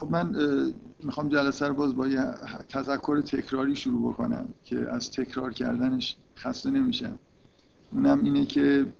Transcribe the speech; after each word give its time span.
خب 0.00 0.10
من 0.10 0.36
می‌خوام 1.02 1.28
جلسه 1.28 1.66
رو 1.66 1.74
باز 1.74 1.96
با 1.96 2.08
یه 2.08 2.34
تذکر 2.68 3.20
تکراری 3.20 3.76
شروع 3.76 4.12
بکنم 4.12 4.48
که 4.64 4.90
از 4.90 5.10
تکرار 5.10 5.52
کردنش 5.52 6.16
خسته 6.36 6.70
نمیشم. 6.70 7.18
اونم 7.92 8.24
اینه 8.24 8.46
که 8.46 8.92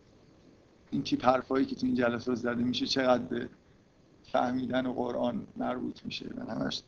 این 0.90 1.02
تیپ 1.02 1.24
حرفایی 1.24 1.66
که 1.66 1.74
تو 1.74 1.86
این 1.86 1.94
جلسات 1.94 2.34
زده 2.34 2.62
میشه 2.64 2.86
چقدر 2.86 3.22
به 3.22 3.48
فهمیدن 4.32 4.92
قرآن 4.92 5.46
مربوط 5.56 6.04
میشه. 6.04 6.26
من 6.36 6.48
همش 6.48 6.82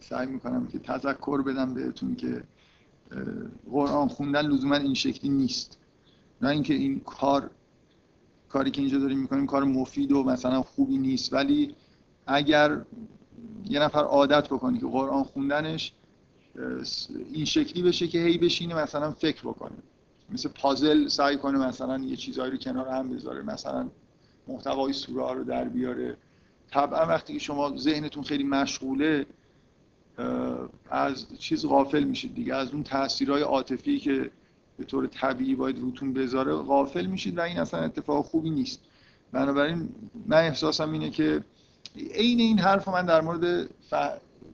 سعی 0.00 0.26
می‌کنم 0.26 0.66
که 0.66 0.78
تذکر 0.78 1.42
بدم 1.42 1.74
بهتون 1.74 2.14
که 2.14 2.42
قرآن 3.70 4.08
خوندن 4.08 4.46
لزوما 4.46 4.76
این 4.76 4.94
شکلی 4.94 5.30
نیست. 5.30 5.78
نه 6.42 6.48
اینکه 6.48 6.74
این 6.74 7.00
کار 7.00 7.50
کاری 8.48 8.70
که 8.70 8.80
اینجا 8.80 8.98
داریم 8.98 9.18
می‌کنیم 9.18 9.46
کار 9.46 9.64
مفید 9.64 10.12
و 10.12 10.22
مثلا 10.22 10.62
خوبی 10.62 10.98
نیست. 10.98 11.32
ولی 11.32 11.74
اگر 12.26 12.84
یه 13.68 13.80
نفر 13.80 14.04
عادت 14.04 14.48
بکنه 14.48 14.80
که 14.80 14.86
قرآن 14.86 15.24
خوندنش 15.24 15.92
این 17.32 17.44
شکلی 17.44 17.82
بشه 17.82 18.08
که 18.08 18.18
هی 18.18 18.38
بشینه 18.38 18.74
مثلا 18.74 19.12
فکر 19.12 19.40
بکنه. 19.40 19.76
مثل 20.30 20.48
پازل 20.48 21.08
سعی 21.08 21.36
کنه 21.36 21.58
مثلا 21.58 21.98
یه 21.98 22.16
چیزهایی 22.16 22.50
رو 22.52 22.58
کنار 22.58 22.88
هم 22.88 23.10
بذاره 23.10 23.42
مثلا 23.42 23.88
محتوای 24.48 24.92
سوره 24.92 25.34
رو 25.34 25.44
در 25.44 25.64
بیاره. 25.64 26.16
طبعا 26.70 27.06
وقتی 27.06 27.32
که 27.32 27.38
شما 27.38 27.76
ذهنتون 27.76 28.22
خیلی 28.22 28.44
مشغوله 28.44 29.26
از 30.90 31.26
چیز 31.38 31.66
غافل 31.66 32.04
میشید 32.04 32.34
دیگه. 32.34 32.54
از 32.54 32.72
اون 32.72 32.82
تاثیرهای 32.82 33.42
عاطفی 33.42 33.98
که 33.98 34.30
به 34.78 34.84
طور 34.84 35.06
طبیعی 35.06 35.54
باید 35.54 35.78
روتون 35.78 36.12
بذاره 36.12 36.54
غافل 36.54 37.06
میشید 37.06 37.38
و 37.38 37.40
این 37.40 37.58
اصلا 37.58 37.80
اتفاق 37.80 38.24
خوبی 38.24 38.50
نیست. 38.50 38.80
بنابراین 39.32 39.88
من 40.26 40.36
احساسم 40.36 40.92
اینه 40.92 41.10
که 41.10 41.44
عین 42.14 42.40
این 42.40 42.58
حرف 42.58 42.88
من 42.88 43.06
در 43.06 43.20
مورد 43.20 43.70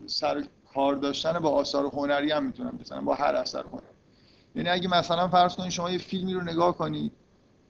سر 0.06 0.44
کار 0.75 0.94
داشتن 0.94 1.38
با 1.38 1.50
آثار 1.50 1.86
هنری 1.86 2.30
هم 2.30 2.44
می‌تونم 2.44 2.78
بزنم 2.80 3.05
با 3.05 3.14
هر 3.14 3.34
اثر 3.34 3.62
هنری. 3.62 3.86
یعنی 4.55 4.69
اگه 4.69 4.88
مثلا 4.88 5.28
فرض 5.28 5.56
کنید 5.56 5.70
شما 5.70 5.91
یه 5.91 5.98
فیلمی 5.98 6.34
رو 6.34 6.42
نگاه 6.42 6.77
کنید 6.77 7.12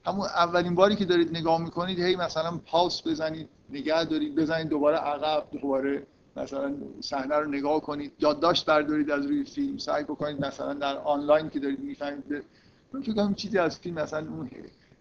همون 0.06 0.26
اولین 0.26 0.74
باری 0.74 0.96
که 0.96 1.04
دارید 1.04 1.36
نگاه 1.36 1.60
می‌کنید 1.60 2.00
هی 2.00 2.16
مثلا 2.16 2.60
پاس 2.66 3.06
بزنید 3.06 3.48
نگه 3.70 4.04
دارید 4.04 4.34
بزنید 4.34 4.68
دوباره 4.68 4.96
عقب 4.96 5.44
دوباره 5.52 6.06
مثلا 6.36 6.74
صحنه 7.00 7.36
رو 7.36 7.48
نگاه 7.48 7.80
کنید 7.80 8.12
یادداشت 8.18 8.66
بردارید 8.66 9.10
از 9.10 9.26
روی 9.26 9.44
فیلم 9.44 9.78
سعی 9.78 10.04
بکنید 10.04 10.44
مثلا 10.44 10.74
در 10.74 10.98
آنلاین 10.98 11.50
که 11.50 11.60
دارید 11.60 11.80
می‌فهمید 11.80 12.44
من 12.92 13.02
فکر 13.02 13.32
چیزی 13.32 13.58
از 13.58 13.78
فیلم 13.78 13.94
مثلا 13.94 14.18
اون 14.18 14.50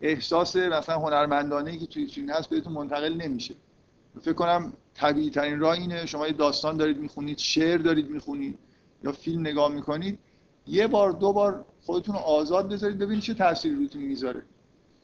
احساس 0.02 0.56
مثلا 0.56 0.96
هنرمندانه 0.96 1.78
که 1.78 1.86
توی 1.86 2.08
فیلم 2.08 2.30
هست 2.30 2.50
بهتون 2.50 2.74
منتقل 2.74 3.14
نمیشه. 3.14 3.56
فکر 4.22 4.34
کنم 4.34 4.74
طبیعی 4.94 5.30
ترین 5.30 5.60
راه 5.60 5.74
اینه. 5.74 6.06
شما 6.06 6.28
یه 6.28 6.34
داستان 6.34 6.78
دارید 6.78 6.98
می‌خونید 6.98 7.38
شعر 7.38 7.78
دارید 7.78 8.10
می‌خونید 8.10 8.60
یا 9.04 9.12
فیلم 9.12 9.42
نگاه 9.42 9.72
می‌کنید 9.72 10.20
یه 10.68 10.88
بار 10.88 11.12
دو 11.12 11.34
بار 11.34 11.66
خودتون 11.86 12.16
رو 12.16 12.22
آزاد 12.22 12.70
بذارید 12.70 12.98
ببینید 12.98 13.24
چه 13.24 13.34
تأثیری 13.34 13.76
روتون 13.76 14.02
می‌ذاره. 14.02 14.44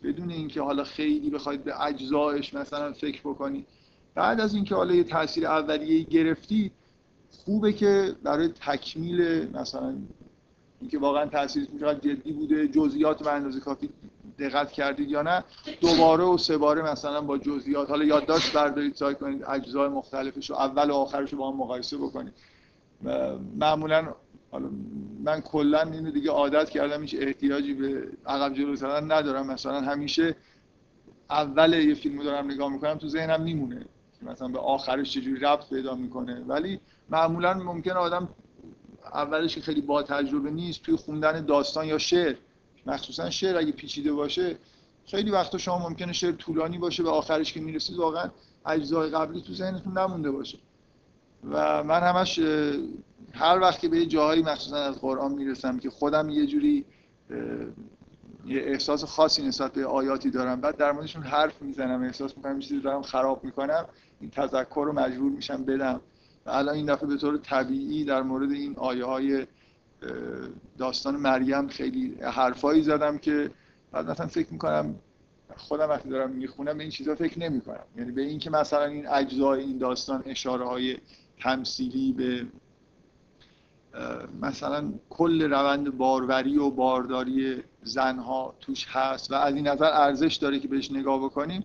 بدون 0.03 0.29
اینکه 0.29 0.61
حالا 0.61 0.83
خیلی 0.83 1.29
بخواید 1.29 1.63
به 1.63 1.85
اجزایش 1.85 2.53
مثلا 2.53 2.93
فکر 2.93 3.21
بکنید. 3.21 3.67
بعد 4.15 4.39
از 4.39 4.53
اینکه 4.53 4.75
حالا 4.75 4.93
یه 4.93 5.03
تاثیر 5.03 5.47
اولیه 5.47 6.03
گرفتی 6.03 6.71
خوبه 7.45 7.73
که 7.73 8.15
برای 8.23 8.47
تکمیل 8.47 9.49
مثلا 9.53 9.95
اینکه 10.81 10.99
واقعا 10.99 11.25
تاثیرش 11.25 11.67
چقدر 11.79 11.99
جدی 11.99 12.31
بوده 12.31 12.67
جزئیات 12.67 13.23
به 13.23 13.31
اندازه 13.31 13.59
کافی 13.59 13.89
دقت 14.39 14.71
کردید 14.71 15.09
یا 15.09 15.21
نه 15.21 15.43
دوباره 15.81 16.23
و 16.23 16.37
سه 16.37 16.57
باره 16.57 16.91
مثلا 16.91 17.21
با 17.21 17.37
جزئیات 17.37 17.89
حالا 17.89 18.03
یادداشت 18.05 18.53
بردارید 18.53 18.95
سعی 18.95 19.15
کنید 19.15 19.43
اجزای 19.43 19.89
مختلفش 19.89 20.49
رو 20.49 20.55
اول 20.55 20.89
و 20.89 20.93
آخرش 20.93 21.31
رو 21.31 21.37
با 21.37 21.51
هم 21.51 21.57
مقایسه 21.57 21.97
بکنید. 21.97 22.33
معمولا 23.59 24.13
حالا 24.51 24.69
من 25.23 25.41
کلا 25.41 25.81
اینو 25.81 26.11
دیگه 26.11 26.31
عادت 26.31 26.69
کردم 26.69 27.01
هیچ 27.01 27.15
احتیاجی 27.19 27.73
به 27.73 28.07
عقب 28.25 28.53
جلو 28.53 28.75
زدن 28.75 29.11
ندارم. 29.11 29.47
مثلا 29.47 29.81
همیشه 29.81 30.35
اول 31.29 31.73
یه 31.73 31.93
فیلمو 31.93 32.23
دارم 32.23 32.51
نگاه 32.51 32.71
می‌کنم 32.71 32.95
تو 32.95 33.07
ذهنم 33.07 33.41
میمونه 33.41 33.85
مثلا 34.21 34.47
به 34.47 34.59
آخرش 34.59 35.11
چجوری 35.11 35.39
ربط 35.39 35.69
پیدا 35.69 35.95
می‌کنه. 35.95 36.43
ولی 36.47 36.79
معمولا 37.09 37.53
ممکن 37.53 37.91
آدم 37.91 38.29
اولش 39.13 39.55
که 39.55 39.61
خیلی 39.61 39.81
با 39.81 40.03
تجربه 40.03 40.51
نیست 40.51 40.81
توی 40.81 40.95
خوندن 40.95 41.45
داستان 41.45 41.85
یا 41.85 41.97
شعر 41.97 42.35
مخصوصا 42.87 43.29
شعر 43.29 43.57
اگه 43.57 43.71
پیچیده 43.71 44.13
باشه 44.13 44.57
خیلی 45.05 45.31
وقتا 45.31 45.57
شما 45.57 45.89
ممکنه 45.89 46.13
شعر 46.13 46.31
طولانی 46.31 46.77
باشه 46.77 47.03
به 47.03 47.09
آخرش 47.09 47.53
که 47.53 47.59
می‌رسید 47.59 47.97
واقعا 47.97 48.29
اجزای 48.65 49.09
قبلی 49.09 49.41
تو 49.41 49.53
ذهنتون 49.53 49.97
نمونده 49.97 50.31
باشه. 50.31 50.57
و 51.51 51.83
من 51.83 51.99
همش 51.99 52.39
هر 53.33 53.59
وقت 53.59 53.79
که 53.79 53.89
به 53.89 54.05
جاهایی 54.05 54.43
مخصوصا 54.43 54.77
از 54.77 55.01
قرآن 55.01 55.31
می‌رسم 55.31 55.79
که 55.79 55.89
خودم 55.89 56.29
یه 56.29 56.45
جوری 56.45 56.85
یه 58.45 58.61
احساس 58.61 59.03
خاصی 59.03 59.47
نسبت 59.47 59.73
به 59.73 59.85
آیاتی 59.85 60.29
دارم 60.29 60.61
بعد 60.61 60.77
در 60.77 60.91
موردشون 60.91 61.23
حرف 61.23 61.61
می‌زنم 61.61 62.03
احساس 62.03 62.37
می‌کنم 62.37 62.59
چیزی 62.59 62.79
دارم 62.79 63.01
خراب 63.01 63.43
می‌کنم 63.43 63.85
این 64.21 64.29
تذکر 64.29 64.83
رو 64.85 64.93
مجبور 64.93 65.31
میشم 65.31 65.63
بدم. 65.63 66.01
و 66.45 66.49
الان 66.49 66.75
این 66.75 66.85
دفعه 66.85 67.07
به 67.07 67.17
طور 67.17 67.37
طبیعی 67.37 68.03
در 68.03 68.21
مورد 68.21 68.51
این 68.51 68.75
آیه 68.77 69.05
های 69.05 69.47
داستان 70.77 71.15
مریم 71.15 71.67
خیلی 71.67 72.15
حرفایی 72.21 72.81
زدم 72.81 73.17
که 73.17 73.51
بعد 73.91 74.09
مثلا 74.09 74.27
فکر 74.27 74.47
می‌کنم 74.51 74.95
خودم 75.57 75.89
وقتی 75.89 76.09
دارم 76.09 76.31
می‌خونم 76.31 76.77
به 76.77 76.83
این 76.83 76.91
چیزا 76.91 77.15
فکر 77.15 77.39
نمی 77.39 77.61
کنم 77.61 77.83
یعنی 77.97 78.11
به 78.11 78.21
اینکه 78.21 78.49
مثلا 78.49 78.85
این 78.85 79.07
اجزای 79.07 79.61
این 79.61 79.77
داستان 79.77 80.23
اشاره 80.25 80.65
های 80.65 80.97
تمثیلی 81.39 82.13
به 82.13 82.45
مثلا 84.41 84.93
کل 85.09 85.41
روند 85.41 85.97
باروری 85.97 86.57
و 86.57 86.69
بارداری 86.69 87.63
زنها 87.83 88.53
توش 88.61 88.87
هست 88.89 89.31
و 89.31 89.35
از 89.35 89.55
این 89.55 89.67
نظر 89.67 89.85
ارزش 89.93 90.35
داره 90.35 90.59
که 90.59 90.67
بهش 90.67 90.91
نگاه 90.91 91.19
بکنیم. 91.19 91.63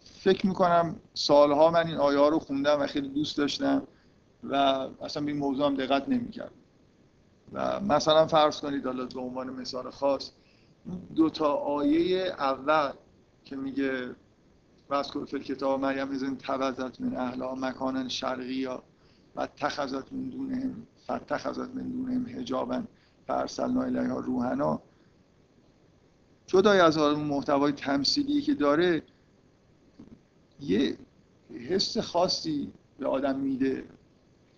فکر 0.00 0.46
می‌کنم 0.46 0.96
سالها 1.14 1.70
من 1.70 1.86
این 1.86 1.96
آیه 1.96 2.30
رو 2.30 2.38
خوندم 2.38 2.80
و 2.80 2.86
خیلی 2.86 3.08
دوست 3.08 3.38
داشتم 3.38 3.82
و 4.44 4.54
اصلا 5.02 5.22
به 5.22 5.30
این 5.30 5.40
موضوع 5.40 5.66
هم 5.66 5.74
دقت 5.74 6.08
نمی‌کردم. 6.08 6.59
و 7.52 7.80
مثلا 7.80 8.26
فرض 8.26 8.60
کنید 8.60 8.86
حالا 8.86 9.06
به 9.06 9.20
عنوان 9.20 9.50
مثال 9.50 9.90
خاص 9.90 10.32
دو 11.14 11.30
تا 11.30 11.52
آیه 11.54 12.34
اول 12.38 12.92
که 13.44 13.56
میگه 13.56 14.14
وذکر 14.90 15.24
فی 15.24 15.38
کتاب 15.38 15.80
مریم 15.80 16.10
ازن 16.10 16.36
توزت 16.36 17.00
من 17.00 17.16
اهلها 17.16 17.54
مکانا 17.54 18.08
شرقیا 18.08 18.82
و 19.36 19.46
تخذت 19.46 20.12
من 20.12 20.28
دونهم 20.28 20.86
فتخذت 21.04 21.74
من 21.74 21.88
دونهم 21.88 22.38
حجابا 22.38 22.82
فرسلنا 23.26 23.82
الیها 23.82 24.18
روحنا. 24.18 24.82
جدای 26.46 26.80
از 26.80 26.98
اون 26.98 27.24
محتوای 27.24 27.72
تمثیلی 27.72 28.42
که 28.42 28.54
داره 28.54 29.02
یه 30.60 30.98
حس 31.68 31.98
خاصی 31.98 32.72
به 32.98 33.08
آدم 33.08 33.38
میده. 33.38 33.84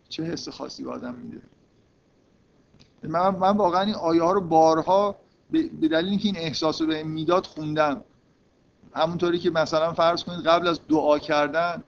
چه 0.08 0.22
حس 0.22 0.48
خاصی 0.48 0.84
به 0.84 0.90
آدم 0.90 1.14
میده؟ 1.14 1.42
من, 3.02 3.28
من 3.28 3.56
واقعا 3.56 3.82
این 3.82 3.94
آیه 3.94 4.22
ها 4.22 4.32
رو 4.32 4.40
بارها 4.40 5.16
به 5.50 5.62
دلیل 5.62 6.08
اینکه 6.08 6.24
این 6.24 6.36
احساس 6.36 6.80
رو 6.80 6.86
به 6.86 7.02
می‌داد 7.02 7.46
خوندم. 7.46 8.04
همونطوری 8.94 9.38
که 9.38 9.50
مثلا 9.50 9.92
فرض 9.92 10.24
کنید 10.24 10.46
قبل 10.46 10.68
از 10.68 10.80
دعا 10.88 11.18
کردن 11.18 11.84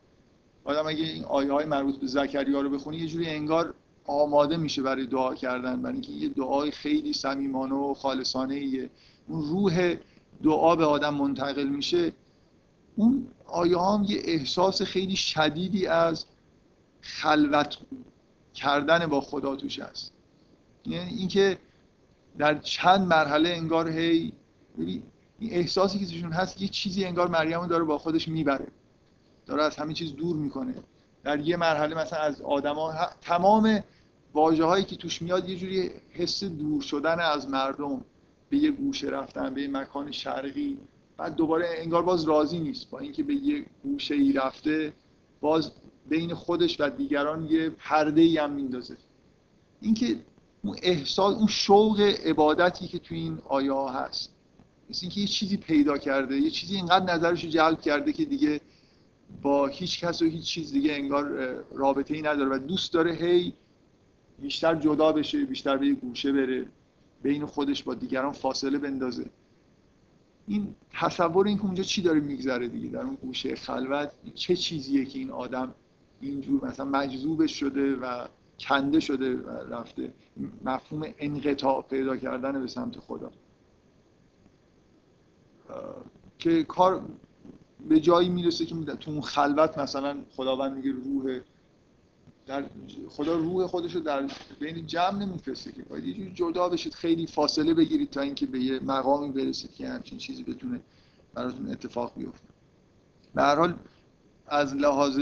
آدم 0.65 0.87
اگه 0.87 1.05
این 1.05 1.25
آیه 1.25 1.53
های 1.53 1.65
مربوط 1.65 2.01
به 2.01 2.07
زکریا 2.07 2.61
رو 2.61 2.71
بخونی 2.71 2.97
یه 2.97 3.07
جوری 3.07 3.31
انگار 3.31 3.75
آماده 4.07 4.57
میشه 4.57 4.83
برای 4.83 5.07
دعا 5.07 5.35
کردن 5.35 5.83
برای 5.83 5.93
اینکه 5.93 6.13
یه 6.13 6.29
دعای 6.29 6.71
خیلی 6.71 7.12
صمیمانه 7.12 7.75
و 7.75 7.94
خالصانه 7.94 8.55
ایه. 8.55 8.91
اون 9.29 9.43
روح 9.43 9.97
دعا 10.43 10.77
به 10.77 10.85
آدم 10.85 11.15
منتقل 11.15 11.69
میشه. 11.69 12.12
اون 12.97 13.27
آیه 13.47 13.79
هم 13.79 14.05
یه 14.09 14.23
احساس 14.25 14.83
خیلی 14.83 15.17
شدیدی 15.17 15.87
از 15.87 16.25
خلوت 17.00 17.77
کردن 18.55 19.06
با 19.06 19.21
خدا 19.21 19.56
توش 19.56 19.79
هست. 19.79 20.13
یعنی 20.87 21.11
اینکه 21.11 21.59
در 22.39 22.59
چند 22.59 23.01
مرحله 23.01 23.49
انگار 23.49 23.89
هی 23.89 24.33
این 24.79 25.03
احساسی 25.41 25.99
که 25.99 26.07
توشون 26.07 26.33
هست 26.33 26.63
یه 26.63 26.69
چیزی 26.69 27.05
انگار 27.05 27.29
مریم 27.29 27.67
داره 27.67 27.85
با 27.85 27.99
خودش 27.99 28.29
می‌بره. 28.29 28.67
داره 29.47 29.63
از 29.63 29.77
همه 29.77 29.95
چیز 29.95 30.15
دور 30.15 30.37
می‌کنه. 30.37 30.75
در 31.25 31.41
یه 31.41 31.57
مرحله 31.57 31.95
مثلا 31.95 32.19
از 32.19 32.43
آدما 32.43 32.95
تمام 33.21 33.81
واژه 34.35 34.65
هایی 34.65 34.85
که 34.85 34.97
توش 34.97 35.23
میاد 35.23 35.49
یه 35.49 35.57
جوری 35.57 35.91
حس 36.11 36.45
دور 36.45 36.83
شدن 36.83 37.21
از 37.21 37.49
مردم. 37.49 38.05
به 38.51 38.57
یه 38.57 38.71
گوشه 38.71 39.09
رفتن 39.09 39.55
به 39.55 39.63
یه 39.63 39.69
مکان 39.69 40.11
شرقی. 40.11 40.79
بعد 41.17 41.35
دوباره 41.35 41.67
انگار 41.79 42.03
باز 42.03 42.25
راضی 42.25 42.59
نیست. 42.59 42.91
با 42.91 42.99
اینکه 42.99 43.23
به 43.23 43.35
یه 43.35 43.67
گوشه 43.83 44.15
ای 44.15 44.33
رفته 44.33 44.93
باز 45.41 45.73
بین 46.09 46.35
خودش 46.35 46.81
و 46.81 46.91
دیگران 46.91 47.45
یه 47.45 47.71
پرده 47.71 48.21
ای 48.21 48.39
هم 48.39 48.53
میندازه. 48.53 48.97
اینکه 49.81 50.17
اون 50.64 50.76
احساس 50.82 51.34
اون 51.34 51.46
شوق 51.46 52.00
عبادتی 52.00 52.88
که 52.88 52.99
تو 52.99 53.14
این 53.14 53.38
آیه 53.44 53.90
هست. 53.90 54.31
مثل 54.90 54.99
اینکه 55.02 55.20
یه 55.20 55.26
چیزی 55.26 55.56
پیدا 55.56 55.99
کرده 55.99 56.37
یه 56.37 56.50
چیزی 56.50 56.76
اینقدر 56.76 57.14
نظرش 57.14 57.44
جلب 57.44 57.81
کرده 57.81 58.12
که 58.12 58.25
دیگه 58.25 58.61
با 59.43 59.66
هیچ 59.66 60.05
کس 60.05 60.22
و 60.22 60.25
هیچ 60.25 60.44
چیز 60.44 60.72
دیگه 60.72 60.93
انگار 60.93 61.55
رابطه 61.72 62.14
ای 62.14 62.22
نداره 62.22 62.50
و 62.50 62.58
دوست 62.58 62.93
داره 62.93 63.14
هی 63.14 63.52
بیشتر 64.38 64.75
جدا 64.75 65.12
بشه 65.12 65.44
بیشتر 65.44 65.76
به 65.76 65.93
گوشه 65.93 66.32
بره 66.32 66.66
بین 67.22 67.46
خودش 67.46 67.82
با 67.82 67.94
دیگران 67.94 68.32
فاصله 68.32 68.78
بندازه. 68.78 69.26
این 70.46 70.75
تصور 70.93 71.46
این 71.46 71.56
که 71.56 71.64
اونجا 71.64 71.82
چی 71.82 72.02
داره 72.02 72.20
میگذره 72.20 72.69
دیگه 72.69 72.88
در 72.88 73.00
اون 73.00 73.14
گوشه 73.14 73.55
خلوت؟ 73.55 74.12
چه 74.34 74.56
چیزیه 74.56 75.05
که 75.05 75.19
این 75.19 75.31
آدم 75.31 75.75
اینجور 76.20 76.64
مثلا 76.66 76.84
مجذوبش 76.84 77.61
شده 77.61 77.96
و 77.96 78.26
کنده 78.61 79.01
شده 79.01 79.37
رفته. 79.71 80.12
مفهوم 80.65 81.15
انقطاع 81.19 81.83
پیدا 81.83 82.17
کردن 82.17 82.61
به 82.61 82.67
سمت 82.67 82.99
خدا. 82.99 83.31
که 86.39 86.65
کار 86.65 87.03
به 87.89 88.01
جایی 88.01 88.29
می‌رسه 88.29 88.67
که 88.67 88.75
تو 88.75 89.11
اون 89.11 89.21
خلوت 89.21 89.79
مثلا 89.79 90.17
خداوند 90.37 90.77
میگه 90.77 90.93
روح 90.93 91.41
در 92.47 92.65
خدا 93.09 93.37
روح 93.37 93.67
خودش 93.67 93.95
رو 93.95 94.01
در 94.01 94.31
بین 94.61 94.87
جمع 94.87 95.19
نمیفرسته 95.19 95.73
که 95.73 95.83
باید 95.83 96.05
یه 96.05 96.31
جدا 96.31 96.69
بشید 96.69 96.95
خیلی 96.95 97.27
فاصله 97.27 97.75
بگیرید 97.75 98.11
تا 98.11 98.21
اینکه 98.21 98.47
به 98.47 98.59
یه 98.61 98.81
مقامی 98.81 99.33
برسید 99.33 99.75
که 99.75 99.89
همچین 99.89 100.19
چیزی 100.19 100.43
بتونه 100.43 100.81
براتون 101.35 101.71
اتفاق 101.71 102.12
بیفته. 102.17 102.49
به 103.35 103.43
هر 103.43 103.57
حال 103.57 103.75
از 104.47 104.75
لحاظ 104.75 105.21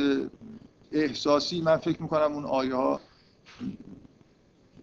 احساسی 0.93 1.61
من 1.61 1.76
فکر 1.76 2.02
می‌کنم 2.02 2.32
اون 2.32 2.44
آیه 2.44 2.75
ها 2.75 3.00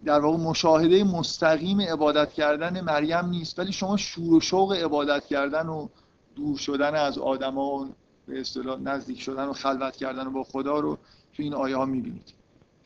در 0.04 0.20
واقع 0.20 0.36
مشاهده 0.36 1.04
مستقیم 1.04 1.80
عبادت 1.80 2.32
کردن 2.32 2.80
مریم 2.80 3.26
نیست 3.26 3.58
ولی 3.58 3.72
شما 3.72 3.96
شور 3.96 4.34
و 4.34 4.40
شوق 4.40 4.72
عبادت 4.72 5.26
کردن 5.26 5.66
و 5.66 5.88
دور 6.36 6.56
شدن 6.58 6.94
از 6.94 7.18
آدما 7.18 7.66
و 7.66 7.88
به 8.26 8.40
اصطلاح 8.40 8.80
نزدیک 8.80 9.20
شدن 9.20 9.44
و 9.44 9.52
خلوت 9.52 9.96
کردن 9.96 10.32
با 10.32 10.44
خدا 10.44 10.80
رو 10.80 10.98
تو 11.32 11.42
این 11.42 11.54
آیه 11.54 11.76
ها 11.76 11.84
می‌بینید. 11.84 12.34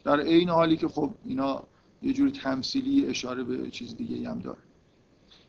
در 0.04 0.20
عین 0.20 0.48
حالی 0.48 0.76
که 0.76 0.88
خب 0.88 1.10
اینا 1.24 1.62
یه 2.02 2.12
جوری 2.12 2.32
تمثیلی 2.32 3.06
اشاره 3.06 3.44
به 3.44 3.70
چیز 3.70 3.96
دیگه 3.96 4.30
هم 4.30 4.38
داره. 4.38 4.58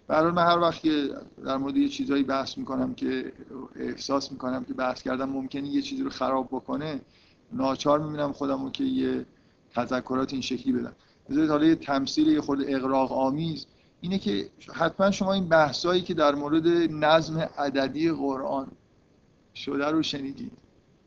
برای 0.08 0.32
من 0.32 0.46
هر 0.46 0.60
وقت 0.60 0.82
که 0.82 1.10
در 1.46 1.58
مورد 1.58 1.78
یه 1.78 1.90
چیزایی 1.90 2.24
بحث 2.24 2.58
می‌کنم 2.58 2.94
که 2.94 3.34
احساس 3.76 4.32
می‌کنم 4.32 4.64
که 4.64 4.74
بحث 4.74 5.02
کردم 5.02 5.30
ممکنه 5.30 5.68
یه 5.68 5.82
چیزی 5.82 6.04
رو 6.04 6.10
خراب 6.10 6.48
بکنه 6.48 7.02
ناچار 7.52 8.00
می‌بینم 8.00 8.34
خودم 8.34 8.70
که 8.70 8.84
یه 8.84 9.26
تذکرات 9.76 10.34
این 10.34 10.42
شکلی 10.42 10.74
بدم 10.74 10.94
بذارید 11.30 11.50
حالا 11.50 11.66
یه 11.66 11.76
تمثیل 11.76 12.28
یه 12.28 12.42
خود 12.42 12.60
اقراق 12.68 13.12
آمیز 13.12 13.66
اینه 14.02 14.18
که 14.18 14.50
حتما 14.74 15.12
شما 15.12 15.34
این 15.34 15.50
بحثایی 15.50 16.02
که 16.02 16.14
در 16.14 16.36
مورد 16.36 16.68
نظم 16.92 17.40
عددی 17.58 18.12
قرآن 18.12 18.68
شده 19.56 19.86
رو 19.86 20.04
شنیدید. 20.04 20.52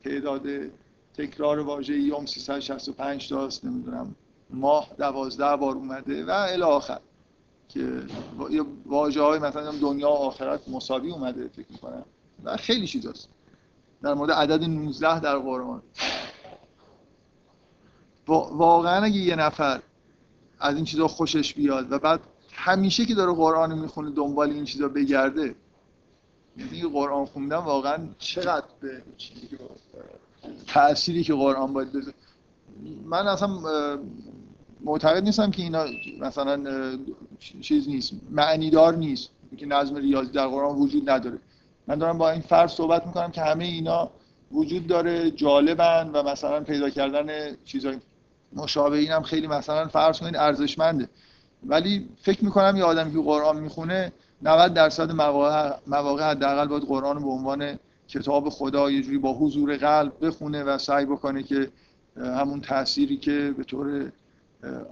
تعداد 0.05 0.47
تکرار 1.15 1.59
واژه 1.59 1.99
یوم 1.99 2.27
365 2.27 3.29
تاست 3.29 3.65
نمی‌دونم 3.65 4.15
ماه 4.51 4.89
دوازده 4.99 5.57
بار 5.57 5.75
اومده 5.75 6.25
و 6.25 6.31
الی 6.31 6.63
آخر. 6.63 7.01
که 7.69 8.03
واژه 8.87 9.23
های 9.23 9.39
مثلا 9.39 9.73
دنیا 9.73 10.11
و 10.11 10.15
آخرت 10.15 10.69
مساوی 10.69 11.11
اومده 11.11 11.49
فکر 11.49 11.67
می‌کنم. 11.71 12.05
و 12.45 12.57
خیلی 12.57 12.87
چیزاست 12.87 13.29
در 14.03 14.15
مورد 14.15 14.31
عدد 14.31 14.65
19 14.65 15.21
در 15.21 15.39
قرآن. 15.39 15.83
واقعا 18.29 19.03
اگه 19.05 19.17
یه 19.17 19.37
نفر 19.37 19.81
از 20.61 20.77
این 20.77 20.85
چیزا 20.85 21.09
خوشش 21.09 21.55
بیاد 21.55 21.93
و 21.93 21.99
بعد 21.99 22.21
همیشه 22.53 23.05
که 23.05 23.15
داره 23.15 23.33
قرآن 23.33 23.79
می‌خونه 23.79 24.11
دنبال 24.11 24.51
این 24.51 24.65
چیزا 24.65 24.89
بگرده 24.89 25.55
یعنی 26.57 26.83
قرآن 26.83 27.27
خوندن 27.27 27.57
واقعا 27.57 27.99
چقدر 28.19 28.67
به 28.81 29.03
تأثیری 30.67 31.25
که 31.25 31.35
قرآن 31.35 31.73
باید 31.73 31.93
بذاره. 31.93 32.15
من 33.05 33.27
اصلا 33.27 33.49
معتقد 34.81 35.23
نیستم 35.23 35.51
که 35.51 35.63
اینا 35.63 35.85
مثلا 36.21 36.63
چیز 37.61 37.89
نیست 37.89 38.13
معنیدار 38.31 38.97
نیست 38.97 39.31
که 39.57 39.67
نظم 39.67 39.97
ریاضی 39.97 40.33
در 40.33 40.47
قرآن 40.47 40.77
وجود 40.77 41.11
نداره. 41.11 41.39
من 41.87 41.99
دارم 41.99 42.19
با 42.19 42.31
این 42.31 42.43
فرض 42.43 42.71
صحبت 42.71 43.07
می‌کنم 43.07 43.31
که 43.31 43.43
همه 43.43 43.65
اینا 43.65 44.11
وجود 44.53 44.87
داره 44.87 45.31
جالبن 45.31 46.11
و 46.13 46.23
مثلا 46.23 46.61
پیدا 46.61 46.91
کردن 46.91 47.57
چیزای 47.65 47.99
مشابه 48.53 48.99
اینم 48.99 49.23
خیلی 49.23 49.47
مثلا 49.47 49.89
فرض 49.89 50.19
کنید 50.19 50.37
ارزشمنده. 50.37 51.09
ولی 51.67 52.09
فکر 52.23 52.45
می‌کنم 52.45 52.77
یه 52.77 52.85
آدمی 52.85 53.13
که 53.13 53.19
قرآن 53.19 53.61
می‌خونه 53.61 54.13
90 54.43 54.75
درصد 54.75 55.13
مواقع 55.13 55.73
مواقع 55.87 56.31
حداقل 56.31 56.67
باید 56.67 56.83
قرآن 56.83 57.17
رو 57.17 57.23
به 57.23 57.31
عنوان 57.31 57.79
کتاب 58.09 58.49
خدا 58.49 58.91
یه 58.91 59.03
جوری 59.03 59.19
با 59.19 59.33
حضور 59.33 59.77
قلب 59.77 60.13
بخونه 60.27 60.65
و 60.65 60.79
سعی 60.79 61.05
بکنه 61.05 61.43
که 61.43 61.71
همون 62.17 62.61
تأثیری 62.61 63.17
که 63.17 63.55
به 63.57 63.65
طور 63.65 64.13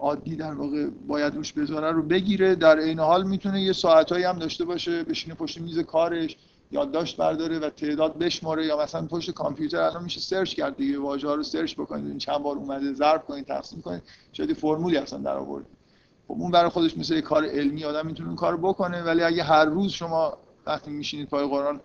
عادی 0.00 0.36
در 0.36 0.54
واقع 0.54 0.86
باید 1.06 1.34
روش 1.34 1.52
بذاره 1.52 1.92
رو 1.92 2.02
بگیره. 2.02 2.54
در 2.54 2.78
این 2.78 2.98
حال 2.98 3.26
می‌تونه 3.26 3.62
یه 3.62 3.72
ساعتایی 3.72 4.24
هم 4.24 4.38
داشته 4.38 4.64
باشه 4.64 5.04
بشینه 5.04 5.34
پشت 5.34 5.60
میز 5.60 5.78
کارش. 5.78 6.36
یادداشت 6.70 7.16
برداره 7.16 7.58
و 7.58 7.70
تعداد 7.70 8.18
بشماره 8.18 8.66
یا 8.66 8.82
مثلا 8.82 9.06
پشت 9.06 9.30
کامپیوتر 9.30 9.80
الان 9.80 10.02
میشه 10.02 10.20
search 10.20 10.54
کرد 10.54 10.76
دیگه 10.76 10.98
واژه 10.98 11.28
ها 11.28 11.34
رو 11.34 11.42
search 11.42 11.74
بکنید 11.74 12.06
این 12.06 12.18
چند 12.18 12.38
بار 12.38 12.56
اومده 12.56 12.92
ضرب 12.94 13.24
کنید 13.26 13.46
تقسیم 13.46 13.82
کنید 13.82 14.02
شاید 14.32 14.52
فرمولی 14.52 14.96
اصلا 14.96 15.18
در 15.18 15.36
آورد 15.36 15.66
خب 16.28 16.32
اون 16.32 16.50
برای 16.50 16.70
خودش 16.70 16.98
مثل 16.98 17.20
کار 17.20 17.44
علمی 17.44 17.84
آدم 17.84 18.06
می‌تونه 18.06 18.28
اون 18.28 18.36
کارو 18.36 18.58
بکنه 18.58 19.02
ولی 19.02 19.22
اگه 19.22 19.42
هر 19.42 19.64
روز 19.64 19.92
شما 19.92 20.38
وقتی 20.66 20.90
میشینید 20.90 21.28
پای 21.28 21.46
قرآن 21.46 21.80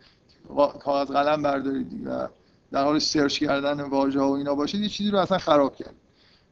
کاغذ 0.79 1.07
قلم 1.07 1.41
بردارید 1.41 2.07
و 2.07 2.27
در 2.71 2.83
حال 2.83 2.99
search 2.99 3.39
کردن 3.39 3.81
واژه 3.81 4.19
ها 4.19 4.31
و 4.31 4.35
اینا 4.35 4.55
باشید 4.55 4.81
یه 4.81 4.89
چیزی 4.89 5.11
رو 5.11 5.17
اصلا 5.17 5.37
خراب 5.37 5.75
کرد. 5.75 5.95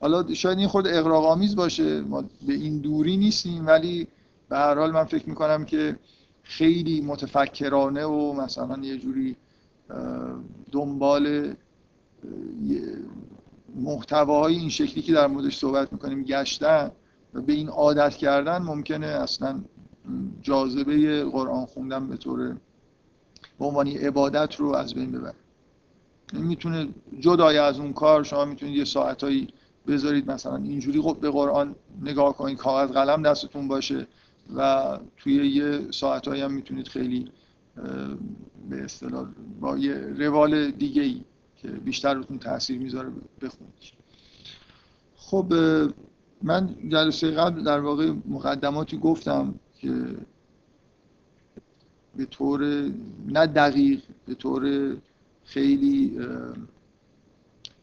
حالا 0.01 0.33
شاید 0.33 0.57
این 0.57 0.67
خود 0.67 0.87
اغراق 0.87 1.25
آمیز 1.25 1.55
باشه 1.55 2.01
ما 2.01 2.21
به 2.21 2.53
این 2.53 2.79
دوری 2.79 3.17
نیستیم 3.17 3.67
ولی 3.67 4.07
به 4.49 4.57
هر 4.57 4.75
حال 4.75 4.91
من 4.91 5.03
فکر 5.03 5.29
می‌کنم 5.29 5.65
که 5.65 5.95
خیلی 6.49 7.01
متفکرانه 7.01 8.05
و 8.05 8.33
مثلا 8.33 8.77
یه 8.81 8.97
جوری 8.97 9.35
دنبال 10.71 11.53
محتواهای 13.75 14.55
این 14.55 14.69
شکلی 14.69 15.01
که 15.01 15.13
در 15.13 15.27
موردش 15.27 15.57
صحبت 15.57 15.93
می‌کنیم 15.93 16.23
گشتن 16.23 16.91
و 17.33 17.41
به 17.41 17.53
این 17.53 17.69
عادت 17.69 18.15
کردن 18.15 18.57
ممکنه 18.57 19.05
اصلا 19.05 19.61
جاذبه 20.41 21.23
قرآن 21.23 21.65
خوندن 21.65 22.07
به 22.07 22.17
طور 22.17 22.57
به 23.59 23.65
عنوان 23.65 23.87
عبادت 23.87 24.55
رو 24.55 24.75
از 24.75 24.93
بین 24.93 25.11
ببره. 25.11 25.35
می‌تونه 26.33 26.87
جدای 27.19 27.57
از 27.57 27.79
اون 27.79 27.93
کار 27.93 28.23
شما 28.23 28.45
می‌تونید 28.45 28.75
یه 28.75 28.85
ساعتایی 28.85 29.47
بذارید 29.87 30.31
مثلا 30.31 30.55
اینجوری 30.55 31.01
به 31.21 31.31
قرآن 31.31 31.75
نگاه 32.01 32.37
کنید 32.37 32.57
کاغذ 32.57 32.91
قلم 32.91 33.21
دستتون 33.21 33.67
باشه 33.67 34.07
و 34.55 34.99
توی 35.17 35.47
یه 35.47 35.91
ساعتایی 35.91 36.41
هم 36.41 36.51
می‌تونید 36.53 36.87
خیلی 36.87 37.31
به 38.69 38.83
اصطلاح 38.83 39.27
با 39.59 39.77
یه 39.77 39.93
روال 39.93 40.71
دیگه 40.71 41.01
ای 41.01 41.21
که 41.57 41.67
بیشتر 41.67 42.13
روتون 42.13 42.39
تاثیر 42.39 42.79
می‌ذاره 42.79 43.11
بخونید. 43.41 43.73
خب 45.15 45.53
من 46.43 46.75
جلسه 46.89 47.31
قبل 47.31 47.63
در 47.63 47.79
واقع 47.79 48.13
مقدماتی 48.27 48.97
گفتم 48.97 49.59
که 49.77 50.17
به 52.15 52.25
طور 52.25 52.91
نه 53.27 53.47
دقیق 53.47 54.01
به 54.25 54.35
طور 54.35 54.95
خیلی 55.43 56.19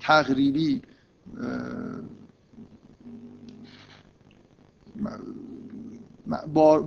تقریبی 0.00 0.82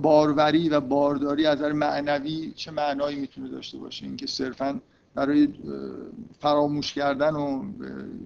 باروری 0.02 0.68
و 0.68 0.80
بارداری 0.80 1.46
از 1.46 1.58
نظر 1.58 1.72
معنوی 1.72 2.52
چه 2.56 2.70
معنایی 2.70 3.20
می‌تونه 3.20 3.48
داشته 3.48 3.78
باشه؟ 3.78 4.06
اینکه 4.06 4.26
صرفا 4.26 4.80
برای 5.14 5.48
فراموش 6.40 6.92
کردن 6.92 7.34
و 7.34 7.64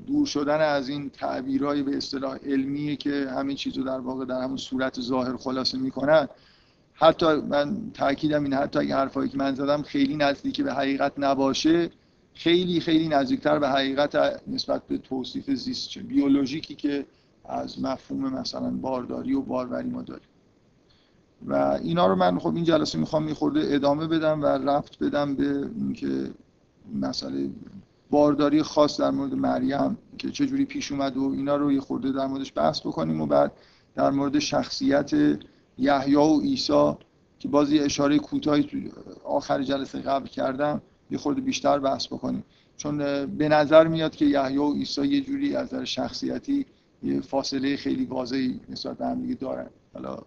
دور 0.06 0.26
شدن 0.26 0.61
از 0.61 0.88
این 0.88 1.11
تعبیرهای 1.11 1.83
به 1.83 1.97
اصطلاح 1.97 2.38
علمی 2.47 2.97
که 2.97 3.26
همین 3.37 3.56
چیزو 3.56 3.85
در 3.85 4.00
واقع 4.00 4.25
در 4.25 4.40
همون 4.40 4.56
صورت 4.56 5.00
ظاهر 5.00 5.37
خلاصه 5.37 5.78
می‌کنن. 5.78 6.28
حتی 6.94 7.26
من 7.26 7.90
تاکیدم 7.94 8.42
این 8.42 8.54
حتی 8.54 8.78
اگه 8.78 8.97
حرفایی 8.97 9.28
که 9.28 9.38
من 9.38 9.54
زدم 9.54 9.83
خیلی 9.83 10.16
نزدیک 10.16 10.61
به 10.61 10.75
حقیقت 10.75 11.12
نباشه 11.18 11.90
خیلی 12.35 12.80
خیلی 12.80 13.09
نزدیکتر 13.09 13.59
به 13.59 13.68
حقیقت 13.68 14.42
نسبت 14.47 14.87
به 14.87 14.99
توصیف 14.99 15.50
زیست 15.50 15.99
بیولوژیکی 15.99 16.75
که 16.75 17.06
از 17.44 17.80
مفهوم 17.83 18.33
مثلا 18.33 18.71
بارداری 18.71 19.35
و 19.35 19.40
باروری 19.40 19.88
ما 19.88 20.02
داریم. 20.02 20.28
و 21.44 21.78
اینا 21.82 22.06
رو 22.06 22.14
من 22.14 22.38
خب 22.38 22.54
این 22.54 22.64
جلسه 22.64 22.98
می‌خوام 22.98 23.22
میخورده 23.22 23.60
ادامه 23.64 24.06
بدم 24.06 24.42
و 24.42 24.46
رفت 24.46 25.04
بدم 25.04 25.34
به 25.34 25.70
اینکه 25.76 26.30
مسئله 27.00 27.50
بارداری 28.10 28.62
خاص 28.62 29.00
در 29.00 29.10
مورد 29.10 29.34
مریم 29.34 29.98
که 30.18 30.30
چجوری 30.30 30.64
پیش 30.64 30.92
اومد 30.92 31.16
و 31.16 31.32
اینا 31.36 31.56
رو 31.56 31.72
یه 31.72 31.80
خورده 31.80 32.12
در 32.12 32.26
موردش 32.26 32.52
بحث 32.56 32.80
بکنیم 32.80 33.20
و 33.20 33.26
بعد 33.26 33.52
در 33.94 34.10
مورد 34.10 34.38
شخصیت 34.38 35.12
یحیی 35.78 36.14
و 36.14 36.40
عیسی 36.40 36.92
که 37.38 37.48
بازی 37.48 37.78
اشاره 37.78 38.18
کوتاهی 38.18 38.62
تو 38.62 38.78
آخر 39.24 39.62
جلسه 39.62 39.98
قبل 39.98 40.26
کردم 40.26 40.82
یه 41.10 41.18
خورده 41.18 41.40
بیشتر 41.40 41.78
بحث 41.78 42.06
بکنیم. 42.06 42.44
چون 42.76 43.26
به 43.26 43.48
نظر 43.48 43.86
میاد 43.86 44.16
که 44.16 44.24
یحیی 44.24 44.56
و 44.56 44.72
عیسی 44.72 45.06
یه 45.06 45.20
جوری 45.20 45.56
از 45.56 45.74
نظر 45.74 45.84
شخصیتی 45.84 46.66
یه 47.02 47.20
فاصله 47.20 47.76
خیلی 47.76 48.04
واضحی 48.04 48.60
نسبت 48.68 48.98
به 48.98 49.06
هم 49.06 49.20
دیگه 49.22 49.34
دارن. 49.34 49.70
حالا 49.94 50.18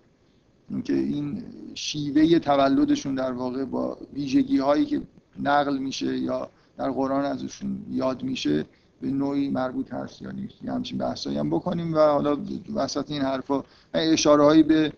اینکه 0.69 0.93
این 0.93 1.43
شیوه 1.75 2.39
تولدشون 2.39 3.15
در 3.15 3.31
واقع 3.31 3.65
با 3.65 3.97
ویژگی 4.13 4.57
هایی 4.57 4.86
که 4.86 5.01
نقل 5.39 5.77
میشه 5.77 6.17
یا 6.17 6.50
در 6.77 6.91
قرآن 6.91 7.25
ازشون 7.25 7.86
یاد 7.89 8.24
میشه 8.24 8.65
به 9.01 9.12
نوعی 9.12 9.50
مربوط 9.50 9.93
هست 9.93 10.21
یا 10.21 10.31
نیست. 10.31 10.63
یه 10.63 10.71
همچین 10.71 10.97
بحثایی 10.97 11.38
هم 11.38 11.50
بکنیم 11.50 11.93
و 11.93 11.97
حالا 11.97 12.38
وسط 12.75 13.12
این 13.12 13.21
حرفا 13.21 13.63
اشاره 13.93 14.43
هایی 14.43 14.63
به 14.63 14.93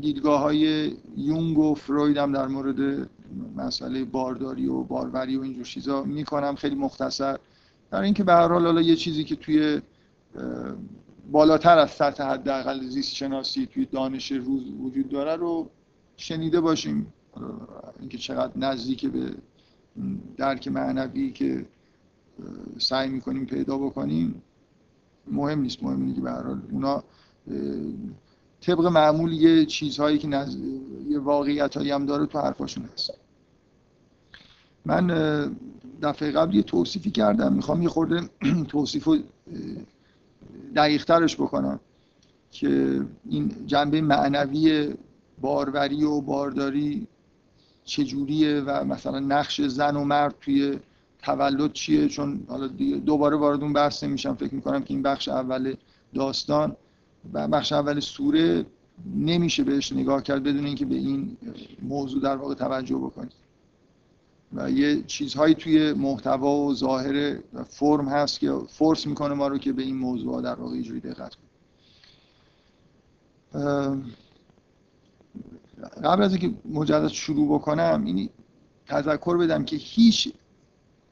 دیدگاه 0.00 0.40
های 0.40 0.92
یونگ 1.16 1.58
و 1.58 1.74
فروید 1.74 2.16
هم 2.16 2.32
در 2.32 2.46
مورد 2.46 3.08
مسئله 3.56 4.04
بارداری 4.04 4.66
و 4.66 4.82
باروری 4.82 5.36
و 5.36 5.42
اینجور 5.42 5.64
چیزا 5.64 6.02
می‌کنم 6.02 6.54
خیلی 6.54 6.74
مختصر. 6.74 7.38
در 7.90 8.00
اینکه 8.00 8.24
به 8.24 8.32
هر 8.32 8.48
حال 8.48 8.84
یه 8.84 8.96
چیزی 8.96 9.24
که 9.24 9.36
توی 9.36 9.80
بالاتر 11.30 11.78
از 11.78 11.90
سطح 11.90 12.24
حداقل 12.24 12.88
زیست 12.88 13.14
شناسی 13.14 13.66
توی 13.66 13.84
دانش 13.84 14.32
روز 14.32 14.62
وجود 14.80 15.08
داره 15.08 15.36
رو 15.36 15.70
شنیده 16.16 16.60
باشیم. 16.60 17.12
اینکه 18.00 18.18
چقدر 18.18 18.58
نزدیک 18.58 19.06
به 19.06 19.34
درک 20.36 20.68
معنوی 20.68 21.32
که 21.32 21.66
سعی 22.78 23.08
می‌کنیم 23.08 23.46
پیدا 23.46 23.78
بکنیم 23.78 24.42
مهم 25.26 25.60
نیست. 25.60 25.82
مهم 25.82 26.14
که 26.14 26.20
به 26.20 26.30
هر 26.30 26.56
اونا 26.70 27.04
طبق 28.60 28.86
معمول 28.86 29.32
یه 29.32 29.66
چیزهایی 29.66 30.18
که 30.18 30.28
نز... 30.28 30.56
یه 31.08 31.18
واقعیت 31.18 31.76
هایی 31.76 31.90
هم 31.90 32.06
داره 32.06 32.26
تو 32.26 32.38
حرفاشون 32.38 32.84
هست. 32.94 33.10
من 34.84 35.06
دفعه 36.02 36.30
قبل 36.30 36.54
یه 36.54 36.62
توصیفی 36.62 37.10
کردم. 37.10 37.52
می‌خوام 37.52 37.82
یه 37.82 37.88
خورده 37.88 38.20
توصیف 38.68 39.04
رو 39.04 39.16
دقیقترش 40.76 41.36
بکنم 41.36 41.80
که 42.50 43.02
این 43.30 43.66
جنبه 43.66 44.00
معنوی 44.00 44.94
باروری 45.40 46.04
و 46.04 46.20
بارداری 46.20 47.06
چجوریه 47.84 48.60
و 48.60 48.84
مثلا 48.84 49.20
نقش 49.20 49.60
زن 49.60 49.96
و 49.96 50.04
مرد 50.04 50.34
توی 50.40 50.78
تولد 51.22 51.72
چیه؟ 51.72 52.08
چون 52.08 52.40
حالا 52.48 52.66
دوباره 53.06 53.36
وارد 53.36 53.62
اون 53.62 53.72
بحث 53.72 54.04
نمیشم. 54.04 54.34
فکر 54.34 54.54
می‌کنم 54.54 54.82
که 54.82 54.94
این 54.94 55.02
بخش 55.02 55.28
اول 55.28 55.74
داستان 56.14 56.76
و 57.32 57.48
بخش 57.48 57.72
اول 57.72 58.00
سوره 58.00 58.66
نمیشه 59.16 59.64
بهش 59.64 59.92
نگاه 59.92 60.22
کرد 60.22 60.42
بدون 60.42 60.66
اینکه 60.66 60.86
به 60.86 60.94
این 60.94 61.36
موضوع 61.82 62.22
در 62.22 62.36
واقع 62.36 62.54
توجه 62.54 62.96
بکنید. 62.96 63.45
و 64.56 64.70
یه 64.70 65.02
چیزهایی 65.02 65.54
توی 65.54 65.92
محتوا 65.92 66.56
و 66.56 66.74
ظاهر 66.74 67.38
فرم 67.68 68.08
هست 68.08 68.40
که 68.40 68.52
فورس 68.68 69.06
می‌کنه 69.06 69.34
ما 69.34 69.48
رو 69.48 69.58
که 69.58 69.72
به 69.72 69.82
این 69.82 69.96
موضوع 69.96 70.42
در 70.42 70.54
واقع 70.54 70.72
اینجوری 70.72 71.00
دقت 71.00 71.34
کنیم. 71.34 71.46
قبل 76.04 76.22
از 76.22 76.30
اینکه 76.30 76.58
مجدد 76.68 77.08
شروع 77.08 77.58
بکنم 77.58 78.02
این 78.06 78.30
تذکر 78.86 79.36
بدم 79.36 79.64
که 79.64 79.76
هیچ 79.76 80.32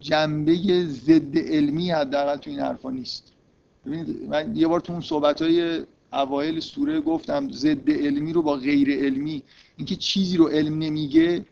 جنبه 0.01 0.87
ضد 0.87 1.39
علمی 1.39 1.91
حداقل 1.91 2.37
تو 2.37 2.51
این 2.51 2.61
حرفا 2.61 2.91
نیست. 2.91 3.33
ببینید 3.87 4.29
من 4.29 4.57
یه 4.57 4.69
بار 4.69 4.81
تو 4.81 4.93
اون 4.93 5.03
صحبت 5.03 5.43
های 5.43 5.85
اوایل 6.13 6.61
سوره 6.61 7.01
گفتم 7.01 7.51
ضد 7.51 7.91
علمی 7.91 8.33
رو 8.33 8.43
با 8.43 8.57
غیر 8.57 9.05
علمی 9.05 9.43
اینکه 9.77 9.97
چیزی 9.97 10.37
رو 10.37 10.49
علم 10.49 10.79
نمیگه 10.79 11.47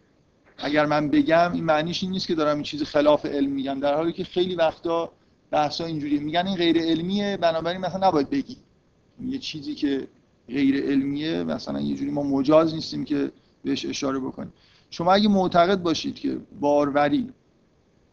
اگر 0.63 0.87
من 0.87 1.09
بگم 1.09 1.53
این 1.53 1.65
معنیش 1.65 2.03
این 2.03 2.13
نیست 2.13 2.27
که 2.27 2.35
دارم 2.35 2.55
این 2.55 2.63
چیز 2.63 2.83
خلاف 2.83 3.27
علم 3.27 3.51
میگم. 3.51 3.81
در 3.81 3.95
حالی 3.95 4.13
که 4.13 4.25
خیلی 4.25 4.55
وقتا 4.55 5.13
بحثا 5.51 5.85
اینجوری 5.85 6.19
میگن 6.19 6.47
این 6.47 6.57
غیر 6.57 6.79
علمیه 6.79 7.37
بنابراین 7.37 7.81
مثلا 7.81 8.09
نباید 8.09 8.31
بگی. 8.31 8.57
یه 9.27 9.39
چیزی 9.39 9.75
که 9.75 10.09
غیر 10.49 10.85
علمیه 10.85 11.45
مثلا 11.45 11.81
یه 11.81 11.97
جوری 11.97 12.11
ما 12.11 12.23
مجاز 12.23 12.75
نیستیم 12.75 13.05
که 13.05 13.33
بهش 13.65 13.87
اشاره 13.87 14.19
بکنیم. 14.19 14.53
شما 14.91 15.13
اگه 15.13 15.29
معتقد 15.29 15.83
باشید 15.83 16.15
که 16.15 16.39
باروری 16.61 17.33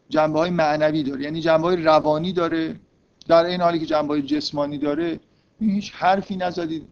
جنبه 0.10 0.40
های 0.40 0.50
معنوی 0.50 1.04
داره 1.04 1.24
یعنی 1.24 1.42
جنبه 1.42 1.68
های 1.68 1.84
روانی 1.84 2.34
داره 2.34 2.80
در 3.28 3.46
این 3.46 3.62
حالی 3.62 3.80
که 3.80 3.86
جنبه 3.86 4.08
های 4.08 4.22
جسمانی 4.22 4.78
داره 4.78 5.20
هیچ 5.60 5.92
حرفی 5.94 6.36
نزدید 6.36 6.88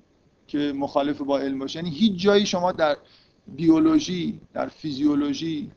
که 0.47 0.73
مخالف 0.75 1.21
با 1.21 1.39
علم 1.39 1.59
باشه. 1.59 1.79
یعنی 1.79 1.91
هیچ 1.91 2.21
جایی 2.21 2.45
شما 2.45 2.71
در 2.71 2.97
بیولوژی 3.55 4.39
در 4.53 4.67
فیزیولوژی 4.67 5.71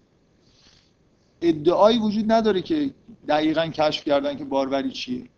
ادعایی 1.42 1.98
وجود 1.98 2.32
نداره 2.32 2.62
که 2.62 2.90
دقیقا 3.28 3.66
کشف 3.66 4.04
کردن 4.04 4.36
که 4.36 4.44
باروری 4.44 4.90
چیه. 4.90 5.28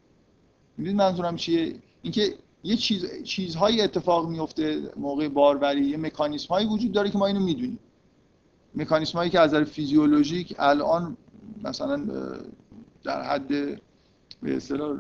می‌دونید 0.76 1.00
منظورم 1.00 1.36
چیه؟ 1.36 1.74
اینکه 2.02 2.34
یه 2.64 2.76
چیز 2.76 3.22
چیزهایی 3.22 3.80
اتفاق 3.80 4.28
میفته 4.28 4.90
موقع 4.96 5.28
باروری 5.28 5.84
یه 5.84 5.96
مکانیسم 5.96 6.48
هایی 6.48 6.66
وجود 6.66 6.92
داره 6.92 7.10
که 7.10 7.18
ما 7.18 7.26
اینو 7.26 7.40
می‌دونیم. 7.40 7.78
مکانیسم 8.74 9.18
هایی 9.18 9.30
که 9.30 9.40
از 9.40 9.50
نظر 9.50 9.64
فیزیولوژیک 9.64 10.54
الان 10.58 11.16
مثلا 11.64 12.06
در 13.04 13.22
حد 13.22 13.80
به 14.42 14.56
اصطلاح 14.56 14.98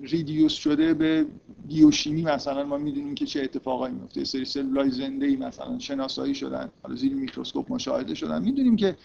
ریدیوس 0.00 0.52
شده 0.52 0.94
به 0.94 1.26
بیوشیمی 1.68 2.22
مثلا 2.22 2.64
ما 2.64 2.76
می‌دونیم 2.76 3.14
که 3.14 3.26
چه 3.26 3.42
اتفاقایی 3.42 3.94
میفته 3.94 4.24
سری 4.24 4.44
سلولای 4.44 4.90
زنده 4.90 5.26
ای 5.26 5.36
مثلا 5.36 5.78
شناسایی 5.78 6.34
شدن 6.34 6.70
حالا 6.82 6.94
زیر 6.94 7.14
میکروسکوپ 7.14 7.72
مشاهده 7.72 8.14
شدن. 8.14 8.42
می‌دونیم 8.42 8.76
که 8.76 8.96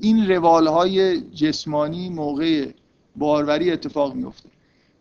این 0.00 0.30
روال 0.30 0.66
های 0.66 1.20
جسمانی 1.20 2.08
موقع 2.08 2.68
باروری 3.16 3.70
اتفاق 3.70 4.14
میفته 4.14 4.48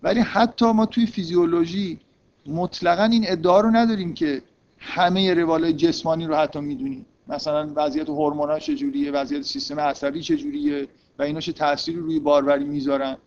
ولی 0.03 0.19
حتی 0.19 0.71
ما 0.71 0.85
توی 0.85 1.05
فیزیولوژی 1.05 1.99
مطلقا 2.47 3.03
این 3.03 3.25
ادعا 3.27 3.61
رو 3.61 3.71
نداریم 3.71 4.13
که 4.13 4.41
همه 4.77 5.33
روال 5.33 5.71
جسمانی 5.71 6.25
رو 6.25 6.35
حتی 6.35 6.59
می‌دونیم. 6.59 7.05
مثلا 7.27 7.71
وضعیت 7.75 8.09
هورمونال 8.09 8.59
چجوریه 8.59 9.11
وضعیت 9.11 9.41
سیستم 9.41 9.79
عصبی 9.79 10.21
چجوریه 10.21 10.87
و 11.19 11.23
اینا 11.23 11.39
چه 11.39 11.51
تأثیری 11.51 11.97
روی 11.97 12.19
باروری 12.19 12.65
می‌ذارن. 12.65 13.17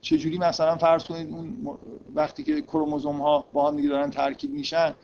چجوری 0.00 0.38
مثلا 0.38 0.76
فرض 0.76 1.04
کنید 1.04 1.30
اون 1.30 1.56
وقتی 2.14 2.42
که 2.42 2.62
کروموزوم 2.62 3.22
ها 3.22 3.44
با 3.52 3.68
هم 3.68 3.76
دیگه 3.76 3.88
دارن 3.88 4.10
ترکیب 4.10 4.50
میشن 4.50 4.94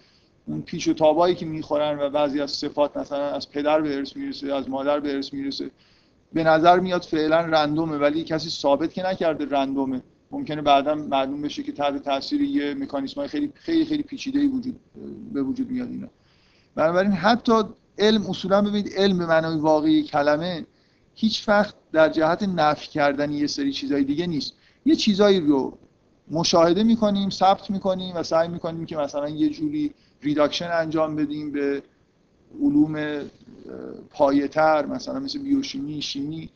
اون 0.47 0.63
پیچ 0.63 0.89
و 0.89 0.93
تابایی 0.93 1.35
که 1.35 1.47
می‌خورن 1.47 1.99
و 2.01 2.11
بعضی 2.11 2.41
از 2.41 2.51
صفات 2.51 2.97
مثلا 2.97 3.31
از 3.31 3.51
پدر 3.51 3.81
به 3.81 3.97
ارث 3.97 4.17
می‌رسه 4.17 4.55
از 4.55 4.69
مادر 4.69 5.01
به 5.01 5.15
ارث 5.15 5.33
می‌رسه 5.33 5.71
به 6.33 6.45
نظر 6.45 6.81
میاد 6.81 7.03
فعلا 7.03 7.41
رندومه 7.41 7.97
ولی 7.97 8.25
کسی 8.25 8.51
ثابت 8.51 8.93
که 8.93 9.07
نکرده 9.07 9.45
رندومه. 9.45 10.03
ممکنه 10.31 10.63
بعدا 10.63 10.95
معلوم 10.95 11.43
بشه 11.43 11.63
که 11.63 11.73
تحت 11.73 12.03
تاثیر 12.03 12.41
یه 12.41 12.75
مکانیسم 12.75 13.21
های 13.21 13.29
خیلی 13.29 13.53
خیلی 13.55 13.85
خیلی 13.85 14.03
پیچیده 14.03 14.47
وجود 14.47 14.81
به 15.33 15.43
وجود 15.43 15.71
میاد 15.71 15.89
اینا. 15.89 16.09
بنابراین 16.75 17.13
حتی 17.13 17.53
علم 17.99 18.27
اصولا 18.27 18.63
ببینید 18.63 18.93
علم 18.97 19.19
به 19.19 19.27
معنای 19.27 19.59
واقعی 19.59 20.03
کلمه 20.03 20.67
هیچ 21.15 21.49
وقت 21.49 21.75
در 21.93 22.09
جهت 22.09 22.43
نفی 22.43 22.89
کردن 22.89 23.33
یه 23.33 23.47
سری 23.47 23.73
چیزهای 23.73 24.05
دیگه 24.05 24.27
نیست. 24.27 24.53
یه 24.85 24.97
چیزایی 24.97 25.41
رو 25.41 25.79
مشاهده 26.31 26.83
می‌کنیم 26.83 27.31
ثبت 27.31 27.71
می‌کنیم 27.71 28.17
و 28.17 28.23
سعی 28.23 28.49
می‌کنیم 28.49 28.87
که 28.87 28.97
مثلا 28.97 29.29
یه 29.29 29.49
جوری 29.49 29.95
ریداکشن 30.23 30.71
انجام 30.73 31.17
بدیم 31.17 31.53
به 31.53 31.83
علوم 32.63 33.21
پایه‌تر 34.11 34.87
مثلا 34.87 35.19
مثل 35.19 35.39
بیوشیمی 35.39 36.03
شیمی 36.03 36.49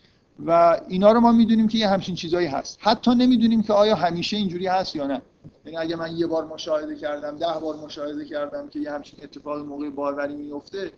و 0.46 0.80
اینا 0.88 1.12
رو 1.12 1.20
ما 1.20 1.32
می‌دونیم 1.32 1.68
که 1.68 1.78
یه 1.78 1.88
همچین 1.88 2.14
چیزایی 2.14 2.46
هست. 2.46 2.78
حتی 2.80 3.14
نمی‌دونیم 3.14 3.62
که 3.62 3.72
آیا 3.72 3.94
همیشه 3.94 4.36
اینجوری 4.36 4.66
هست 4.66 4.96
یا 4.96 5.06
نه. 5.06 5.22
یعنی 5.64 5.78
اگه 5.78 5.96
من 5.96 6.16
یه 6.16 6.26
بار 6.26 6.44
مشاهده 6.44 6.96
کردم 6.96 7.38
ده 7.38 7.60
بار 7.62 7.76
مشاهده 7.76 8.24
کردم 8.24 8.68
که 8.68 8.78
یه 8.78 8.92
همچین 8.92 9.20
اتفاق 9.22 9.58
موقع 9.58 9.90
باروری 9.90 10.36
میفته 10.36 10.92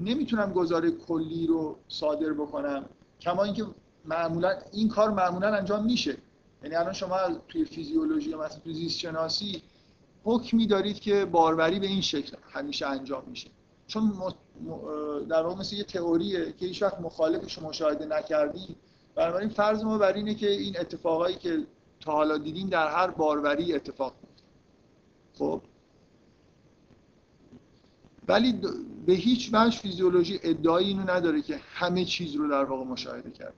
نمی‌تونم 0.00 0.52
گزاره 0.52 0.90
کلی 0.90 1.46
رو 1.46 1.76
صادر 1.88 2.32
بکنم. 2.32 2.84
کما 3.20 3.44
اینکه 3.44 3.64
معمولا 4.04 4.50
این 4.72 4.88
کار 4.88 5.10
معمولا 5.10 5.54
انجام 5.54 5.84
میشه. 5.84 6.16
یعنی 6.64 6.76
الان 6.76 6.92
شما 6.92 7.16
توی 7.48 7.64
فیزیولوژی 7.64 8.30
یا 8.30 8.38
مثلا 8.38 8.58
توی 8.58 8.90
شناسی 8.90 9.62
حکمی 10.24 10.66
دارید 10.66 11.00
که 11.00 11.24
باروری 11.24 11.80
به 11.80 11.86
این 11.86 12.00
شکل 12.00 12.36
همیشه 12.50 12.86
انجام 12.86 13.22
میشه. 13.26 13.50
چون 13.86 14.12
در 15.28 15.42
واقع 15.42 15.60
مثل 15.60 15.76
یه 15.76 15.84
تئوریه 15.84 16.52
که 16.52 16.66
هیچ 16.66 16.82
وقت 16.82 17.00
مخالفش 17.00 17.58
مشاهده 17.58 18.06
نکردیم. 18.06 18.76
بنابراین 19.14 19.48
فرض 19.48 19.84
ما 19.84 19.98
بر 19.98 20.12
اینه 20.12 20.34
که 20.34 20.50
این 20.50 20.80
اتفاقایی 20.80 21.36
که 21.36 21.66
تا 22.00 22.12
حالا 22.12 22.38
دیدیم 22.38 22.68
در 22.68 22.88
هر 22.88 23.10
باروری 23.10 23.74
اتفاق 23.74 24.14
میفته. 24.22 24.44
خب. 25.38 25.62
ولی 28.28 28.60
به 29.06 29.12
هیچ 29.12 29.50
وجه 29.52 29.78
فیزیولوژی 29.78 30.40
ادعایی 30.42 30.88
اینو 30.88 31.10
نداره 31.10 31.42
که 31.42 31.60
همه 31.74 32.04
چیز 32.04 32.34
رو 32.34 32.48
در 32.48 32.64
واقع 32.64 32.84
مشاهده 32.84 33.30
کرد. 33.30 33.54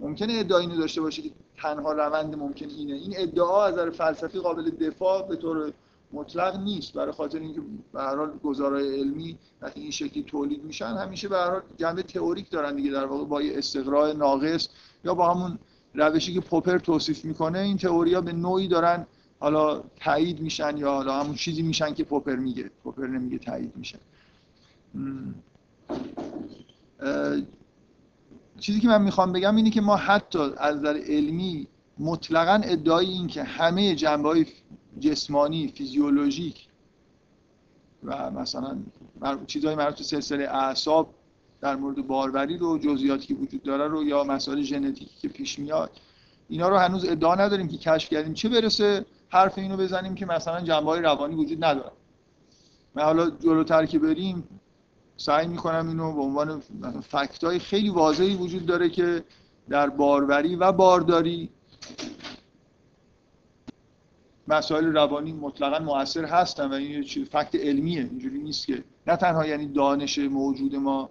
ممکنه 0.00 0.32
ادعایی 0.32 0.66
اینو 0.66 0.80
داشته 0.80 1.00
باشه 1.00 1.22
که 1.22 1.30
تنها 1.62 1.92
روند 1.92 2.34
ممکن 2.34 2.70
اینه. 2.70 2.94
این 2.94 3.14
ادعا 3.16 3.64
از 3.64 3.74
نظر 3.74 3.90
فلسفی 3.90 4.38
قابل 4.38 4.70
دفاع 4.70 5.28
به 5.28 5.36
طور 5.36 5.72
مطلق 6.12 6.60
نیست. 6.60 6.92
برای 6.92 7.12
خاطر 7.12 7.38
اینکه 7.38 7.60
به 7.92 8.00
هر 8.00 8.16
حال 8.16 8.38
گزارای 8.44 9.00
علمی 9.00 9.38
وقتی 9.62 9.80
این 9.80 9.90
شکلی 9.90 10.22
تولید 10.22 10.64
میشن 10.64 10.86
همیشه 10.86 11.28
به 11.28 11.36
هر 11.36 11.50
حال 11.50 11.62
جنبه 11.76 12.02
تئوریک 12.02 12.50
دارن 12.50 12.76
دیگه 12.76 12.90
در 12.90 13.04
واقع 13.04 13.24
با 13.24 13.40
استقراء 13.40 14.12
ناقص 14.12 14.68
یا 15.04 15.14
با 15.14 15.34
همون 15.34 15.58
روشی 15.94 16.34
که 16.34 16.40
پوپر 16.40 16.78
توصیف 16.78 17.24
می‌کنه 17.24 17.58
این 17.58 17.76
تئوریا 17.76 18.20
به 18.20 18.32
نوعی 18.32 18.68
دارن 18.68 19.06
حالا 19.40 19.82
تایید 20.00 20.40
میشن 20.40 20.76
یا 20.76 20.92
حالا 20.92 21.20
همون 21.20 21.34
چیزی 21.34 21.62
میشن 21.62 21.94
که 21.94 22.04
پوپر 22.04 22.36
میگه. 22.36 22.70
پوپر 22.84 23.06
نمیگه 23.06 23.38
تایید 23.38 23.72
میشن 23.76 23.98
چیزی 28.60 28.80
که 28.80 28.88
من 28.88 29.02
می‌خوام 29.02 29.32
بگم 29.32 29.56
اینه 29.56 29.70
که 29.70 29.80
ما 29.80 29.96
حتی 29.96 30.38
از 30.38 30.76
نظر 30.76 31.00
علمی 31.06 31.66
مطلقا 31.98 32.60
ادعای 32.64 33.06
این 33.06 33.26
که 33.26 33.42
همه 33.42 33.94
جنبه 33.94 34.28
های 34.28 34.46
جسمانی 35.00 35.68
فیزیولوژیک 35.68 36.68
و 38.04 38.30
مثلا 38.30 38.78
چیزهای 39.46 39.74
مربوط 39.74 39.98
به 39.98 40.04
سلسله 40.04 40.44
اعصاب 40.44 41.14
در 41.60 41.76
مورد 41.76 42.06
باروری 42.06 42.58
رو 42.58 42.78
جزئیاتی 42.78 43.26
که 43.26 43.34
وجود 43.34 43.62
داره 43.62 43.88
رو 43.88 44.04
یا 44.04 44.24
مسائل 44.24 44.62
ژنتیکی 44.62 45.14
که 45.20 45.28
پیش 45.28 45.58
میاد 45.58 45.90
اینا 46.48 46.68
رو 46.68 46.76
هنوز 46.76 47.04
ادعا 47.08 47.34
نداریم 47.34 47.68
که 47.68 47.76
کشف 47.76 48.10
کردیم. 48.10 48.34
چه 48.34 48.48
برسه 48.48 49.04
حرف 49.28 49.58
اینو 49.58 49.76
بزنیم 49.76 50.14
که 50.14 50.26
مثلا 50.26 50.60
جنبه 50.60 50.86
های 50.86 51.00
روانی 51.00 51.34
وجود 51.34 51.64
نداره 51.64 51.92
من 52.94 53.02
حالا 53.02 53.30
جلوتر 53.30 53.86
که 53.86 53.98
بریم 53.98 54.44
سعی 55.20 55.46
می‌کنم 55.46 55.88
اینو 55.88 56.12
به 56.12 56.22
عنوان 56.22 56.60
فکت 57.00 57.44
های 57.44 57.58
خیلی 57.58 57.90
واضحی 57.90 58.34
وجود 58.34 58.66
داره 58.66 58.90
که 58.90 59.24
در 59.68 59.90
باروری 59.90 60.56
و 60.56 60.72
بارداری 60.72 61.50
مسائل 64.48 64.84
روانی 64.84 65.32
مطلقا 65.32 65.78
موثر 65.78 66.24
هستن 66.24 66.66
و 66.66 66.72
این 66.72 66.90
یه 66.90 67.24
فکت 67.24 67.54
علمیه 67.54 68.00
اینجوری 68.00 68.38
نیست 68.38 68.66
که 68.66 68.84
نه 69.06 69.16
تنها 69.16 69.46
یعنی 69.46 69.66
دانش 69.66 70.18
موجود 70.18 70.76
ما 70.76 71.10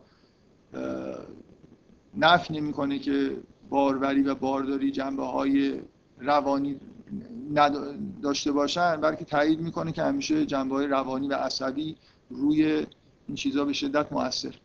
نفی 2.17 2.53
نمی‌کنه 2.53 2.99
که 2.99 3.37
باروری 3.69 4.21
و 4.21 4.35
بارداری 4.35 4.91
جنبه 4.91 5.25
های 5.25 5.81
روانی 6.17 6.79
داشته 8.21 8.51
باشن 8.51 9.01
بلکه 9.01 9.25
تایید 9.25 9.59
می‌کنه 9.59 9.91
که 9.91 10.03
همیشه 10.03 10.45
جنبه 10.45 10.75
های 10.75 10.87
روانی 10.87 11.27
و 11.27 11.33
عصبی 11.33 11.95
روی 12.29 12.85
این 13.27 13.35
چیزها 13.35 13.65
به 13.65 13.73
شدت 13.73 14.11
موثر. 14.11 14.55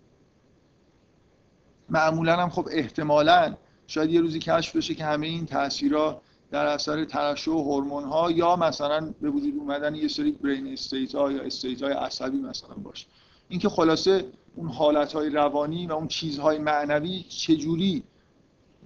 معمولا 1.88 2.36
هم 2.36 2.50
خب 2.50 2.68
احتمالا 2.70 3.56
شاید 3.86 4.10
یه 4.10 4.20
روزی 4.20 4.38
کشف 4.38 4.76
بشه 4.76 4.94
که 4.94 5.04
همه 5.04 5.26
این 5.26 5.46
تاثیرها 5.46 6.22
در 6.50 6.66
اثر 6.66 7.04
ترشح 7.04 7.50
هورمون 7.50 8.04
ها 8.04 8.30
یا 8.30 8.56
مثلا 8.56 9.14
به 9.20 9.30
وجود 9.30 9.54
اومدن 9.58 9.94
یه 9.94 10.08
سری 10.08 10.32
برین 10.32 10.72
استیت 10.72 11.14
ها 11.14 11.32
یا 11.32 11.42
استیت 11.42 11.82
های 11.82 11.92
عصبی 11.92 12.38
مثلا 12.38 12.74
باشه. 12.74 13.06
اینکه 13.48 13.68
خلاصه 13.68 14.24
اون 14.54 14.68
حالت 14.68 15.12
های 15.12 15.30
روانی 15.30 15.86
و 15.86 15.92
اون 15.92 16.08
چیزهای 16.08 16.58
معنوی 16.58 17.22
چجوری 17.22 18.02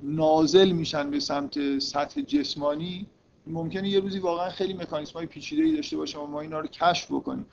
نازل 0.02 0.72
میشن 0.72 1.10
به 1.10 1.20
سمت 1.20 1.78
سطح 1.78 2.20
جسمانی 2.20 3.06
ممکنه 3.46 3.88
یه 3.88 4.00
روزی 4.00 4.18
واقعا 4.18 4.50
خیلی 4.50 4.74
مکانیسم 4.74 5.12
های 5.12 5.26
پیچیده 5.26 5.62
ای 5.62 5.76
داشته 5.76 5.96
باشه 5.96 6.18
و 6.18 6.26
ما 6.26 6.40
اینا 6.40 6.60
رو 6.60 6.66
کشف 6.66 7.12
بکنیم. 7.12 7.46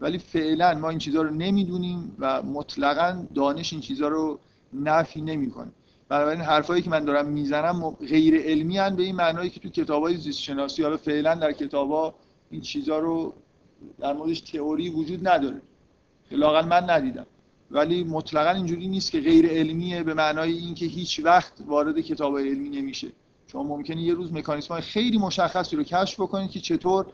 ولی 0.00 0.18
فعلا 0.18 0.74
ما 0.74 0.88
این 0.88 0.98
چیزها 0.98 1.22
رو 1.22 1.30
نمی‌دونیم 1.30 2.16
و 2.18 2.42
مطلقا 2.42 3.26
دانش 3.34 3.72
این 3.72 3.82
چیزها 3.82 4.08
رو 4.08 4.38
نفی 4.72 5.20
نمی‌کنه 5.20 5.72
بنابراین 6.08 6.40
حرفایی 6.40 6.82
که 6.82 6.90
من 6.90 7.04
دارم 7.04 7.26
می‌زنم 7.26 7.90
غیر 7.90 8.42
علمی 8.42 8.78
هن 8.78 8.96
به 8.96 9.02
این 9.02 9.16
معنایی 9.16 9.50
که 9.50 9.60
تو 9.60 9.68
کتاب 9.68 10.02
های 10.02 10.16
زیست 10.16 10.38
شناسی 10.38 10.82
حالا 10.82 10.96
فعلا 10.96 11.34
در 11.34 11.52
کتابا 11.52 12.14
این 12.50 12.60
چیزها 12.60 12.98
رو 12.98 13.34
در 13.98 14.12
موردش 14.12 14.40
تئوری 14.40 14.90
وجود 14.90 15.28
نداره. 15.28 15.62
لاقل 16.30 16.68
من 16.68 16.90
ندیدم. 16.90 17.26
ولی 17.70 18.04
مطلقا 18.04 18.50
اینجوری 18.50 18.88
نیست 18.88 19.10
که 19.10 19.20
غیر 19.20 19.46
علمیه 19.46 20.02
به 20.02 20.14
معنای 20.14 20.52
اینکه 20.52 20.86
هیچ 20.86 21.20
وقت 21.24 21.52
وارد 21.66 22.00
کتاب 22.00 22.38
علمی 22.38 22.68
نمیشه. 22.68 23.08
شما 23.46 23.62
ممکنه 23.62 24.02
یه 24.02 24.14
روز 24.14 24.32
مکانیسم 24.32 24.74
های 24.74 24.82
خیلی 24.82 25.18
مشخصی 25.18 25.76
رو 25.76 25.82
کشف 25.82 26.20
بکنید 26.20 26.50
که 26.50 26.60
چطور 26.60 27.06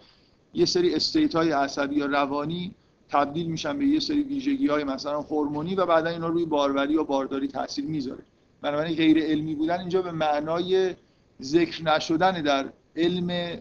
یه 0.57 0.65
سری 0.65 0.95
استیت 0.95 1.35
های 1.35 1.51
عصبی 1.51 1.97
یا 1.97 2.07
روانی 2.07 2.75
تبدیل 3.09 3.47
میشن 3.47 3.79
به 3.79 3.87
یه 3.87 4.01
سری 4.01 4.23
ویژگی 4.23 4.67
های 4.67 4.85
مثلا 4.85 5.21
هورمونی 5.21 5.75
و 5.75 5.87
بعدا 5.87 6.11
اینا 6.11 6.29
روی 6.29 6.45
باروری 6.45 6.95
یا 6.95 7.03
بارداری 7.03 7.49
تاثیر 7.49 7.85
می‌ذاره. 7.85 8.23
بنابراین 8.63 8.97
غیر 8.97 9.19
علمی 9.19 9.55
بودن 9.55 9.81
اینجا 9.81 10.03
به 10.03 10.13
معنای 10.13 10.95
ذکر 11.43 11.83
نشدن 11.83 12.43
در 12.43 12.73
علم 12.97 13.59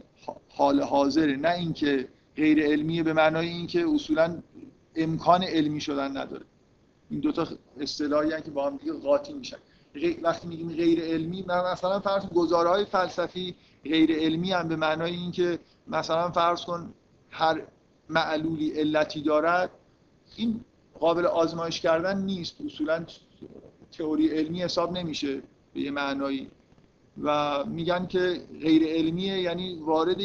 حال 0.49 0.81
حاضره 0.81 1.35
نه 1.35 1.51
اینکه 1.51 2.07
غیر 2.35 2.63
علمیه 2.63 3.03
به 3.03 3.13
معنای 3.13 3.47
اینکه 3.47 3.85
اصولا 3.89 4.41
امکان 4.95 5.43
علمی 5.43 5.81
شدن 5.81 6.17
نداره. 6.17 6.45
این 7.09 7.19
دوتا 7.19 7.47
اصطلاحی 7.79 8.29
که 8.29 8.51
با 8.51 8.67
هم 8.67 8.77
دیگه 8.77 8.93
قاطی 8.93 9.33
میشن. 9.33 9.57
وقتی 10.21 10.47
میگیم 10.47 10.73
غیر 10.73 11.01
علمی 11.01 11.45
مثلا 11.47 11.99
فرض 11.99 12.25
گزارهای 12.25 12.85
فلسفی 12.85 13.55
غیر 13.83 14.11
علمی 14.19 14.51
هم 14.51 14.67
به 14.67 14.75
معنای 14.75 15.15
اینکه 15.15 15.59
مثلا 15.87 16.31
فرض 16.31 16.65
کن 16.65 16.93
هر 17.29 17.61
معلولی 18.09 18.71
علتی 18.71 19.21
دارد 19.21 19.69
این 20.35 20.65
قابل 20.99 21.25
آزمایش 21.25 21.81
کردن 21.81 22.17
نیست. 22.21 22.61
اصولا 22.65 23.05
تئوری 23.91 24.27
علمی 24.29 24.63
حساب 24.63 24.91
نمیشه 24.91 25.41
به 25.73 25.81
یه 25.81 25.91
معنایی. 25.91 26.47
و 27.23 27.63
میگن 27.65 28.05
که 28.05 28.41
غیر 28.61 28.83
علمیه 28.87 29.41
یعنی 29.41 29.79
وارد 29.79 30.17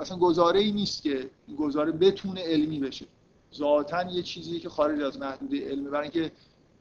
اصلا 0.00 0.18
گزاره 0.18 0.60
ای 0.60 0.72
نیست 0.72 1.02
که 1.02 1.30
گزاره 1.58 1.92
بتونه 1.92 2.42
علمی 2.42 2.80
بشه. 2.80 3.06
ذاتا 3.54 4.02
یه 4.02 4.22
چیزیه 4.22 4.60
که 4.60 4.68
خارج 4.68 5.00
از 5.00 5.18
محدوده 5.18 5.70
علمه. 5.70 5.90
برای 5.90 6.10
اینکه 6.12 6.32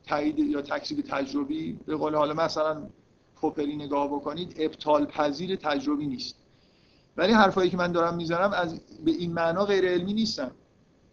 تایید 0.08 0.40
یا 0.40 0.62
تکذیب 0.62 1.02
تجربی 1.02 1.80
به 1.86 1.96
قول 1.96 2.16
حالا 2.16 2.34
مثلا 2.34 2.90
پوپری 3.36 3.76
نگاه 3.76 4.08
بکنید 4.08 4.56
ابطال 4.58 5.06
پذیر 5.06 5.56
تجربی 5.56 6.08
نیست. 6.08 6.36
ولی 7.18 7.34
حرفایی 7.34 7.70
که 7.70 7.78
من 7.78 7.92
دارم 7.92 8.16
می‌زنم 8.16 8.52
از 8.54 8.82
به 9.06 9.12
این 9.12 9.34
معنا 9.34 9.66
غیر 9.66 9.86
علمی 9.86 10.14
نیستن. 10.14 10.52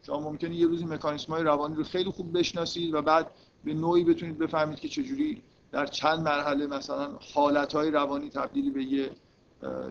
شما 0.07 0.21
ممکنه 0.21 0.57
یه 0.57 0.67
روزی 0.67 0.85
مکانیسم 0.85 1.33
های 1.33 1.43
روانی 1.43 1.75
رو 1.75 1.85
خیلی 1.85 2.11
خوب 2.11 2.39
بشناسید 2.39 2.95
و 2.95 3.03
بعد 3.03 3.31
به 3.65 3.75
نوعی 3.75 4.05
بتونید 4.05 4.39
بفهمید 4.39 4.81
که 4.81 4.89
چجوری 4.89 5.43
در 5.73 5.87
چند 5.87 6.21
مرحله 6.21 6.67
مثلا 6.67 7.11
حالتهای 7.35 7.91
روانی 7.91 8.31
تبدیلی 8.31 8.71
به 8.71 8.85
یه 8.85 9.11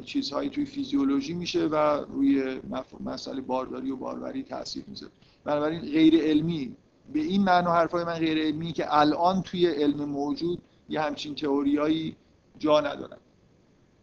چیزهایی 0.05 0.49
توی 0.49 0.65
فیزیولوژی 0.65 1.33
میشه 1.33 1.67
و 1.67 1.75
روی 2.05 2.61
مسئله 2.99 3.41
بارداری 3.41 3.91
و 3.91 3.95
باروری 3.95 4.43
تاثیر 4.43 4.83
می‌ذاره. 4.87 5.11
بنابراین 5.43 5.81
غیر 5.81 6.23
علمی 6.23 6.75
به 7.13 7.19
این 7.19 7.43
معنا 7.43 7.73
حرفای 7.73 8.03
من 8.03 8.13
غیر 8.13 8.37
علمی 8.37 8.73
که 8.73 8.97
الان 8.97 9.41
توی 9.41 9.67
علم 9.67 10.05
موجود 10.05 10.61
یه 10.89 11.01
همچین 11.01 11.35
تئوریایی 11.35 12.15
جا 12.57 12.79
ندارن. 12.79 13.17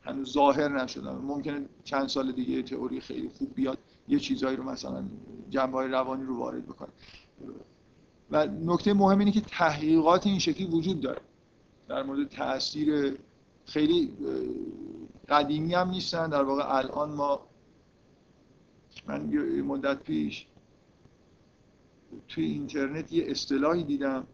هنوز 0.02 0.32
ظاهر 0.32 0.82
نشدن. 0.82 1.12
ممکنه 1.12 1.68
چند 1.84 2.08
سال 2.08 2.32
دیگه 2.32 2.62
تئوری 2.62 3.00
خیلی 3.00 3.28
خوب 3.28 3.54
بیاد 3.54 3.78
یه 4.08 4.18
چیزهایی 4.18 4.56
رو 4.56 4.62
مثلا 4.62 5.04
جنبه 5.50 5.86
روانی 5.86 6.24
رو 6.24 6.38
وارد 6.38 6.66
بکنه. 6.66 6.88
و 8.30 8.46
نکته 8.46 8.94
مهم 8.94 9.18
اینه 9.18 9.32
که 9.32 9.40
تحقیقات 9.40 10.26
این 10.26 10.38
شکلی 10.38 10.66
وجود 10.66 11.00
داره. 11.00 11.20
در 11.88 12.02
مورد 12.02 12.28
تاثیر 12.28 13.18
خیلی 13.64 14.12
قدیمی 15.28 15.74
هم 15.74 15.90
نیستن. 15.90 16.30
در 16.30 16.42
واقع 16.42 16.76
الان 16.76 17.10
ما 17.10 17.40
من 19.06 19.20
مدت 19.60 20.02
پیش 20.02 20.46
توی 22.28 22.44
اینترنت 22.44 23.12
یه 23.12 23.24
اصطلاحی 23.30 23.84
دیدم 23.84 24.26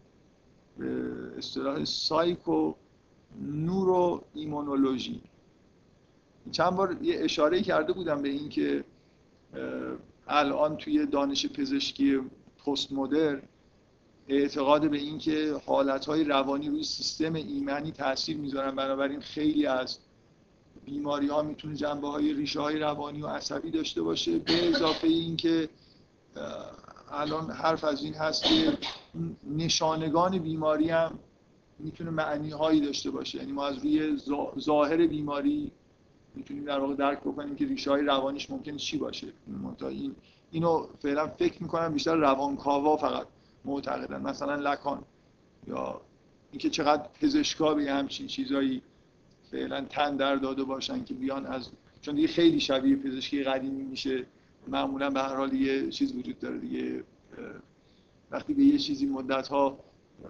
به 0.77 1.13
اصطلاح 1.37 1.83
سایکو 1.85 2.73
نورو 3.41 4.23
ایمونولوژی 4.33 5.21
چند 6.51 6.75
بار 6.75 6.97
یه 7.01 7.23
اشاره 7.23 7.61
کرده 7.61 7.93
بودم 7.93 8.21
به 8.21 8.29
اینکه 8.29 8.83
الان 10.27 10.77
توی 10.77 11.05
دانش 11.05 11.45
پزشکی 11.45 12.19
پست 12.65 12.91
مدرن 12.91 13.41
اعتقاد 14.27 14.89
به 14.89 14.97
اینکه 14.97 15.61
حالتهای 15.65 16.23
روانی 16.23 16.69
روی 16.69 16.83
سیستم 16.83 17.33
ایمنی 17.33 17.91
تاثیر 17.91 18.37
می‌ذارن. 18.37 18.75
بنابراین 18.75 19.19
خیلی 19.19 19.65
از 19.65 19.99
بیماری 20.85 21.27
ها 21.27 21.41
می‌تونه 21.41 21.75
جنبه 21.75 22.07
های 22.07 22.33
ریشه 22.33 22.61
های 22.61 22.79
روانی 22.79 23.21
و 23.21 23.27
عصبی 23.27 23.71
داشته 23.71 24.01
باشه. 24.01 24.39
به 24.39 24.69
اضافه 24.69 25.07
اینکه 25.07 25.69
الان 27.13 27.51
حرف 27.51 27.83
از 27.83 28.03
این 28.03 28.13
هست 28.13 28.43
که 28.43 28.77
نشانگان 29.57 30.37
بیماری 30.37 30.89
هم 30.89 31.19
می‌تونه 31.79 32.09
معنی 32.09 32.49
هایی 32.49 32.81
داشته 32.81 33.11
باشه. 33.11 33.37
یعنی 33.37 33.51
ما 33.51 33.67
از 33.67 33.77
روی 33.77 34.17
ظاهر 34.59 35.07
بیماری 35.07 35.71
می‌تونیم 36.35 36.65
در 36.65 36.79
واقع 36.79 36.95
درک 36.95 37.19
بکنیم 37.19 37.55
که 37.55 37.65
ریشه 37.65 37.91
های 37.91 38.01
روانیش 38.01 38.49
ممکنه 38.49 38.77
چی 38.77 38.97
باشه. 38.97 39.27
این 39.89 40.15
اینو 40.51 40.87
فعلا 40.99 41.27
فکر 41.27 41.63
می‌کنم 41.63 41.93
بیشتر 41.93 42.15
روانکاوا 42.15 42.97
فقط 42.97 43.27
معتقدن. 43.65 44.21
مثلا 44.21 44.55
لکان 44.55 45.03
یا 45.67 46.01
اینکه 46.51 46.69
چقدر 46.69 47.09
پزشکا 47.21 47.73
به 47.73 47.91
همچین 47.91 48.27
چیزایی 48.27 48.81
فعلا 49.51 49.81
تن 49.81 50.15
در 50.15 50.35
داده 50.35 50.63
باشن 50.63 51.03
که 51.03 51.13
بیان 51.13 51.45
از 51.45 51.69
چون 52.01 52.15
دیگه 52.15 52.27
خیلی 52.27 52.59
شبیه 52.59 52.95
پزشکی 52.95 53.43
قدیمی 53.43 53.83
میشه. 53.83 54.25
معمولا 54.67 55.09
به 55.09 55.19
هر 55.19 55.35
حال 55.35 55.53
یه 55.53 55.89
چیز 55.89 56.15
وجود 56.15 56.39
داره 56.39 56.57
دیگه. 56.57 57.03
وقتی 58.31 58.53
به 58.53 58.63
یه 58.63 58.77
چیزی 58.77 59.05
مدت 59.05 59.47
ها 59.47 59.79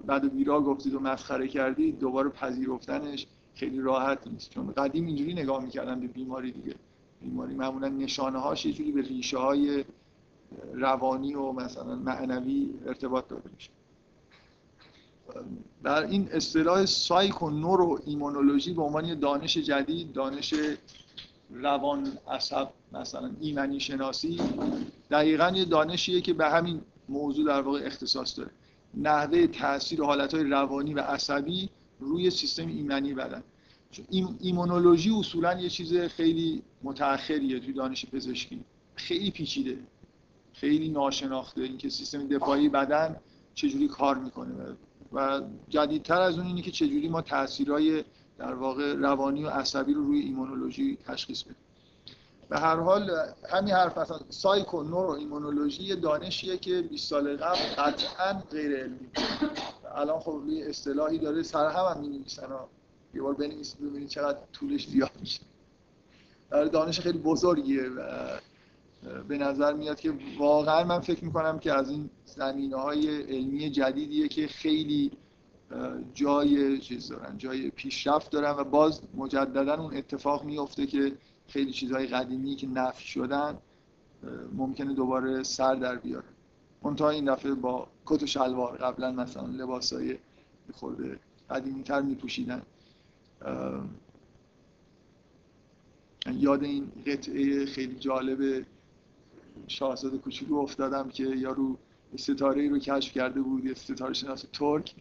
بعد 0.06 0.34
بیرا 0.34 0.62
گفتید 0.62 0.94
و 0.94 1.00
مسخره 1.00 1.48
کردید 1.48 2.00
دوباره 2.00 2.30
پذیرفتنش 2.30 3.28
خیلی 3.56 3.82
راحت 3.82 4.28
نیست. 4.28 4.50
چون 4.50 4.72
قدیم 4.72 5.06
اینجوری 5.06 5.34
نگاه 5.34 5.64
می‌کردن 5.64 6.00
به 6.00 6.08
بیماری 6.08 6.52
دیگه. 6.52 6.76
بیماری 7.22 7.56
معمولا 7.56 7.88
نشانه 7.88 8.40
هاش 8.40 8.66
یه 8.66 8.74
جوری 8.74 8.92
به 8.92 9.02
ریشه 9.02 9.38
های 9.38 9.86
روانی 10.74 11.36
و 11.36 11.52
مثلا 11.52 11.96
معنوی 11.96 12.70
ارتباط 12.86 13.28
داده 13.28 13.50
میشه. 13.56 13.70
در 15.84 16.04
این 16.06 16.30
اصطلاح 16.32 16.86
سایکو 16.86 17.50
نورو 17.50 18.00
ایمونولوژی 18.06 18.74
به 18.74 18.82
عنوان 18.82 19.20
دانش 19.20 19.58
جدید 19.58 20.14
دانش 20.14 20.54
روان 21.54 22.18
عصب 22.28 22.70
مثلا 22.92 23.32
ایمنی 23.42 23.80
شناسی 23.80 24.40
دقیقا 25.12 25.50
یه 25.56 25.66
دانشیه 25.66 26.22
که 26.22 26.34
به 26.34 26.50
همین 26.50 26.82
موضوع 27.10 27.46
در 27.46 27.62
واقع 27.62 27.82
اختصاص 27.86 28.40
داره. 28.40 28.52
نحوه 28.94 29.48
تاثیر 29.48 30.04
حالتهای 30.04 30.44
روانی 30.44 30.94
و 30.94 31.00
عصبی 31.00 31.70
روی 32.00 32.30
سیستم 32.30 32.68
ایمنی 32.68 33.14
بدن. 33.14 33.44
ایمونولوژی 34.40 35.10
اصولا 35.10 35.62
یه 35.62 35.70
چیز 35.70 35.98
خیلی 35.98 36.64
متأخریه 36.84 37.60
توی 37.60 37.74
دانش 37.74 38.06
پزشکی. 38.06 38.60
خیلی 38.96 39.32
پیچیده. 39.32 39.78
خیلی 40.54 40.90
ناشناخته. 40.90 41.62
اینکه 41.62 41.90
سیستم 41.90 42.28
دفاعی 42.28 42.70
بدن 42.70 43.16
چجوری 43.54 43.88
کار 43.88 44.18
می‌کنه 44.18 44.54
و 45.14 45.42
جدیدتر 45.70 46.22
از 46.22 46.38
اون 46.38 46.48
اینه 46.48 46.62
که 46.62 46.72
چجوری 46.72 47.10
ما 47.10 47.22
تاثیرهای 47.22 48.04
در 48.38 48.54
واقع 48.54 48.94
روانی 48.94 49.44
و 49.44 49.50
عصبی 49.50 49.94
رو 49.94 50.06
روی 50.06 50.20
ایمونولوژی 50.20 50.98
تشخیص 51.08 51.44
بدیم. 51.44 51.56
به 52.50 52.60
هر 52.60 52.76
حال 52.76 53.12
همین 53.50 53.74
حرف 53.74 53.98
مثلا 53.98 54.20
سایکو 54.30 54.84
نورو 54.84 55.12
ایمونولوژی 55.12 55.96
دانشیه 55.96 56.58
که 56.58 56.82
20 56.82 57.10
سال 57.10 57.38
قبل 57.38 57.60
قطعا 57.78 58.34
غیر 58.52 58.78
علمی 58.78 59.10
الان 59.96 60.20
خب 60.20 60.42
یه 60.48 60.66
اصطلاحی 60.70 61.18
داره 61.18 61.44
سر 61.44 61.68
هم 61.68 61.96
هم 61.96 62.02
می‌نویسن 62.02 62.48
یه 63.14 63.22
بار 63.22 63.34
بنویسید 63.34 63.82
ببینید 63.82 64.10
چقدر 64.10 64.40
طولش 64.54 64.88
زیاد 64.88 65.12
میشه. 65.20 65.42
در 66.50 66.66
دانش 66.66 67.00
خیلی 67.00 67.18
بزرگیه 67.18 67.90
و 67.90 68.28
به 69.28 69.38
نظر 69.38 69.74
میاد 69.74 70.00
که 70.00 70.14
واقعا 70.38 70.84
من 70.84 71.00
فکر 71.00 71.26
می‌کنم 71.26 71.60
که 71.60 71.74
از 71.74 71.90
این 71.90 72.10
زمینه 72.26 72.76
های 72.76 73.22
علمی 73.22 73.70
جدیدیه 73.70 74.28
که 74.28 74.48
خیلی 74.48 75.12
جای 76.14 76.78
چیز 76.80 77.08
دارن 77.08 77.38
جای 77.38 77.70
پیشرفت 77.70 78.32
دارن 78.32 78.52
و 78.52 78.64
باز 78.64 79.02
مجددا 79.16 79.74
اون 79.74 79.98
اتفاق 79.98 80.44
میفته 80.44 80.88
که 80.88 81.12
خیلی 81.48 81.72
چیزهای 81.72 82.08
قدیمی 82.08 82.56
که 82.56 82.68
نفی 82.68 83.08
شدن 83.08 83.58
ممکنه 84.54 84.94
دوباره 84.94 85.44
سر 85.44 85.76
در 85.76 85.96
بیاره. 85.96 86.26
منتها 86.84 87.10
این 87.10 87.34
دفعه 87.34 87.54
با 87.54 87.88
کت 88.06 88.24
و 88.24 88.28
شلوار 88.28 88.78
قبلا 88.78 89.12
مثلا 89.12 89.48
لباسای 89.48 90.18
خورده 90.74 91.20
قدیمی 91.50 91.84
تر 91.84 92.02
میپوشیدن 92.02 92.62
یاد 96.32 96.64
این 96.64 96.92
قطعه 97.06 97.66
خیلی 97.66 97.96
جالب 97.96 98.66
شاهزاده 99.68 100.18
کوچولو 100.18 100.56
افتادم 100.56 101.10
که 101.10 101.24
یارو 101.24 101.78
ستاره 102.16 102.70
رو 102.70 102.80
کشف 102.80 103.14
کرده 103.14 103.42
بود 103.42 103.66
یه 103.66 103.74
ستاره 103.74 104.14
شناس 104.14 104.46
ترک. 104.54 104.96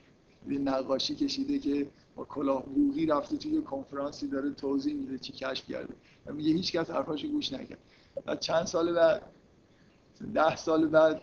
نقاشی 0.49 1.15
کشیده 1.15 1.59
که 1.59 1.87
با 2.17 2.25
کلاه 2.25 2.67
بوغی 2.67 3.07
رفته 3.07 3.37
توی 3.37 3.63
کنفرانسی 3.63 4.29
داره 4.29 4.51
توضیح 4.51 4.95
میده 4.95 5.19
چی 5.19 5.33
کشف 5.33 5.67
کرده. 5.69 5.95
میگه 6.27 6.53
هیچ 6.53 6.73
کس 6.73 6.91
حرفاشو 6.91 7.29
گوش 7.29 7.53
نکرد. 7.53 7.79
و 8.27 8.37
چند 8.37 8.65
سال 8.65 8.93
بعد 8.93 9.23
ده 10.35 10.57
سال 10.57 10.87
بعد 10.87 11.23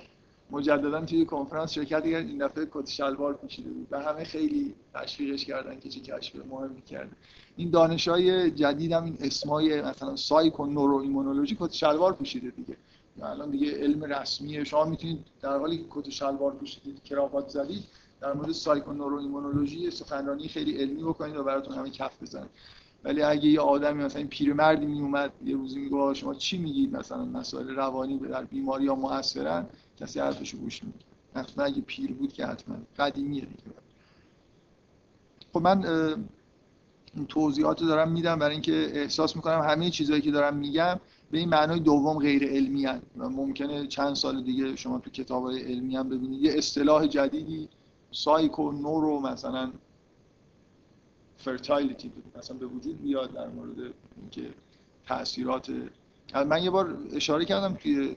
مجددا 0.52 1.06
توی 1.06 1.26
کنفرانس 1.26 1.72
شرکت 1.72 2.04
کرد 2.04 2.28
این 2.28 2.48
دفعه 2.48 2.68
کت 2.72 2.90
شلوار 2.90 3.34
پوشیده 3.34 3.70
بود. 3.70 3.88
و 3.92 4.00
همه 4.02 4.24
خیلی 4.24 4.74
تشویقش 4.94 5.46
کردن 5.46 5.80
که 5.80 5.90
چه 5.90 6.00
کشف 6.00 6.36
مهمی 6.36 6.82
کرده 6.82 7.12
این 7.56 7.70
دانشای 7.70 8.52
جدید 8.52 8.92
هم 8.92 9.04
این 9.04 9.18
اسمای 9.22 9.82
مثلا 9.82 10.16
سایکو 10.16 10.66
نورو 10.66 10.98
ایمونولوژی 10.98 11.58
کت 11.60 11.72
شلوار 11.72 12.14
پوشیده 12.14 12.50
دیگه. 12.50 12.78
الان 13.22 13.52
دیگه 13.52 13.72
علم 13.72 14.04
رسمیه. 14.04 14.64
شما 14.64 14.86
می‌تونید 14.86 15.26
در 15.42 15.58
حالی 15.58 15.78
که 15.78 15.86
کت 15.90 16.10
شلوار 16.10 16.54
پوشیدید 16.54 17.04
کراوات 17.04 17.50
زدید 17.50 17.84
در 18.22 18.34
مورد 18.34 18.52
سایکو 18.52 18.94
نورو 18.94 19.18
ایمونولوژی 19.18 19.92
سخنرانی 19.92 20.48
خیلی 20.48 20.78
علمی 20.78 21.04
بکنید 21.04 21.36
و 21.36 21.44
براتون 21.44 21.76
همه 21.76 21.90
کف 21.90 22.22
بزنید 22.22 22.50
ولی 23.04 23.22
اگه 23.22 23.46
یه 23.46 23.62
آدمی 23.62 24.04
مثلا 24.04 24.28
پیرمردی 24.30 24.86
می 24.86 25.02
اومد 25.02 25.32
یه 25.46 25.56
روزی 25.56 25.80
میگه 25.80 26.14
شما 26.14 26.34
چی 26.34 26.58
میگید؟ 26.58 26.96
مثلا 26.96 27.26
مسائل 27.26 27.70
روانی 27.70 28.18
در 28.18 28.44
بیماری 28.44 28.88
ها 28.88 28.96
موثرن 28.96 29.66
کسی 30.00 30.20
حرفشو 30.20 30.58
گوش 30.58 30.84
میده 30.84 31.00
مثلا 31.36 31.66
اگه 31.66 31.82
پیر 31.82 32.14
بود 32.14 32.34
که 32.34 32.46
حتما. 32.46 32.76
قدیمیه 33.00 33.42
دیگه 33.42 33.64
خب 35.54 35.62
من 35.62 35.86
این 37.16 37.26
توضیحات 37.28 37.80
دارم 37.80 38.12
میدم 38.12 38.40
برای 38.40 38.54
اینکه 38.54 38.92
احساس 38.94 39.36
می‌کنم 39.36 39.62
همه 39.62 39.90
چیزهایی 39.90 40.22
که 40.22 40.32
دارم 40.32 40.58
میگم 40.58 41.00
به 41.32 41.38
این 41.38 41.50
معنای 41.50 41.80
دوم 41.80 42.20
غیر 42.20 42.44
علمی 42.44 42.86
هن. 42.86 43.02
و 43.18 43.30
ممکنه 43.30 43.88
چند 43.88 44.16
سال 44.16 44.44
دیگه 44.44 44.76
شما 44.76 45.00
تو 45.00 45.10
کتاب 45.10 45.52
علمی 45.52 45.96
هم 45.96 46.10
ببینید. 46.10 46.42
یه 46.42 46.58
اصطلاح 46.58 47.08
جدیدی 47.08 47.70
psycho 48.12 48.72
neuro 48.72 49.20
مثلا 49.20 49.72
fertility 51.38 52.12
مثلا 52.38 52.58
به 52.58 52.66
وجود 52.66 53.02
بیاد 53.02 53.34
در 53.34 53.48
مورد 53.48 53.94
اینکه 54.22 54.54
تاثیرات 55.08 55.72
من 56.36 56.64
یه 56.64 56.70
بار 56.70 56.98
اشاره 57.12 57.46
کردم 57.46 57.74
توی 57.74 58.16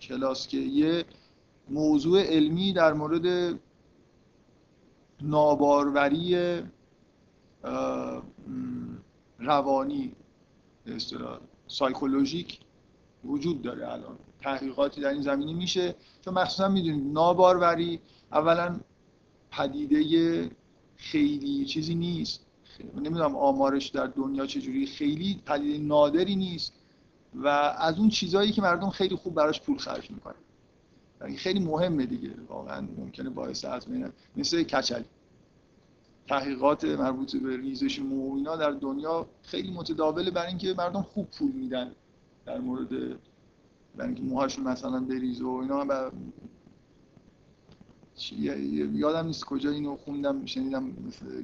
کلاس 0.00 0.48
که 0.48 0.56
یه 0.56 1.04
موضوع 1.70 2.22
علمی 2.22 2.72
در 2.72 2.92
مورد 2.92 3.58
ناباروری 5.20 6.36
روانی 9.38 10.12
سایکولوژیک 11.66 12.58
وجود 13.24 13.62
داره 13.62 13.92
الان. 13.92 14.18
تحقیقاتی 14.40 15.00
در 15.00 15.08
این 15.08 15.22
زمینه 15.22 15.52
میشه. 15.52 15.94
چون 16.24 16.34
مخصوصا 16.34 16.68
می‌دونید 16.68 17.12
ناباروری 17.12 18.00
اولا 18.32 18.80
پدیده 19.50 20.50
خیلی 20.96 21.64
چیزی 21.64 21.94
نیست. 21.94 22.46
نمی‌دونم 22.94 23.36
آمارش 23.36 23.88
در 23.88 24.06
دنیا 24.06 24.46
چجوری 24.46 24.86
خیلی 24.86 25.42
پدیده 25.46 25.78
نادری 25.78 26.36
نیست 26.36 26.72
و 27.34 27.48
از 27.78 27.98
اون 27.98 28.08
چیزهایی 28.08 28.52
که 28.52 28.62
مردم 28.62 28.90
خیلی 28.90 29.16
خوب 29.16 29.34
براش 29.34 29.60
پول 29.60 29.78
خرج 29.78 30.10
می‌کنن. 30.10 30.34
یعنی 31.20 31.36
خیلی 31.36 31.60
مهمه 31.60 32.06
دیگه. 32.06 32.30
واقعا 32.48 32.88
ممکنه 32.96 33.30
باعث 33.30 33.64
از 33.64 33.86
مثل 34.36 34.62
کچلی 34.62 35.04
تحقیقات 36.28 36.84
مربوط 36.84 37.36
به 37.36 37.56
ریزش 37.56 38.00
مو 38.00 38.34
اینا 38.36 38.56
در 38.56 38.70
دنیا 38.70 39.26
خیلی 39.42 39.70
متداوله 39.70 40.30
برای 40.30 40.48
اینکه 40.48 40.74
مردم 40.78 41.02
خوب 41.02 41.26
پول 41.30 41.52
میدن 41.52 41.92
در 42.46 42.58
مورد 42.58 42.88
برای 42.88 44.06
اینکه 44.06 44.22
موهاشون 44.22 44.64
مثلا 44.64 45.00
بریزه 45.00 45.44
و 45.44 45.48
اینا 45.48 45.84
یادم 48.92 49.26
نیست 49.26 49.44
کجا 49.44 49.70
اینو 49.70 49.96
خوندم 49.96 50.46
شنیدم 50.46 50.92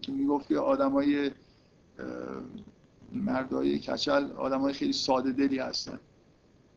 که 0.03 0.13
می‌گفت 0.13 0.49
که 0.49 0.59
آدمای 0.59 1.31
مردای 3.13 3.79
کچل 3.79 4.33
آدمای 4.33 4.73
خیلی 4.73 4.93
ساده 4.93 5.33
دلی 5.33 5.59
هستن. 5.59 5.99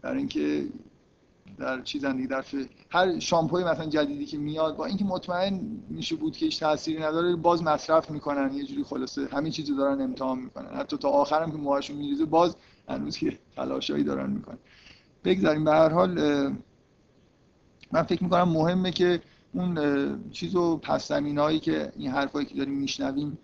برای 0.02 0.18
اینکه 0.18 0.68
در 1.58 1.82
چیزن 1.82 2.16
دیگه 2.16 2.28
در 2.28 2.46
هر 2.90 3.20
شامپوی 3.20 3.64
مثلا 3.64 3.86
جدیدی 3.86 4.26
که 4.26 4.38
میاد 4.38 4.76
با 4.76 4.86
اینکه 4.86 5.06
مطمئن 5.06 5.62
میشه 5.90 6.16
بود 6.16 6.38
که 6.38 6.46
هیچ 6.46 6.60
تأثیری 6.60 7.04
نداره 7.04 7.36
باز 7.36 7.64
مصرف 7.64 8.12
می‌کنن. 8.12 8.54
یه 8.54 8.64
جوری 8.64 8.84
خلاصه 8.84 9.28
همین 9.32 9.52
چیزو 9.52 9.76
دارن 9.76 10.02
امتحان 10.02 10.40
می‌کنن. 10.40 10.78
حتی 10.78 10.98
تا 10.98 11.10
آخرم 11.10 11.52
که 11.52 11.58
موهاشون 11.58 11.98
میریزه 11.98 12.26
باز 12.26 12.56
هنوز 12.90 13.18
که 13.18 13.40
تلاشایی 13.56 14.04
دارن 14.04 14.30
می‌کنن. 14.30 14.58
بگذاریم 15.24 15.64
به 15.64 15.72
هر 15.72 15.90
حال 15.90 16.12
من 17.92 18.04
فکر 18.04 18.24
می‌کنم 18.24 18.50
مهمه 18.50 18.92
که 18.92 19.22
اون 19.58 20.30
چیزو 20.32 20.78
پس 20.78 21.12
هایی 21.12 21.60
که 21.60 21.92
این 21.98 22.12
حرفایی 22.12 22.46
که 22.46 22.56
داریم 22.56 22.74
میشنویم 22.74 23.38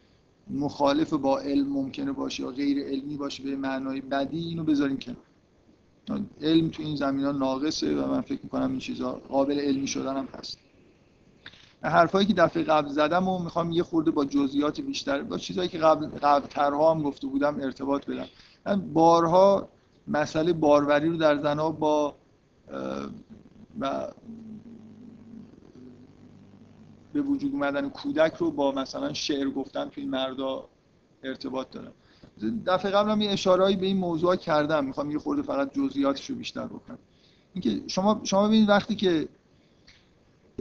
مخالف 0.50 1.14
با 1.14 1.40
علم 1.40 1.68
ممکنه 1.70 2.12
باشه 2.12 2.44
یا 2.44 2.50
غیر 2.50 2.80
علمی 2.88 3.18
باشه 3.18 3.44
به 3.44 3.56
معنای 3.56 4.02
بدی 4.02 4.40
اینو 4.40 4.64
بذاریم 4.64 4.98
کنار. 4.98 5.18
علم 6.42 6.70
تو 6.70 6.84
این 6.84 6.96
زمین 6.96 7.26
ها 7.26 7.32
ناقصه 7.32 7.96
و 7.96 8.08
من 8.08 8.22
فکر 8.22 8.40
می‌کنم 8.44 8.70
این 8.70 8.80
چیزا 8.80 9.12
قابل 9.12 9.60
علمی 9.60 9.88
شدن 9.88 10.18
هم 10.18 10.28
هست. 10.38 10.58
حرفایی 11.82 12.28
که 12.28 12.34
دفعه 12.34 12.64
قبل 12.64 12.90
زدم 12.90 13.28
و 13.28 13.44
می‌خوام 13.44 13.72
یه 13.72 13.84
خورده 13.84 14.12
با 14.12 14.26
جزئیات 14.26 14.82
بیشتر 14.82 15.22
با 15.24 15.38
چیزهایی 15.38 15.70
که 15.70 15.78
قبل 15.78 16.06
قبل 16.06 16.48
ترها 16.48 16.92
هم 16.92 17.02
گفته 17.02 17.28
بودم 17.28 17.62
ارتباط 17.62 18.06
بدم. 18.06 18.28
من 18.66 18.94
بارها 18.94 19.70
مسئله 20.08 20.54
باروری 20.54 21.10
رو 21.10 21.18
در 21.18 21.42
زنها 21.42 21.72
با 21.72 22.16
و 23.80 24.08
به 27.14 27.22
وجود 27.22 27.52
اومدن 27.54 27.90
کودک 27.90 28.34
رو 28.36 28.52
با 28.52 28.72
مثلا 28.72 29.14
شعر 29.14 29.50
گفتن 29.50 29.90
تو 29.90 30.02
این 30.02 30.10
مردا 30.10 30.70
ارتباط 31.24 31.72
دارم 31.72 31.92
دفعه 32.66 32.92
قبلم 32.92 33.22
یه 33.22 33.32
اشارهایی 33.32 33.76
به 33.76 33.86
این 33.86 33.98
موضوع 33.98 34.36
کردم. 34.36 34.86
می‌خوام 34.86 35.12
یه 35.12 35.20
خورده 35.20 35.42
فقط 35.42 35.74
جزئیاتش 35.74 36.30
رو 36.30 36.36
بیشتر 36.36 36.66
بکنم. 36.66 36.98
اینکه 37.54 37.82
شما 37.88 38.22
شما 38.24 38.48
ببینید 38.48 38.70
وقتی 38.70 38.96
که 38.96 39.28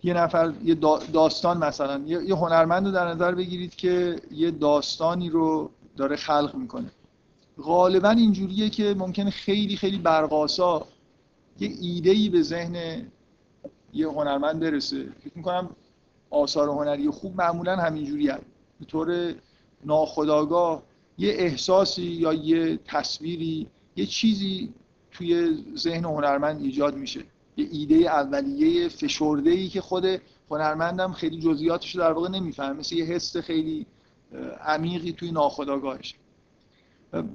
یه 0.03 0.15
نفر 0.15 0.55
یه 0.65 0.75
داستان 1.13 1.59
مثلا 1.59 1.99
یه 2.07 2.35
هنرمند 2.35 2.87
رو 2.87 2.93
در 2.93 3.09
نظر 3.09 3.35
بگیرید 3.35 3.75
که 3.75 4.17
یه 4.31 4.51
داستانی 4.51 5.31
رو 5.31 5.71
داره 5.97 6.17
خلق 6.17 6.55
می‌کنه. 6.55 6.91
غالبا 7.63 8.11
اینجوریه 8.11 8.71
که 8.71 8.95
ممکنه 8.99 9.31
خیلی 9.31 9.77
خیلی 9.77 9.99
برقاسا 9.99 10.87
یه 11.61 11.69
ایده 11.81 12.31
به 12.31 12.43
ذهن 12.43 13.07
یه 13.93 14.09
هنرمند 14.09 14.61
برسه. 14.61 15.09
فکر 15.21 15.33
می‌کنم 15.35 15.71
آثار 16.33 16.69
هنری 16.69 17.11
خوب 17.11 17.37
معمولا 17.37 17.77
همینجوری 17.77 18.29
هست. 18.29 18.45
به 18.81 18.85
طور 18.87 19.35
ناخداگاه 19.85 20.83
یه 21.19 21.33
احساسی 21.33 22.03
یا 22.03 22.33
یه 22.33 22.79
تصویری 22.85 23.67
یه 23.97 24.07
چیزی 24.07 24.75
توی 25.11 25.65
ذهن 25.77 26.05
هنرمند 26.05 26.63
ایجاد 26.63 26.97
میشه. 26.97 27.21
یه 27.57 27.69
ایده 27.73 27.95
اولیه 27.95 28.89
فشرده 28.89 29.51
ای 29.51 29.69
که 29.69 29.81
خود 29.81 30.05
هنرمندم 30.51 31.13
خیلی 31.13 31.41
جزئیاتش 31.41 31.97
در 31.97 32.13
واقع 32.13 32.29
نمی‌فهمه. 32.29 32.79
مثل 32.79 32.97
یه 32.97 33.05
حس 33.05 33.37
خیلی 33.37 33.87
عمیقی 34.65 35.13
توی 35.13 35.33
ناخداگاهش 35.33 36.15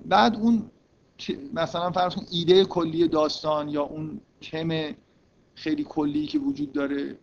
بعد 0.06 0.36
اون 0.36 0.72
مثلا 1.54 1.92
فرض 1.92 2.16
کن 2.16 2.26
ایده 2.32 2.66
کلی 2.66 3.08
داستان 3.08 3.70
یا 3.70 3.84
اون 3.84 4.22
تم 4.52 4.96
خیلی 5.56 5.84
کلی 5.84 6.28
که 6.28 6.40
وجود 6.40 6.72
داره 6.72 7.18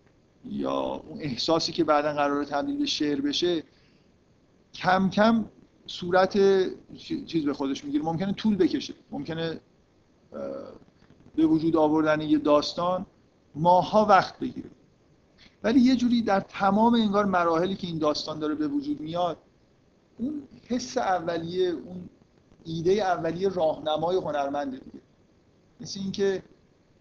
یا 0.49 0.73
اون 0.73 1.21
احساسی 1.21 1.73
که 1.73 1.85
بعدا 1.85 2.13
قرار 2.13 2.45
تبدیل 2.45 2.79
به 2.79 2.87
شعر 2.87 3.21
بشه 3.21 3.63
کم 4.75 5.11
کم 5.11 5.45
صورت 5.87 6.33
چیز 7.27 7.45
به 7.45 7.55
خودش 7.55 7.85
می‌گیره. 7.85 8.05
ممکنه 8.05 8.33
طول 8.33 8.57
بکشه. 8.57 8.95
ممکنه 9.11 9.61
به 11.37 11.47
وجود 11.47 11.77
آوردن 11.77 12.21
یه 12.21 12.39
داستان 12.39 13.07
ماها 13.55 14.05
وقت 14.05 14.39
بگیره. 14.39 14.71
ولی 15.63 15.81
یه 15.81 15.97
جوری 15.97 16.23
در 16.23 16.41
تمام 16.41 16.95
انگار 16.95 17.25
مراحلی 17.25 17.77
که 17.77 17.87
این 17.87 17.99
داستان 17.99 18.39
داره 18.39 18.55
به 18.55 18.69
وجود 18.69 19.01
میاد 19.01 19.39
اون 20.19 20.43
حس 20.69 20.99
اولیه 20.99 21.69
اون 21.69 22.09
ایده 22.65 22.93
اولیه 22.93 23.49
راهنمای 23.49 24.17
هنرمنده 24.17 24.79
دیگه. 24.79 25.01
مثل 25.81 26.01
اینکه 26.01 26.43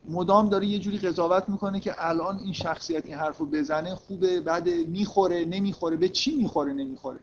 مدام 0.10 0.50
داره 0.50 0.68
یه 0.68 0.80
جوری 0.80 0.98
قضاوت 0.98 1.50
می‌کنه 1.50 1.80
که 1.80 1.94
الان 1.98 2.40
این 2.40 2.54
شخصیت 2.54 3.06
این 3.06 3.16
حرف 3.16 3.38
رو 3.38 3.46
بزنه 3.46 3.96
خوبه 3.96 4.42
بعد 4.42 4.70
می‌خوره 4.70 5.46
نمی‌خوره 5.46 5.98
به 5.98 6.10
چی 6.10 6.36
می‌خوره 6.36 6.74
نمی‌خوره؟ 6.74 7.20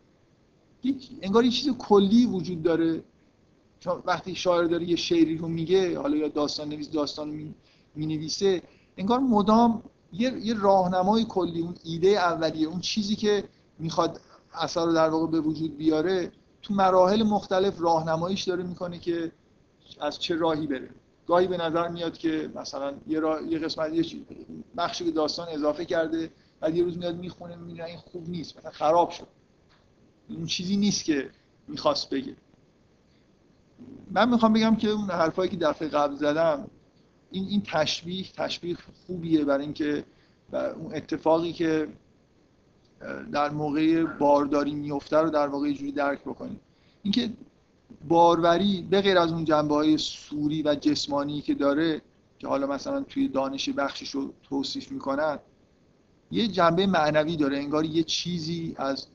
انگار 1.23 1.45
یه 1.45 1.51
چیز 1.51 1.73
کلی 1.79 2.27
وجود 2.27 2.62
داره. 2.62 3.03
چون 3.81 4.03
وقتی 4.05 4.35
شاعر 4.35 4.64
داره 4.64 4.85
یه 4.85 4.97
شعری 4.97 5.37
رو 5.37 5.49
میگه 5.49 5.99
حالا 5.99 6.16
یا 6.16 6.29
داستان 6.29 6.69
نویس 6.69 6.90
داستان 6.90 7.29
می, 7.97 8.07
نویسه 8.07 8.62
انگار 8.97 9.19
مدام 9.19 9.83
یه, 10.12 10.33
یه 10.43 10.55
راهنمای 10.55 11.25
کلی 11.25 11.61
اون 11.61 11.75
ایده 11.85 12.09
اولیه 12.09 12.69
اون 12.69 12.81
چیزی 12.81 13.16
که 13.16 13.45
می‌خواد 13.79 14.21
اثر 14.55 14.87
رو 14.87 14.93
در 14.93 15.09
واقع 15.09 15.27
به 15.27 15.40
وجود 15.40 15.77
بیاره 15.77 16.33
تو 16.62 16.75
مراحل 16.75 17.23
مختلف 17.23 17.81
راهنماییش 17.81 18.43
داره 18.43 18.62
می‌کنه 18.62 18.99
که 18.99 19.33
از 20.01 20.19
چه 20.19 20.35
راهی 20.35 20.66
بره. 20.66 20.90
گاهی 21.31 21.47
به 21.47 21.57
نظر 21.57 21.88
میاد 21.88 22.19
که 22.19 22.51
مثلا 22.55 22.95
یه, 23.09 23.21
یه 23.49 23.59
قسمت 23.59 23.93
یه 23.93 24.21
بخشی 24.77 25.05
به 25.05 25.11
داستان 25.11 25.49
اضافه 25.49 25.85
کرده 25.85 26.31
بعد 26.61 26.77
یه 26.77 26.85
روز 26.85 26.99
میاد 26.99 27.16
می‌خونه 27.16 27.57
می‌بینه 27.57 27.85
این 27.85 27.99
خوب 27.99 28.29
نیست 28.29 28.57
مثلا 28.57 28.71
خراب 28.71 29.11
شد. 29.11 29.27
اون 30.29 30.47
چیزی 30.47 30.77
نیست 30.77 31.05
که 31.05 31.31
می‌خواست 31.69 32.11
بگه. 32.11 32.37
من 34.11 34.29
می‌خوام 34.29 34.53
بگم 34.53 34.77
که 34.77 34.88
اون 34.88 35.11
حرفایی 35.11 35.51
که 35.51 35.57
دفعه 35.57 35.88
قبل 35.88 36.14
زدم 36.14 36.71
این 37.31 37.45
این 37.49 37.62
تشبیه 37.62 38.25
تشبیه 38.25 38.77
خوبیه 39.07 39.45
برای 39.45 39.64
اینکه 39.64 40.05
اون 40.53 40.95
اتفاقی 40.95 41.53
که 41.53 41.88
در 43.33 43.51
موقع 43.51 44.05
بارداری 44.05 44.75
میفته 44.75 45.16
رو 45.16 45.31
در 45.31 45.47
واقع 45.47 45.73
جوری 45.73 45.93
درک 45.93 46.21
بکنیم 46.21 46.61
اینکه 47.03 47.31
باروری 48.09 48.87
به 48.90 49.00
غیر 49.00 49.18
از 49.18 49.33
اون 49.33 49.44
جنبه 49.44 49.74
های 49.74 49.98
سوری 49.98 50.62
و 50.62 50.74
جسمانی 50.74 51.40
که 51.40 51.55
داره 51.55 52.03
که 52.38 52.48
حالا 52.48 52.66
مثلا 52.66 53.00
توی 53.00 53.29
دانش 53.29 53.68
بخشش 53.68 54.11
رو 54.11 54.33
توصیف 54.42 54.92
می‌کنن 54.92 55.38
یه 56.31 56.48
جنبه 56.48 56.87
معنوی 56.87 57.37
داره. 57.37 57.59
انگار 57.59 57.85
یه 57.85 58.03
چیزی 58.03 58.74
از 58.79 59.07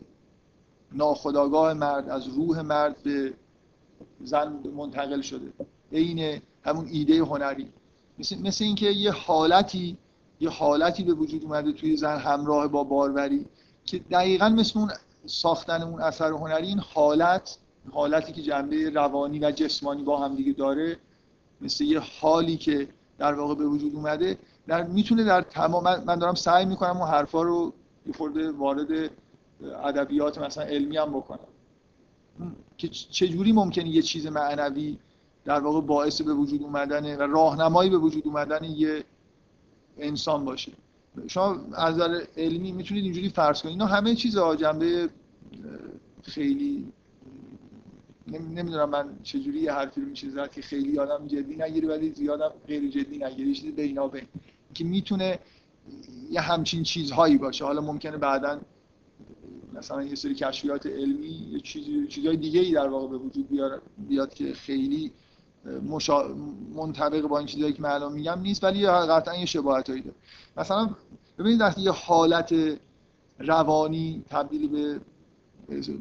ناخداگاه 0.92 1.74
مرد 1.74 2.10
از 2.10 2.28
روح 2.28 2.62
مرد 2.62 3.04
به 3.04 3.34
زن 4.24 4.60
منتقل 4.76 5.22
شده. 5.22 5.54
عین 5.92 6.42
همون 6.64 6.88
ایده 6.88 7.24
هنری. 7.24 7.70
مثل, 8.20 8.42
مثل 8.42 8.64
اینکه 8.64 8.86
یه 8.86 9.12
حالتی 9.12 9.98
یه 10.40 10.50
حالتی 10.50 11.04
به 11.04 11.14
وجود 11.14 11.44
اومده 11.44 11.72
توی 11.72 11.98
زن 11.98 12.18
همراه 12.18 12.68
با 12.68 12.84
باروری 12.84 13.46
که 13.86 14.00
دقیقا 14.00 14.50
مثل 14.50 14.80
اون 14.80 14.92
ساختن 15.26 15.82
اون 15.82 16.02
اثر 16.02 16.32
هنری 16.32 16.68
این 16.68 16.80
حالت 16.80 17.58
حالتی 17.92 18.34
که 18.34 18.42
جنبه 18.42 18.90
روانی 18.90 19.40
و 19.40 19.52
جسمانی 19.52 20.04
با 20.04 20.20
هم 20.20 20.36
دیگه 20.36 20.54
داره 20.54 20.98
مثل 21.62 21.84
یه 21.84 22.02
حالی 22.22 22.58
که 22.58 22.88
در 23.18 23.34
واقع 23.34 23.56
به 23.56 23.66
وجود 23.66 23.96
اومده 23.96 24.38
در 24.68 24.84
می‌تونه 24.84 25.24
در 25.24 25.42
تمام 25.42 25.84
من 25.84 26.20
دارم 26.20 26.36
سعی 26.36 26.66
می‌کنم 26.66 26.98
اون 26.98 27.08
حرفا 27.10 27.42
رو 27.42 27.74
یه 28.08 28.14
خورده 28.14 28.52
وارد 28.52 29.12
ادبیات 29.84 30.38
مثلا 30.38 30.64
علمی 30.64 30.98
هم 30.98 31.10
بکنم. 31.10 31.48
که 32.78 32.88
چجوری 32.88 33.52
ممکنه 33.52 33.90
یه 33.90 34.02
چیز 34.02 34.28
معنوی 34.28 34.98
در 35.46 35.60
واقع 35.60 35.82
باعث 35.82 36.22
به 36.22 36.34
وجود 36.34 36.64
اومدن 36.64 37.18
و 37.18 37.22
راهنمایی 37.22 37.90
به 37.90 37.98
وجود 37.98 38.28
اومدن 38.28 38.64
یه 38.64 39.04
انسان 39.98 40.46
باشه؟ 40.46 40.72
شما 41.28 41.58
از 41.74 41.96
نظر 41.96 42.26
علمی 42.38 42.72
می‌تونید 42.72 43.04
اینجوری 43.04 43.30
فرض 43.30 43.62
کنید. 43.62 43.72
اینا 43.72 43.86
همه 43.86 44.16
چیز 44.16 44.38
جنبه 44.60 45.10
خیلی 46.24 46.92
نمی‌دونم 48.28 48.90
من 48.90 49.20
چجوری 49.24 49.60
یه 49.60 49.74
حرفی 49.74 50.02
رو 50.02 50.08
میشه 50.08 50.30
زد 50.30 50.52
که 50.52 50.62
خیلی 50.62 51.00
آدم 51.00 51.28
جدی 51.28 51.56
نگیره 51.56 51.88
ولی 51.88 52.12
زیادم 52.12 52.52
غیر 52.68 52.90
جدی 52.90 53.18
نگیره. 53.18 53.54
چیزی 53.54 53.72
بینابین 53.72 54.24
که 54.74 54.84
می‌تونه 54.84 55.40
یه 56.32 56.42
همچین 56.42 56.84
چیزهایی 56.84 57.38
باشه. 57.38 57.66
حالا 57.66 57.82
ممکنه 57.82 58.18
بعدا 58.18 58.62
مثلا 59.74 60.04
یه 60.04 60.16
سری 60.16 60.36
کشفیات 60.36 60.86
علمی 60.86 61.28
یه 61.52 61.60
چیزی 61.60 62.08
چیزهای 62.08 62.38
دیگه 62.38 62.60
ای 62.60 62.72
در 62.72 62.88
واقع 62.88 63.08
به 63.08 63.18
وجود 63.18 63.48
بیاد, 64.08 64.34
که 64.34 64.54
خیلی 64.54 65.12
مشا... 65.90 66.28
منطبق 66.76 67.22
با 67.22 67.38
این 67.38 67.48
چیزایی 67.48 67.74
که 67.74 67.82
من 67.82 67.90
الان 67.90 68.14
میگم 68.14 68.40
نیست 68.40 68.64
ولی 68.64 68.88
قطعا 68.88 69.36
یه 69.36 69.46
شباهتایی 69.46 70.02
داره. 70.02 70.16
مثلا 70.58 70.90
ببینید 71.40 71.62
وقتی 71.62 71.82
یه 71.82 71.92
حالت 71.92 72.56
روانی 73.40 74.24
تبدیل 74.30 74.68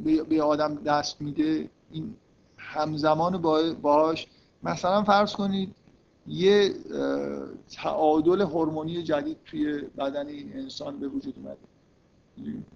به 0.04 0.22
به 0.22 0.42
آدم 0.42 0.74
دست 0.74 1.20
میده 1.20 1.70
این 1.94 2.14
همزمان 2.59 3.42
باهاش 3.83 4.26
مثلا 4.62 5.02
فرض 5.02 5.33
کنید 5.33 5.74
یه 6.26 6.74
تعادل 7.72 8.40
هورمونی 8.40 9.02
جدید 9.02 9.37
توی 9.44 9.83
بدن 9.98 10.26
این 10.26 10.52
انسان 10.54 10.98
به 10.98 11.09
وجود 11.09 11.35
اومده. 11.37 11.59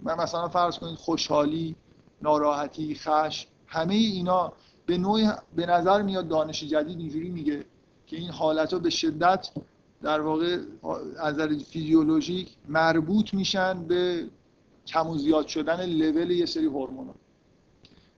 من 0.02 0.14
مثلا 0.14 0.48
فرض 0.48 0.78
کنید 0.78 0.96
خوشحالی 0.96 1.76
ناراحتی 2.22 2.94
خش 2.94 3.46
همه 3.66 3.94
اینا 3.94 4.52
به 4.86 4.98
نوعی 4.98 5.28
به 5.56 5.66
نظر 5.66 6.02
میاد 6.02 6.28
دانش 6.28 6.64
جدید 6.64 6.98
اینجوری 6.98 7.28
میگه 7.28 7.64
که 8.06 8.16
این 8.16 8.30
حالت 8.30 8.72
ها 8.72 8.78
به 8.78 8.90
شدت 8.90 9.50
در 10.02 10.20
واقع 10.20 10.58
از 11.18 11.34
نظر 11.34 11.58
فیزیولوژیک 11.58 12.48
مربوط 12.68 13.34
میشن 13.34 13.84
به 13.84 14.28
کم 14.86 15.08
و 15.08 15.18
زیاد 15.18 15.46
شدن 15.46 15.86
لول 15.86 16.30
یه 16.30 16.46
سری 16.46 16.66
هورمونا 16.66 17.14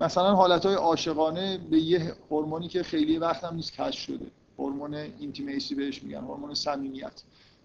مثلا 0.01 0.35
حالت 0.35 0.67
های 0.67 0.75
عاشقانه 0.75 1.59
به 1.71 1.79
یه 1.79 2.15
هورمونی 2.31 2.69
که 2.69 2.83
خیلی 2.83 3.19
وقت 3.19 3.45
هم 3.45 3.55
نیست 3.55 3.73
کشف 3.73 4.01
شده. 4.01 4.27
هورمون 4.59 4.95
اینتیمیسی 4.95 5.75
بهش 5.75 6.03
میگن 6.03 6.21
هورمون 6.21 6.55
صمیمیت. 6.55 7.23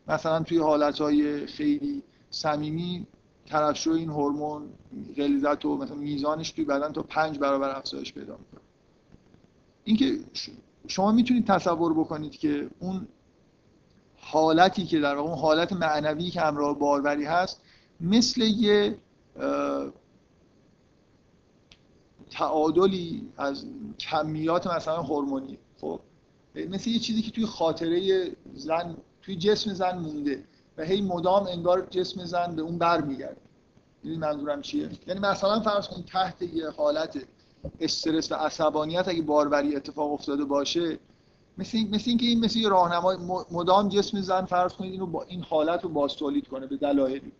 مثلا 0.07 0.43
توی 0.43 0.57
حالت 0.57 1.01
های 1.01 1.45
خیلی 1.45 2.03
صمیمی 2.29 3.07
ترشح 3.45 3.91
این 3.91 4.09
هورمون 4.09 4.69
غلیظت 5.17 5.65
و 5.65 5.77
مثلا 5.77 5.95
میزانش 5.95 6.51
توی 6.51 6.65
بدن 6.65 6.91
تا 6.91 7.03
پنج 7.03 7.39
برابر 7.39 7.77
افزایش 7.77 8.13
پیدا 8.13 8.37
می‌کنه. 8.37 8.61
اینکه 9.83 10.19
شما 10.87 11.11
می‌تونید 11.11 11.47
تصور 11.47 11.93
بکنید 11.93 12.37
که 12.37 12.69
اون 12.79 13.07
حالتی 14.17 14.85
که 14.85 14.99
در 14.99 15.15
اون 15.15 15.37
حالت 15.37 15.73
معنوی 15.73 16.29
که 16.29 16.41
همراه 16.41 16.79
باروری 16.79 17.25
هست 17.25 17.61
مثل 18.01 18.41
یه 18.41 18.97
تعادلی 22.37 23.27
از 23.37 23.65
کمیات 23.99 24.67
مثلا 24.67 25.01
هورمونی. 25.01 25.57
خب 25.81 25.99
مثل 26.55 26.89
یه 26.89 26.99
چیزی 26.99 27.21
که 27.21 27.31
توی 27.31 27.45
خاطره 27.45 28.31
زن 28.53 28.97
توی 29.21 29.35
جسم 29.35 29.73
زن 29.73 29.97
مونده 29.97 30.43
و 30.77 30.83
هی 30.83 31.01
مدام 31.01 31.47
انگار 31.47 31.87
جسم 31.89 32.25
زن 32.25 32.55
به 32.55 32.61
اون 32.61 32.77
بر 32.77 33.01
میگرده 33.01 33.41
این 34.03 34.19
منظورم 34.19 34.61
چیه؟ 34.61 34.89
یعنی 35.07 35.19
مثلا 35.19 35.59
فرض 35.59 35.87
کن 35.87 36.01
تحت 36.01 36.41
یه 36.41 36.69
حالت 36.69 37.25
استرس 37.79 38.31
و 38.31 38.35
عصبانیت 38.35 39.07
اگه 39.07 39.21
باروری 39.21 39.75
اتفاق 39.75 40.13
افتاده 40.13 40.45
باشه 40.45 40.99
مثل 41.57 41.77
این 41.77 41.95
مثل 41.95 42.03
اینکه 42.09 42.25
این 42.25 42.45
مثل 42.45 42.59
یه 42.59 42.69
راهنمای 42.69 43.17
مدام 43.51 43.89
جسم 43.89 44.21
زن 44.21 44.45
فرض 44.45 44.73
کنید 44.73 44.91
اینو 44.91 45.05
با 45.05 45.23
این 45.23 45.43
حالت 45.43 45.83
رو 45.83 45.89
باز 45.89 46.15
تولید 46.15 46.47
کنه 46.47 46.67
به 46.67 46.77
دلایلی. 46.77 47.31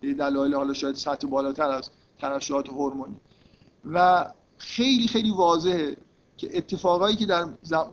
به 0.00 0.14
دلایل 0.14 0.54
حالا 0.54 0.74
شاید 0.74 0.94
سطح 0.94 1.26
بالاتر 1.26 1.70
از 1.70 1.90
ترشحات 2.18 2.68
هورمونی. 2.68 3.16
و 3.84 4.26
خیلی 4.58 5.08
خیلی 5.08 5.30
واضحه 5.30 5.96
که 6.36 6.58
اتفاقایی 6.58 7.16
که 7.16 7.26
در 7.26 7.48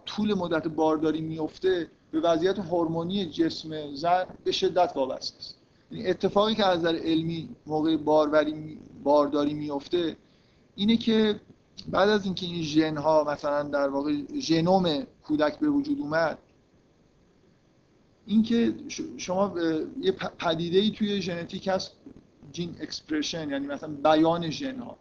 طول 0.06 0.34
مدت 0.34 0.68
بارداری 0.68 1.22
میفته 1.22 1.92
به 2.12 2.20
وضعیت 2.20 2.60
هورمونی 2.60 3.26
جسم 3.26 3.96
زن 3.96 4.26
به 4.44 4.52
شدت 4.52 4.92
وابسته 4.96 5.38
است. 5.38 5.56
این 5.92 6.10
اتفاقی 6.10 6.56
که 6.56 6.66
از 6.66 6.80
نظر 6.80 6.96
علمی 6.96 7.50
موقع 7.66 7.98
باروری 7.98 8.80
بارداری 9.04 9.54
میفته 9.54 10.18
اینه 10.76 10.98
که 10.98 11.40
بعد 11.88 12.10
از 12.10 12.26
اینکه 12.26 12.46
این 12.46 12.62
ژن 12.62 12.98
ها 12.98 13.24
مثلا 13.24 13.64
در 13.64 13.90
واقع 13.90 14.14
ژنوم 14.40 15.04
کودک 15.24 15.60
به 15.60 15.70
وجود 15.70 16.00
اومد 16.00 16.38
اینکه 18.26 18.76
شما 19.18 19.56
یه 20.02 20.12
پدیده 20.12 20.80
ای 20.80 20.92
توی 20.92 21.22
ژنتیک 21.22 21.68
هست 21.68 21.92
gene 22.52 22.76
expression 22.80 23.50
یعنی 23.50 23.68
مثلا 23.68 23.90
بیان 23.90 24.50
ژن 24.50 24.80
ها 24.80 24.98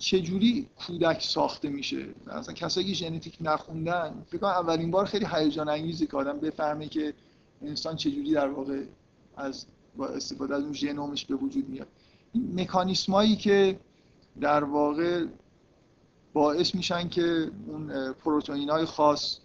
چجوری 0.00 0.68
کودک 0.86 1.22
ساخته 1.22 1.68
میشه؟ 1.68 2.06
مثلا 2.26 2.54
کسایی 2.54 2.86
که 2.86 2.92
ژنتیک 2.92 3.38
نخوندن 3.40 4.24
فکر 4.28 4.38
کنم 4.38 4.50
اولین 4.50 4.90
بار 4.90 5.04
خیلی 5.04 5.26
هیجان 5.32 5.68
انگیزه 5.68 6.06
که 6.06 6.16
آدم 6.16 6.40
بفهمه 6.40 6.88
که 6.88 7.14
انسان 7.62 7.96
چجوری 7.96 8.32
در 8.32 8.48
واقع 8.48 8.82
از 9.36 9.66
با 9.96 10.08
استفاده 10.08 10.54
از 10.54 10.62
اون 10.62 10.72
ژنومش 10.72 11.24
به 11.24 11.34
وجود 11.34 11.68
میاد. 11.68 11.86
این 12.32 12.60
مکانیسمایی 12.60 13.36
که 13.36 13.80
در 14.40 14.64
واقع 14.64 15.26
باعث 16.32 16.74
میشن 16.74 17.08
که 17.08 17.50
اون 17.66 18.12
پروتئین 18.12 18.70
های 18.70 18.84
خاص 18.84 19.38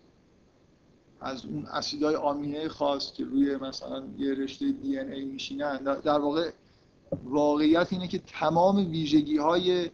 از 1.22 1.46
اون 1.46 1.66
اسیدهای 1.66 2.16
آمینه 2.16 2.68
خاص 2.70 3.14
که 3.14 3.26
روی 3.26 3.56
مثلا 3.56 4.04
یه 4.18 4.34
رشته 4.34 4.72
دی 4.72 5.00
ان 5.00 5.12
ای 5.12 5.26
میشینن 5.26 5.78
در 5.78 6.20
واقع 6.20 6.52
واقعیت 7.24 7.94
اینه 7.94 8.08
که 8.08 8.20
تمام 8.20 8.76
ویژگی 8.92 9.38
های 9.38 9.90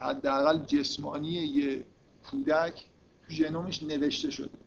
حداقل 0.00 0.58
جسمانی 0.58 1.28
یه 1.30 1.84
کودک 2.30 2.84
تو 3.26 3.32
ژنومش 3.32 3.82
نوشته 3.82 4.30
شده. 4.30 4.58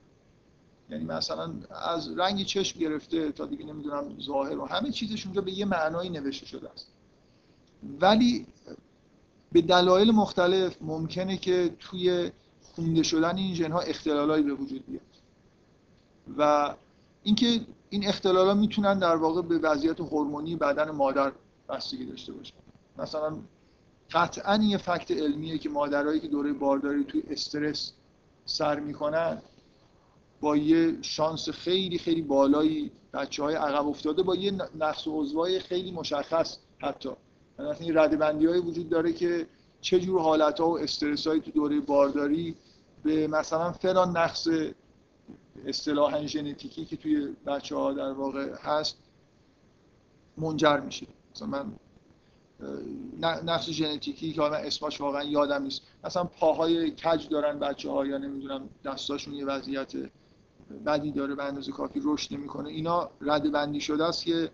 یعنی 0.89 1.03
مثلا 1.05 1.53
از 1.69 2.17
رنگ 2.17 2.45
چشم 2.45 2.79
گرفته 2.79 3.31
تا 3.31 3.45
دیگه 3.45 3.65
نمی‌دونم 3.65 4.19
ظاهر 4.21 4.57
و 4.57 4.65
همه 4.65 4.91
چیزش 4.91 5.25
اونجا 5.25 5.41
به 5.41 5.51
یه 5.51 5.65
معنایی 5.65 6.09
نوشته 6.09 6.45
شده 6.45 6.69
است. 6.69 6.87
ولی 7.99 8.45
به 9.51 9.61
دلایل 9.61 10.11
مختلف 10.11 10.77
ممکنه 10.81 11.37
که 11.37 11.75
توی 11.79 12.31
خونده 12.61 13.03
شدن 13.03 13.37
این 13.37 13.55
ژنها 13.55 13.79
اختلالایی 13.79 14.43
به 14.43 14.53
وجود 14.53 14.85
بیاد. 14.85 15.01
و 16.37 16.73
اینکه 17.23 17.61
این 17.89 18.07
اختلالا 18.07 18.53
می‌تونن 18.53 18.99
در 18.99 19.15
واقع 19.15 19.41
به 19.41 19.57
وضعیت 19.57 19.99
هورمونی 19.99 20.55
بدن 20.55 20.91
مادر 20.91 21.31
بستگی 21.69 22.05
داشته 22.05 22.33
باشن. 22.33 22.55
مثلا 22.97 23.37
قطعا 24.13 24.55
یه 24.63 24.77
فکت 24.77 25.11
علمیه 25.11 25.57
که 25.57 25.69
مادرایی 25.69 26.19
که 26.19 26.27
دوره 26.27 26.53
بارداری 26.53 27.03
توی 27.03 27.23
استرس 27.29 27.93
سر 28.45 28.79
می‌کنن 28.79 29.41
با 30.41 30.57
یه 30.57 31.01
شانس 31.01 31.49
خیلی 31.49 31.97
خیلی 31.97 32.21
بالایی 32.21 32.91
بچه 33.13 33.43
های 33.43 33.55
عقب 33.55 33.87
افتاده 33.87 34.23
با 34.23 34.35
یه 34.35 34.51
نقص 34.79 35.07
و 35.07 35.59
خیلی 35.59 35.91
مشخص 35.91 36.57
حتی. 36.79 37.09
مثلا 37.59 37.71
این 37.71 37.97
ردبندی 37.97 38.45
های 38.45 38.59
وجود 38.59 38.89
داره 38.89 39.13
که 39.13 39.47
چه 39.81 39.99
جور 39.99 40.21
حالت 40.21 40.59
ها 40.59 40.69
و 40.69 40.79
استرس 40.79 41.27
هایی 41.27 41.41
تو 41.41 41.51
دوره 41.51 41.79
بارداری 41.79 42.55
به 43.03 43.27
مثلا 43.27 43.71
فلان 43.71 44.17
نقص 44.17 44.47
اصطلاحا 45.65 46.25
ژنتیکی 46.25 46.85
که 46.85 46.97
توی 46.97 47.35
بچه 47.45 47.75
ها 47.75 47.93
در 47.93 48.11
واقع 48.11 48.55
هست 48.61 48.97
منجر 50.37 50.79
میشه. 50.79 51.07
مثلا 51.35 51.47
من 51.47 51.71
نقص 53.21 53.69
ژنتیکی 53.69 54.33
که 54.33 54.41
من 54.41 54.53
اسمش 54.53 55.01
واقعا 55.01 55.23
یادم 55.23 55.63
نیست. 55.63 55.81
مثلا 56.03 56.23
پاهای 56.23 56.91
کج 56.91 57.27
دارن 57.27 57.59
بچه 57.59 57.91
ها 57.91 58.05
یا 58.05 58.17
نمی‌دونم 58.17 58.69
دستاشون 58.85 59.33
یه 59.33 59.45
وضعیت 59.45 59.93
بدی 60.85 61.11
داره 61.11 61.35
به 61.35 61.43
اندازه 61.43 61.71
کافی 61.71 62.01
رشد 62.03 62.33
نمی‌کنه. 62.33 62.69
اینا 62.69 63.09
رد 63.21 63.51
بندی 63.51 63.81
شده 63.81 64.05
است 64.05 64.25
که 64.25 64.51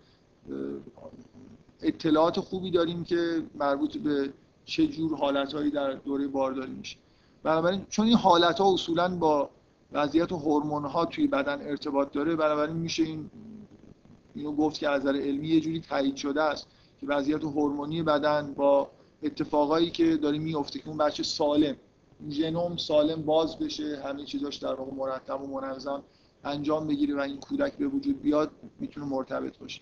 اطلاعات 1.82 2.40
خوبی 2.40 2.70
داریم 2.70 3.04
که 3.04 3.42
مربوط 3.54 3.96
به 3.96 4.32
چه 4.64 4.86
جور 4.86 5.16
حالتهایی 5.16 5.70
در 5.70 5.92
دوره 5.92 6.26
بارداری 6.26 6.72
میشه. 6.72 6.96
بنابراین 7.42 7.86
چون 7.88 8.06
این 8.06 8.16
حالت 8.16 8.58
ها 8.58 8.72
اصولا 8.72 9.16
با 9.16 9.50
وضعیت 9.92 10.32
هورمون 10.32 10.84
ها 10.84 11.04
توی 11.04 11.26
بدن 11.26 11.60
ارتباط 11.62 12.12
داره 12.12 12.36
بنابراین 12.36 12.76
میشه 12.76 13.02
این 13.02 13.30
اینو 14.34 14.52
گفت 14.52 14.78
که 14.78 14.88
از 14.88 15.02
نظر 15.02 15.16
علمی 15.16 15.48
یه 15.48 15.60
جوری 15.60 15.80
تایید 15.80 16.16
شده 16.16 16.42
است. 16.42 16.66
که 17.00 17.06
وضعیت 17.06 17.44
هورمونی 17.44 18.02
بدن 18.02 18.54
با 18.54 18.90
اتفاقایی 19.22 19.90
که 19.90 20.16
داره 20.16 20.38
میفته 20.38 20.78
که 20.78 20.88
اون 20.88 20.98
بچه 20.98 21.22
سالم 21.22 21.76
ژنوم 22.30 22.76
سالم 22.76 23.22
باز 23.22 23.58
بشه 23.58 24.02
همه 24.04 24.24
چیزاش 24.24 24.56
در 24.56 24.74
واقع 24.74 24.94
مرتب 24.94 25.42
و 25.42 25.46
منظم 25.46 26.02
انجام 26.44 26.86
بگیره 26.86 27.16
و 27.16 27.20
این 27.20 27.40
کودک 27.40 27.72
به 27.72 27.86
وجود 27.86 28.22
بیاد 28.22 28.50
می‌تونه 28.78 29.06
مرتبط 29.06 29.58
باشه. 29.58 29.80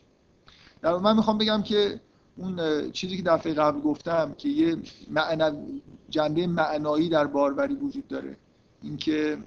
در 0.82 0.96
من 0.96 1.16
می‌خوام 1.16 1.38
بگم 1.38 1.62
که 1.62 2.00
اون 2.36 2.90
چیزی 2.90 3.16
که 3.16 3.22
دفعه 3.22 3.54
قبل 3.54 3.80
گفتم 3.80 4.34
که 4.38 4.48
یه 4.48 4.76
معنی 5.10 5.82
جنبه 6.10 6.46
معنایی 6.46 7.08
در 7.08 7.26
باروری 7.26 7.74
وجود 7.74 8.08
داره. 8.08 8.36
اینکه 8.82 9.38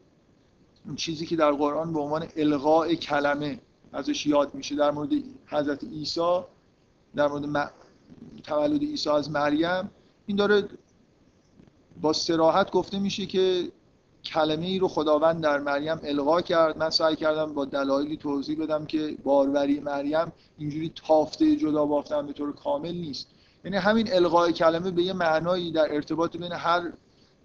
اون 0.86 0.96
چیزی 0.96 1.26
که 1.26 1.36
در 1.36 1.52
قرآن 1.52 1.94
به 1.94 2.00
عنوان 2.00 2.28
الغاء 2.36 2.94
کلمه 2.94 3.60
ازش 3.94 4.28
یاد 4.28 4.56
میشه 4.56 4.76
در 4.76 4.92
مورد 4.92 5.10
حضرت 5.46 5.84
عیسی 5.84 6.40
در 7.16 7.28
مورد 7.28 7.72
تولد 8.44 8.82
عیسی 8.82 9.10
از 9.10 9.32
مریم 9.32 9.92
این 10.26 10.38
داره 10.38 10.64
با 12.02 12.14
سراحت 12.14 12.72
گفته 12.72 13.00
میشه 13.00 13.26
که 13.26 13.72
کلمه 14.24 14.66
ای 14.66 14.80
رو 14.80 14.88
خداوند 14.88 15.44
در 15.44 15.60
مریم 15.60 16.00
القا 16.04 16.42
کرد. 16.42 16.78
من 16.78 16.90
سعی 16.90 17.16
کردم 17.16 17.54
با 17.54 17.66
دلایلی 17.66 18.18
توضیح 18.18 18.64
بدم 18.64 18.86
که 18.86 19.18
باروری 19.24 19.80
مریم 19.80 20.32
اینجوری 20.58 20.92
تافته 20.96 21.56
جدا 21.56 21.86
بافتن 21.86 22.28
به 22.28 22.34
طور 22.34 22.54
کامل 22.54 22.92
نیست. 22.92 23.28
یعنی 23.66 23.78
همین 23.78 24.14
القای 24.14 24.54
کلمه 24.54 24.92
به 24.92 25.04
یه 25.04 25.14
معنایی 25.14 25.72
در 25.72 25.94
ارتباط 25.94 26.38
بین 26.38 26.52
هر 26.52 26.92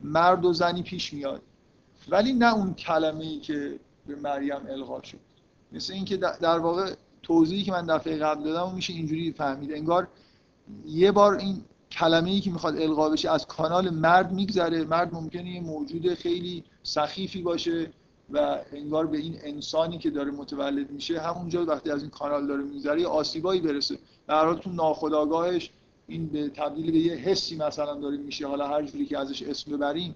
مرد 0.00 0.44
و 0.44 0.52
زنی 0.52 0.82
پیش 0.82 1.12
میاد. 1.12 1.42
ولی 2.08 2.32
نه 2.32 2.54
اون 2.54 2.74
کلمه 2.74 3.24
ای 3.24 3.40
که 3.40 3.80
به 4.06 4.16
مریم 4.16 4.60
القا 4.68 5.02
شد. 5.02 5.18
مثل 5.72 5.92
اینکه 5.92 6.16
در 6.16 6.58
واقع 6.58 6.94
توضیحی 7.26 7.62
که 7.62 7.72
من 7.72 7.86
دفعه 7.86 8.16
قبل 8.16 8.44
دادم 8.44 8.74
میشه 8.74 8.92
اینجوری 8.92 9.32
فهمید. 9.32 9.72
انگار 9.72 10.08
یه 10.86 11.12
بار 11.12 11.34
این 11.34 11.62
کلمه 11.90 12.30
ای 12.30 12.40
که 12.40 12.50
می‌خواد 12.50 12.76
القا 12.76 13.10
بشه 13.10 13.30
از 13.30 13.46
کانال 13.46 13.90
مرد 13.90 14.32
میگذره. 14.32 14.84
مرد 14.84 15.14
ممکنه 15.14 15.50
یه 15.50 15.60
موجود 15.60 16.14
خیلی 16.14 16.64
سخیفی 16.82 17.42
باشه 17.42 17.90
و 18.30 18.58
انگار 18.72 19.06
به 19.06 19.18
این 19.18 19.36
انسانی 19.42 19.98
که 19.98 20.10
داره 20.10 20.30
متولد 20.30 20.90
میشه 20.90 21.20
همونجا 21.20 21.64
وقتی 21.64 21.90
از 21.90 22.02
این 22.02 22.10
کانال 22.10 22.46
داره 22.46 22.62
میگذره 22.62 23.00
یه 23.00 23.06
آسیبایی 23.06 23.60
برسه. 23.60 23.98
در 24.28 24.44
حال 24.44 24.58
تو 24.58 24.70
ناخودآگاهش 24.70 25.70
این 26.08 26.26
به 26.26 26.48
تبدیل 26.48 26.92
به 26.92 26.98
یه 26.98 27.14
حسی 27.14 27.56
مثلا 27.56 27.94
داره 27.94 28.16
میشه. 28.16 28.46
حالا 28.46 28.68
هر 28.68 28.82
جوری 28.82 29.06
که 29.06 29.18
ازش 29.18 29.42
اسم 29.42 29.76
ببریم. 29.76 30.14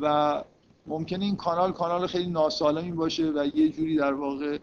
و 0.00 0.44
ممکنه 0.86 1.24
این 1.24 1.36
کانال 1.36 1.72
کانال 1.72 2.06
خیلی 2.06 2.30
ناسالمی 2.30 2.92
باشه 2.92 3.30
و 3.30 3.46
یه 3.54 3.68
جوری 3.68 3.96
در 3.96 4.12
واقع 4.12 4.58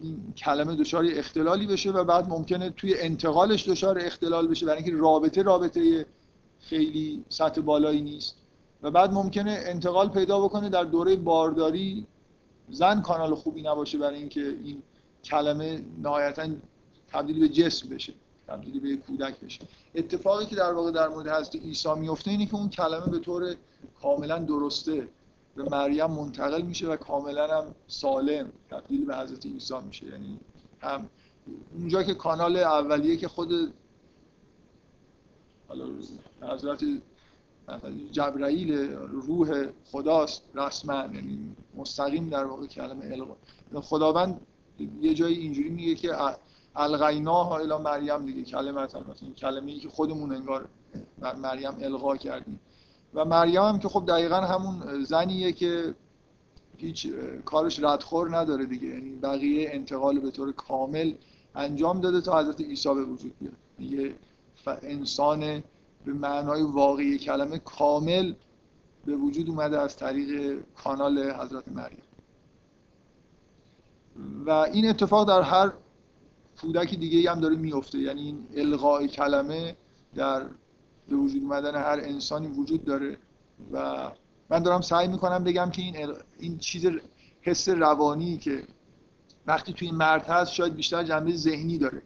این 0.00 0.32
کلمه 0.36 0.76
دچار 0.76 1.04
اختلالی 1.12 1.66
بشه 1.66 1.90
و 1.90 2.04
بعد 2.04 2.28
ممکنه 2.28 2.70
توی 2.70 2.94
انتقالش 3.00 3.68
دچار 3.68 3.98
اختلال 3.98 4.48
بشه 4.48 4.66
برای 4.66 4.82
اینکه 4.82 4.96
رابطه 4.96 5.42
رابطه 5.42 6.06
خیلی 6.60 7.24
سطح 7.28 7.60
بالایی 7.60 8.02
نیست. 8.02 8.36
و 8.82 8.90
بعد 8.90 9.12
ممکنه 9.12 9.60
انتقال 9.66 10.08
پیدا 10.08 10.40
بکنه 10.40 10.68
در 10.68 10.84
دوره 10.84 11.16
بارداری 11.16 12.06
زن 12.68 13.02
کانال 13.02 13.34
خوبی 13.34 13.62
نباشه 13.62 13.98
برای 13.98 14.18
اینکه 14.18 14.56
این 14.64 14.82
کلمه 15.24 15.82
نهایتا 16.02 16.48
تبدیل 17.08 17.40
به 17.40 17.48
جسم 17.48 17.88
بشه 17.88 18.12
تبدیل 18.48 18.80
به 18.80 18.96
کودک 18.96 19.40
بشه. 19.40 19.60
اتفاقی 19.94 20.46
که 20.46 20.56
در 20.56 20.72
واقع 20.72 20.90
در 20.90 21.08
مورد 21.08 21.28
حضرت 21.28 21.56
عیسی 21.56 21.94
میفته 21.94 22.30
اینه 22.30 22.46
که 22.46 22.54
اون 22.54 22.68
کلمه 22.68 23.06
به 23.06 23.18
طور 23.18 23.54
کاملا 24.02 24.38
درسته 24.38 25.08
به 25.54 25.62
مریم 25.62 26.06
منتقل 26.06 26.62
میشه 26.62 26.88
و 26.88 26.96
کاملا 26.96 27.58
هم 27.58 27.74
سالم 27.86 28.52
تبدیل 28.70 29.04
به 29.04 29.16
حضرت 29.16 29.46
عیسی 29.46 29.74
میشه. 29.86 30.06
یعنی 30.06 30.40
هم 30.80 31.10
اونجا 31.78 32.02
که 32.02 32.14
کانال 32.14 32.56
اولیه 32.56 33.16
که 33.16 33.28
خود 33.28 33.72
حضرت 36.42 36.84
جبرائیل 38.12 38.72
روح 38.92 39.66
خداست 39.92 40.42
رسما 40.54 40.94
یعنی 40.94 41.56
مستقیم 41.74 42.28
در 42.28 42.44
واقع 42.44 42.66
کلمه 42.66 43.04
القا 43.12 43.80
خداوند 43.80 44.40
یه 45.00 45.14
جایی 45.14 45.36
اینجوری 45.38 45.68
میگه 45.68 45.94
که 45.94 46.16
الغیناها 46.76 47.58
الی 47.58 47.76
مریم 47.76 48.26
دیگه 48.26 48.42
کلمه 48.42 48.82
مثلا 48.82 49.02
کلمه 49.36 49.72
ای 49.72 49.78
که 49.78 49.88
خودمون 49.88 50.32
انگار 50.32 50.68
مریم 51.42 51.74
القا 51.80 52.16
کردیم. 52.16 52.60
و 53.14 53.24
مریم 53.24 53.62
هم 53.62 53.78
که 53.78 53.88
خب 53.88 54.04
دقیقا 54.08 54.36
همون 54.36 55.04
زنیه 55.04 55.52
که 55.52 55.94
هیچ 56.76 57.06
کارش 57.44 57.80
ردخور 57.80 58.36
نداره 58.36 58.66
دیگه. 58.66 58.86
یعنی 58.86 59.10
بقیه 59.10 59.70
انتقال 59.72 60.18
به 60.18 60.30
طور 60.30 60.52
کامل 60.52 61.14
انجام 61.54 62.00
داده 62.00 62.20
تا 62.20 62.40
حضرت 62.40 62.60
عیسی 62.60 62.94
به 62.94 63.04
وجود 63.04 63.32
بیاد. 63.38 63.52
یه 63.78 64.14
انسان 64.82 65.62
به 66.04 66.12
معنای 66.12 66.62
واقعی 66.62 67.18
کلمه 67.18 67.58
کامل 67.58 68.34
به 69.06 69.16
وجود 69.16 69.48
اومده 69.48 69.80
از 69.80 69.96
طریق 69.96 70.58
کانال 70.84 71.18
حضرت 71.18 71.68
مریم. 71.68 72.02
و 74.46 74.50
این 74.50 74.88
اتفاق 74.88 75.28
در 75.28 75.42
هر 75.42 75.72
کودک 76.60 76.94
دیگه 76.94 77.30
هم 77.30 77.40
داره 77.40 77.56
میفته 77.56 77.98
یعنی 77.98 78.22
این 78.22 78.46
القاء 78.56 79.06
کلمه 79.06 79.76
در 80.14 80.46
به 81.10 81.16
وجود 81.16 81.42
اومدن 81.42 81.74
هر 81.74 82.00
انسانی 82.02 82.48
وجود 82.48 82.84
داره 82.84 83.16
و 83.72 84.10
من 84.50 84.62
دارم 84.62 84.80
سعی 84.80 85.08
می‌کنم 85.08 85.44
بگم 85.44 85.70
که 85.70 85.82
این, 85.82 86.14
این 86.38 86.58
چیز 86.58 86.86
حس 87.42 87.68
روانی 87.68 88.38
که 88.38 88.62
وقتی 89.46 89.72
توی 89.72 89.90
مرد 89.90 90.26
هست 90.26 90.52
شاید 90.52 90.74
بیشتر 90.74 91.02
جنبه 91.02 91.36
ذهنی 91.36 91.78
داره. 91.78 92.02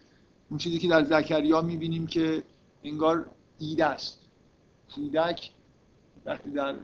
اون 0.50 0.58
چیزی 0.58 0.78
که 0.78 0.88
در 0.88 1.04
زکریا 1.04 1.60
می‌بینیم 1.62 2.06
که 2.06 2.42
انگار 2.84 3.26
ایده 3.58 3.84
است. 3.86 4.20
کودک 4.94 5.50
وقتی 6.24 6.50
در 6.50 6.74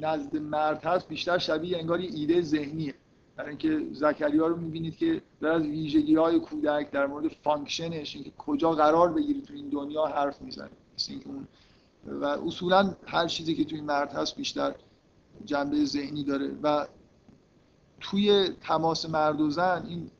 نزد 0.00 0.36
مرد 0.36 0.84
هست 0.84 1.08
بیشتر 1.08 1.38
شبیه 1.38 1.78
انگار 1.78 1.98
ایده 1.98 2.42
ذهنیه. 2.42 2.94
برای 3.36 3.48
اینکه 3.48 3.86
زکریا 3.92 4.46
رو 4.46 4.56
می‌بینید 4.56 4.96
که 4.96 5.22
در 5.40 5.48
از 5.48 5.62
ویژگی 5.62 6.14
های 6.14 6.40
کودک 6.40 6.90
در 6.90 7.06
مورد 7.06 7.28
function 7.28 7.97
ش 7.97 8.14
اینکه 8.14 8.30
کجا 8.38 8.72
قرار 8.72 9.12
بگیره 9.12 9.40
تو 9.40 9.54
این 9.54 9.68
دنیا 9.68 10.04
حرف 10.04 10.42
می‌زنه. 10.42 10.70
اون 11.24 11.46
و 12.06 12.24
اصولا 12.24 12.94
هر 13.06 13.26
چیزی 13.26 13.54
که 13.54 13.64
توی 13.64 13.80
مرد 13.80 14.12
هست 14.12 14.36
بیشتر 14.36 14.74
جنبه 15.44 15.84
ذهنی 15.84 16.24
داره. 16.24 16.50
و 16.62 16.86
توی 18.00 18.48
تماس 18.60 19.10
مرد 19.10 19.40
و 19.40 19.50
زن 19.50 19.86
این 19.88 20.10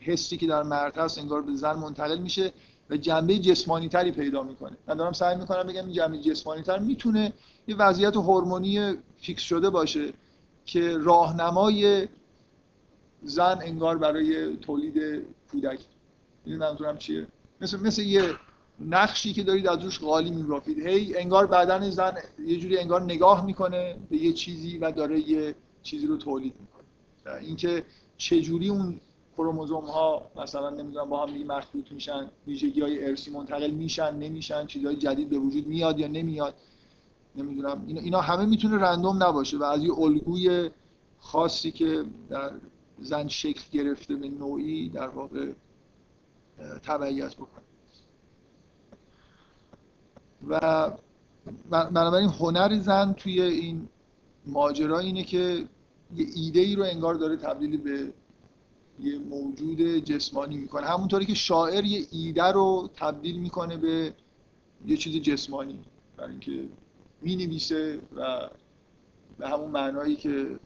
حسی 0.00 0.36
که 0.36 0.46
در 0.46 0.62
مرد 0.62 0.98
هست 0.98 1.18
انگار 1.18 1.42
به 1.42 1.56
زن 1.56 1.72
منتقل 1.72 2.18
میشه 2.18 2.52
و 2.90 2.96
جنبه 2.96 3.38
جسمانی 3.38 3.88
تری 3.88 4.12
پیدا 4.12 4.42
می‌کنه. 4.42 4.76
من 4.86 4.94
دارم 4.94 5.12
سعی 5.12 5.36
می‌کنم 5.36 5.62
بگم 5.62 5.84
این 5.84 5.92
جنبه 5.92 6.18
جسمانی 6.18 6.62
تر 6.62 6.78
می‌تونه 6.78 7.32
یه 7.66 7.76
وضعیت 7.76 8.16
هورمونی 8.16 8.94
فیکس 9.20 9.42
شده 9.42 9.70
باشه 9.70 10.12
که 10.64 10.98
راهنمای 10.98 12.08
زن 13.22 13.58
انگار 13.62 13.98
برای 13.98 14.56
تولید 14.56 15.26
کودک. 15.52 15.80
این 16.44 16.56
منظورم 16.56 16.98
چیه؟ 16.98 17.26
مثل 17.60 17.80
مثل 17.80 18.02
یه 18.02 18.34
نقشی 18.80 19.32
که 19.32 19.42
دارید 19.42 19.66
از 19.66 19.84
روش 19.84 19.98
قالی 19.98 20.30
میبافید. 20.30 20.86
هی 20.86 21.16
انگار 21.16 21.46
بدن 21.46 21.90
زن 21.90 22.14
یه 22.46 22.56
جوری 22.56 22.78
انگار 22.78 23.02
نگاه 23.02 23.46
می‌کنه 23.46 23.96
به 24.10 24.16
یه 24.16 24.32
چیزی 24.32 24.78
و 24.78 24.90
داره 24.90 25.30
یه 25.30 25.54
چیزی 25.82 26.06
رو 26.06 26.16
تولید 26.16 26.54
می‌کنه. 26.60 27.40
اینکه 27.40 27.84
چه 28.16 28.40
جوری 28.40 28.68
اون 28.68 29.00
کروموزوم 29.36 29.84
ها 29.84 30.30
مثلا 30.36 30.70
نمی‌دونم 30.70 31.08
با 31.08 31.26
هم 31.26 31.46
مخلوط 31.46 31.92
میشن 31.92 32.30
ویژگی 32.46 32.80
های 32.80 33.08
ارسی 33.08 33.30
منتقل 33.30 33.70
میشن 33.70 34.14
نمیشن 34.14 34.66
چیزهای 34.66 34.96
جدید 34.96 35.28
به 35.28 35.38
وجود 35.38 35.66
میاد 35.66 35.98
یا 35.98 36.06
نمیاد 36.06 36.54
نمی‌دونم. 37.36 37.84
اینا 37.86 38.20
همه 38.20 38.46
می‌تونه 38.46 38.78
رندوم 38.78 39.22
نباشه 39.22 39.58
و 39.58 39.62
از 39.62 39.82
یه 39.82 39.98
الگوی 39.98 40.70
خاصی 41.18 41.70
که 41.70 42.04
در 42.28 42.52
زن 42.98 43.28
شکل 43.28 43.62
گرفته 43.72 44.16
به 44.16 44.28
نوعی 44.28 44.88
در 44.88 45.08
واقع 45.08 45.52
تبعیت 46.82 47.34
بکنه. 47.34 47.64
و 50.48 50.90
بنابراین 51.70 52.28
هنر 52.28 52.80
زن 52.80 53.12
توی 53.12 53.42
این 53.42 53.88
ماجرا 54.46 54.98
اینه 54.98 55.24
که 55.24 55.68
یه 56.16 56.26
ایده 56.34 56.60
ای 56.60 56.76
رو 56.76 56.84
انگار 56.84 57.14
داره 57.14 57.36
تبدیل 57.36 57.76
به 57.76 58.12
یه 59.00 59.18
موجود 59.18 59.80
جسمانی 59.80 60.56
می‌کنه. 60.56 60.86
همونطوری 60.86 61.26
که 61.26 61.34
شاعر 61.34 61.84
یه 61.84 62.06
ایده 62.10 62.44
رو 62.44 62.90
تبدیل 62.96 63.40
می‌کنه 63.40 63.76
به 63.76 64.14
یه 64.86 64.96
چیز 64.96 65.22
جسمانی 65.22 65.78
برای 66.16 66.30
اینکه 66.30 66.68
می‌نویسه 67.22 68.00
و 68.16 68.48
به 69.38 69.48
همون 69.48 69.70
معنایی 69.70 70.16
که 70.16 70.58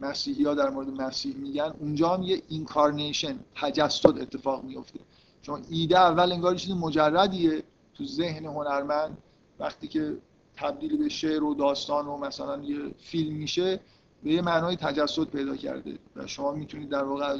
مسیحی 0.00 0.44
ها 0.44 0.54
در 0.54 0.70
مورد 0.70 0.88
مسیح 0.88 1.36
میگن 1.36 1.74
اونجا 1.80 2.14
هم 2.14 2.22
یه 2.22 2.42
اینکارنیشن 2.48 3.38
تجسد 3.54 4.18
اتفاق 4.18 4.64
میفته 4.64 5.00
چون 5.42 5.62
ایده 5.70 5.98
اول 5.98 6.32
انگار 6.32 6.54
چیز 6.54 6.70
مجردیه. 6.70 7.62
تو 7.94 8.04
ذهن 8.04 8.46
هنرمند 8.46 9.18
وقتی 9.60 9.88
که 9.88 10.16
تبدیل 10.56 10.96
به 10.96 11.08
شعر 11.08 11.42
و 11.42 11.54
داستان 11.54 12.06
و 12.06 12.16
مثلا 12.16 12.62
یه 12.62 12.78
فیلم 12.98 13.36
میشه 13.36 13.80
به 14.22 14.32
یه 14.32 14.42
معنای 14.42 14.76
تجسد 14.76 15.24
پیدا 15.24 15.56
کرده 15.56 15.98
و 16.16 16.26
شما 16.26 16.52
می‌تونید 16.52 16.88
در 16.88 17.04
واقع 17.04 17.38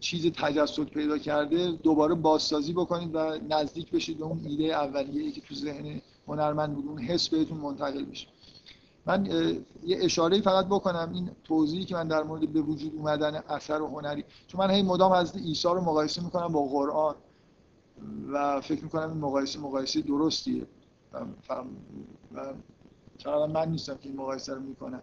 چیز 0.00 0.26
تجسد 0.26 0.84
پیدا 0.84 1.18
کرده 1.18 1.72
دوباره 1.72 2.14
بازسازی 2.14 2.72
بکنید 2.72 3.10
و 3.14 3.38
نزدیک 3.48 3.90
بشید 3.90 4.18
به 4.18 4.24
اون 4.24 4.40
ایده 4.44 4.64
اولیه‌ای 4.64 5.32
که 5.32 5.40
تو 5.40 5.54
ذهن 5.54 6.00
هنرمند 6.28 6.74
بود 6.74 6.86
اون 6.86 6.98
حس 6.98 7.28
بهتون 7.28 7.58
منتقل 7.58 8.04
بشه. 8.04 8.26
من 9.06 9.26
یه 9.84 9.98
اشاره 10.00 10.40
فقط 10.40 10.66
بکنم 10.66 11.10
این 11.14 11.30
توضیحی 11.44 11.84
که 11.84 11.94
من 11.94 12.08
در 12.08 12.22
مورد 12.22 12.52
به 12.52 12.60
وجود 12.60 12.94
اومدن 12.94 13.34
اثر 13.34 13.82
و 13.82 13.86
هنری 13.86 14.24
چون 14.48 14.60
من 14.60 14.70
هی 14.70 14.82
مدام 14.82 15.12
از 15.12 15.36
عیسی 15.36 15.68
رو 15.68 15.80
مقایسه 15.80 16.24
می‌کنم 16.24 16.48
با 16.48 16.62
قرآن. 16.62 17.14
و 18.32 18.60
فکر 18.60 18.84
می‌کنم 18.84 19.08
این 19.08 19.18
مقایسه 19.18 19.58
مقایسه 19.58 20.00
درستیه. 20.00 20.66
چقدر 23.18 23.46
من 23.46 23.68
نیستم 23.68 23.94
که 23.94 24.08
این 24.08 24.16
مقایسه 24.16 24.54
رو 24.54 24.60
می‌کنم. 24.60 25.02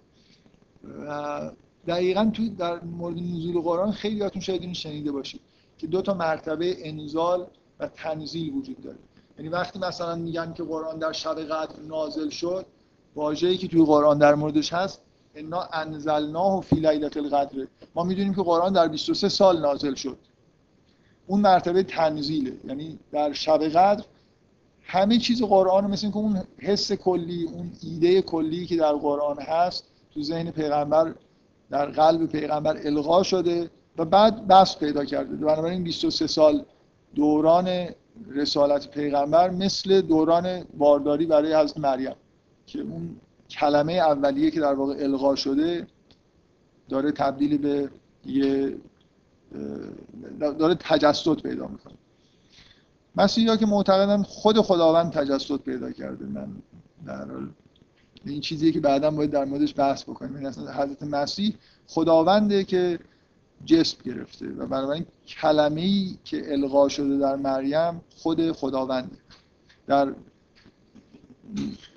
و 1.07 1.51
دقیقا 1.87 2.31
توی 2.33 2.49
در 2.49 2.83
مورد 2.83 3.17
نزول 3.17 3.61
قرآن 3.61 3.91
خیلی 3.91 4.21
هاتون 4.21 4.41
شاید 4.41 4.61
این 4.61 4.73
شنیده 4.73 5.11
باشید 5.11 5.41
که 5.77 5.87
دو 5.87 6.01
تا 6.01 6.13
مرتبه 6.13 6.89
انزال 6.89 7.47
و 7.79 7.87
تنزیل 7.87 8.53
وجود 8.53 8.81
داره. 8.81 8.97
یعنی 9.37 9.49
وقتی 9.49 9.79
مثلا 9.79 10.15
میگن 10.15 10.53
که 10.53 10.63
قرآن 10.63 10.99
در 10.99 11.11
شب 11.11 11.39
قدر 11.39 11.81
نازل 11.81 12.29
شد 12.29 12.65
واژه‌ای 13.15 13.57
که 13.57 13.67
توی 13.67 13.85
قرآن 13.85 14.17
در 14.17 14.35
موردش 14.35 14.73
هست 14.73 15.01
انا 15.35 15.61
انزلناه 15.73 16.61
فی 16.61 16.75
لیلة 16.75 17.11
القدر 17.15 17.67
ما 17.95 18.03
می‌دونیم 18.03 18.33
که 18.33 18.41
قرآن 18.41 18.73
در 18.73 18.87
23 18.87 19.29
سال 19.29 19.61
نازل 19.61 19.95
شد. 19.95 20.17
اون 21.27 21.41
مرتبه 21.41 21.83
تنزیله. 21.83 22.53
یعنی 22.67 22.99
در 23.11 23.33
شب 23.33 23.63
قدر 23.63 24.03
همه 24.81 25.17
چیز 25.17 25.43
قرآن 25.43 25.91
مثل 25.91 26.09
که 26.09 26.17
اون 26.17 26.43
حس 26.59 26.91
کلی 26.91 27.43
اون 27.43 27.71
ایده 27.81 28.21
کلی 28.21 28.65
که 28.65 28.75
در 28.75 28.93
قرآن 28.93 29.39
هست 29.39 29.83
تو 30.13 30.21
ذهن 30.23 30.51
پیغمبر 30.51 31.13
در 31.69 31.85
قلب 31.85 32.25
پیغمبر 32.25 32.77
القا 32.85 33.23
شده 33.23 33.69
و 33.97 34.05
بعد 34.05 34.47
بس 34.47 34.77
پیدا 34.77 35.05
کرده. 35.05 35.35
بنابراین 35.35 35.83
23 35.83 36.27
سال 36.27 36.65
دوران 37.15 37.87
رسالت 38.29 38.91
پیغمبر 38.91 39.49
مثل 39.49 40.01
دوران 40.01 40.63
بارداری 40.77 41.25
برای 41.25 41.53
حضرت 41.53 41.77
مریم 41.77 42.15
که 42.65 42.79
اون 42.81 43.15
کلمه 43.49 43.93
اولیه 43.93 44.51
که 44.51 44.59
در 44.59 44.73
واقع 44.73 44.95
القا 44.99 45.35
شده 45.35 45.87
داره 46.89 47.11
تبدیل 47.11 47.57
به 47.57 47.89
یه 48.25 48.77
داره 50.39 50.75
تجسد 50.79 51.41
پیدا 51.41 51.67
می‌کنه. 51.67 51.93
مسیحی 53.15 53.47
ها 53.47 53.57
که 53.57 53.65
معتقدن 53.65 54.23
خود 54.23 54.61
خداوند 54.61 55.11
تجسد 55.11 55.57
پیدا 55.57 55.91
کرده. 55.91 56.25
من 56.25 56.47
در 57.05 57.25
این 58.25 58.41
چیزی 58.41 58.71
که 58.71 58.79
بعدا 58.79 59.11
باید 59.11 59.31
در 59.31 59.45
موردش 59.45 59.73
بحث 59.77 60.03
بکنیم. 60.03 60.35
این 60.35 60.45
اصلا 60.45 60.73
حضرت 60.73 61.03
مسیح 61.03 61.55
خداونده 61.87 62.63
که 62.63 62.99
جسم 63.65 63.97
گرفته 64.05 64.45
و 64.47 64.65
بنابراین 64.65 65.05
کلمه 65.27 65.81
ای 65.81 66.17
که 66.23 66.53
القا 66.53 66.89
شده 66.89 67.17
در 67.17 67.35
مریم 67.35 68.01
خود 68.17 68.51
خداونده. 68.51 69.17
در 69.87 70.13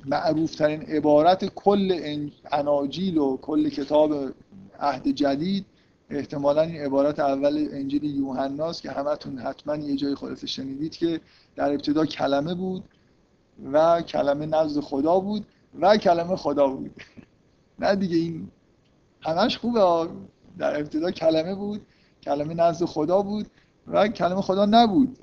معروف 0.05 0.55
ترین 0.55 0.83
عبارت 0.83 1.45
کل 1.45 2.11
اناجیل 2.53 3.19
و 3.19 3.37
کل 3.37 3.69
کتاب 3.69 4.33
عهد 4.81 5.09
جدید 5.09 5.67
احتمالا 6.11 6.63
این 6.63 6.81
عبارت 6.81 7.19
اول 7.21 7.69
انجیل 7.73 8.05
یوحناست 8.05 8.83
که 8.83 8.91
همتون 8.91 9.39
حتما 9.39 9.77
یه 9.77 9.97
جای 9.97 10.15
خلاصه 10.15 10.47
شنیدید 10.47 10.97
که 10.97 11.21
در 11.57 11.73
ابتدا 11.73 12.07
کلمه 12.07 12.55
بود 12.55 12.85
و 13.73 14.03
کلمه 14.03 14.47
نزد 14.47 14.81
خدا 14.81 15.21
بود 15.21 15.47
و 15.81 15.97
کلمه 15.97 16.37
خدا 16.37 16.69
بود. 16.69 17.03
نه 17.81 17.97
دیگه 17.97 18.17
این 18.17 18.51
همش 19.21 19.59
خوبه 19.59 20.09
در 20.59 20.81
ابتدا 20.81 21.11
کلمه 21.11 21.55
بود 21.55 21.87
کلمه 22.23 22.55
نزد 22.55 22.85
خدا 22.85 23.23
بود 23.23 23.47
و 23.87 24.09
کلمه 24.09 24.41
خدا 24.41 24.67
نبود. 24.67 25.19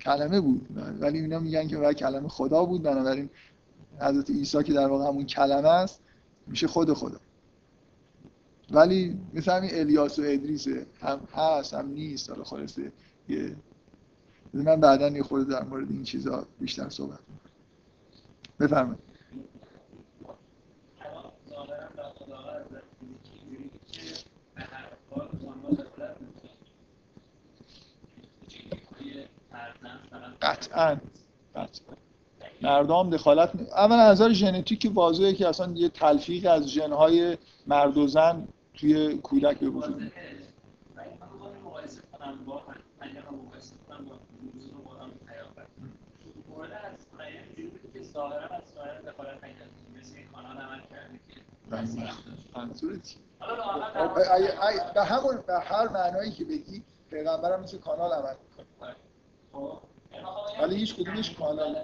کلمه 0.00 0.40
بود. 0.40 0.68
ولی 1.00 1.18
اینا 1.20 1.38
میگن 1.38 1.68
که 1.68 1.78
و 1.78 1.92
کلمه 1.92 2.28
خدا 2.28 2.64
بود. 2.64 2.82
بنابراین 2.82 3.30
حضرت 4.00 4.30
عیسی 4.30 4.62
که 4.62 4.72
در 4.72 4.86
واقع 4.86 5.08
همون 5.08 5.26
کلمه 5.26 5.68
است 5.68 6.00
میشه 6.46 6.66
خود 6.66 6.92
خدا. 6.92 7.18
ولی 8.70 9.18
مثل 9.34 9.52
همین 9.52 9.70
الیاس 9.74 10.18
و 10.18 10.22
ادریس 10.22 10.68
هم 11.00 11.28
هست 11.32 11.74
هم 11.74 11.88
نیست. 11.88 12.30
حالا 12.30 12.44
خلاصه 12.44 12.92
یه 13.28 13.56
من 14.54 14.80
بعدا 14.80 15.08
یه 15.08 15.22
خورده 15.22 15.50
در 15.52 15.64
مورد 15.64 15.90
این 15.90 16.02
چیزا 16.04 16.46
بیشتر 16.60 16.88
صحبت 16.88 17.18
بفرمایید. 18.60 19.04
قطعا 30.42 31.00
قطعا. 31.54 32.03
مردم 32.62 33.10
دخالت. 33.10 33.72
اول 33.72 33.96
نظر 33.96 34.32
ژنتیک 34.32 34.90
واضحه 34.94 35.32
که 35.32 35.48
اصلا 35.48 35.72
یه 35.74 35.88
تلفیق 35.88 36.50
از 36.50 36.68
ژنهای 36.68 37.38
مرد 37.66 37.96
و 37.96 38.06
زن 38.06 38.48
توی 38.74 39.18
کودک 39.18 39.58
به 39.58 39.68
وجود 39.68 39.96
میاد. 39.96 40.12
به 54.94 55.04
همون 55.04 55.36
به 55.46 55.60
هر 55.60 55.88
معنایی 55.88 56.30
که 56.30 56.44
بگی 56.44 56.82
پیغمبرم 57.10 57.60
مثل 57.60 57.78
کانال 57.78 58.12
عمل 58.12 58.34
می‌کنه. 58.50 58.94
ولی 60.60 60.76
هیچ 60.76 60.94
کدومش 60.94 61.30
کانال 61.30 61.74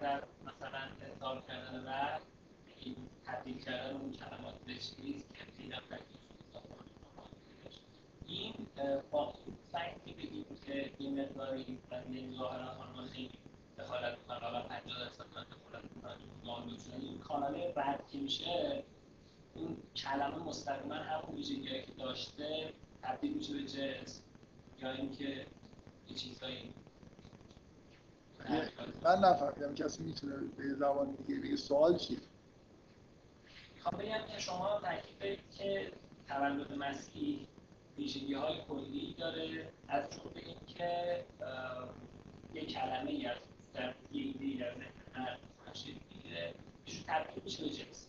در 0.00 0.22
مثلا 0.46 1.12
اظهار 1.12 1.42
کردن 1.48 1.84
و 1.86 2.18
این 2.80 2.96
تبدیل 3.26 3.58
کردن 3.58 3.96
اون 3.96 4.12
کلمات 4.12 4.54
بشکریز 4.68 5.24
که 5.28 5.44
پیدا 5.58 5.76
این 8.26 8.54
سعی 9.72 10.12
بگیم 10.14 10.46
که 10.66 10.90
این 10.98 11.20
مقداری 11.20 11.64
این 11.64 11.78
و 14.54 14.62
50 14.68 14.98
درصد 14.98 15.24
این 17.00 17.18
کانال 17.18 17.72
که 18.12 18.18
میشه 18.18 18.84
این 19.54 19.76
کلمه 19.96 20.38
مستقیما 20.38 20.94
همون 20.94 21.36
ویژگیهایی 21.36 21.82
که 21.82 21.92
داشته 21.98 22.72
تبدیل 23.02 23.32
میشه 23.32 23.52
به 23.52 23.64
جنس 23.64 24.22
یا 24.78 24.90
اینکه 24.90 25.46
یه 26.08 26.16
چیزایی 26.16 26.74
من 29.02 29.18
نفهمیدم 29.18 29.74
کسی 29.74 30.02
می‌تونه 30.02 30.34
به 30.56 30.74
زبان 30.74 31.16
دیگه 31.26 31.40
بگه. 31.40 31.56
سوال 31.56 31.96
چیه 31.96 32.18
می‌خوام 33.74 34.00
بگم 34.00 34.26
که 34.32 34.38
شما 34.38 34.80
تاکید 34.80 35.38
که 35.58 35.92
تولد 36.28 36.72
مسیح 36.72 37.46
ویژگی 37.98 38.34
های 38.34 38.54
کلی 38.68 39.14
داره 39.18 39.72
از 39.88 40.04
جمله 40.10 40.46
اینکه 40.46 41.24
یه 42.54 42.66
کلمه 42.66 43.10
ای 43.10 43.26
از 43.26 43.36
در 43.74 43.94
یه 44.12 44.34
ایده 44.40 44.66
از 44.66 44.76
هر 45.12 45.38
می‌گیره 45.86 46.54
تبدیل 47.06 47.42
میشه 47.44 47.62
به 47.62 47.70
جنس. 47.70 48.06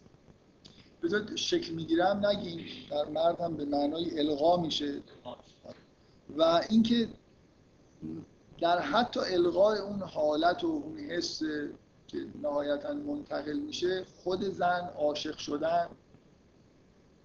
بذار 1.04 1.36
شکل 1.36 1.74
می‌گیرم 1.74 2.26
نگیم 2.26 2.66
در 2.90 3.06
مرد 3.06 3.42
هم 3.42 3.58
به 3.58 3.66
معنای 3.66 4.20
القا 4.20 4.58
میشه. 4.58 5.02
و 6.38 6.62
اینکه 6.70 7.08
در 8.62 8.80
حتی 8.80 9.20
القای 9.20 9.80
اون 9.80 10.02
حالت 10.02 10.64
و 10.64 10.68
اون 10.68 10.98
حس 10.98 11.42
که 12.08 12.26
نهایتا 12.42 12.94
منتقل 12.94 13.60
میشه 13.60 14.06
خود 14.24 14.44
زن 14.44 14.90
عاشق 14.98 15.38
شدن 15.38 15.88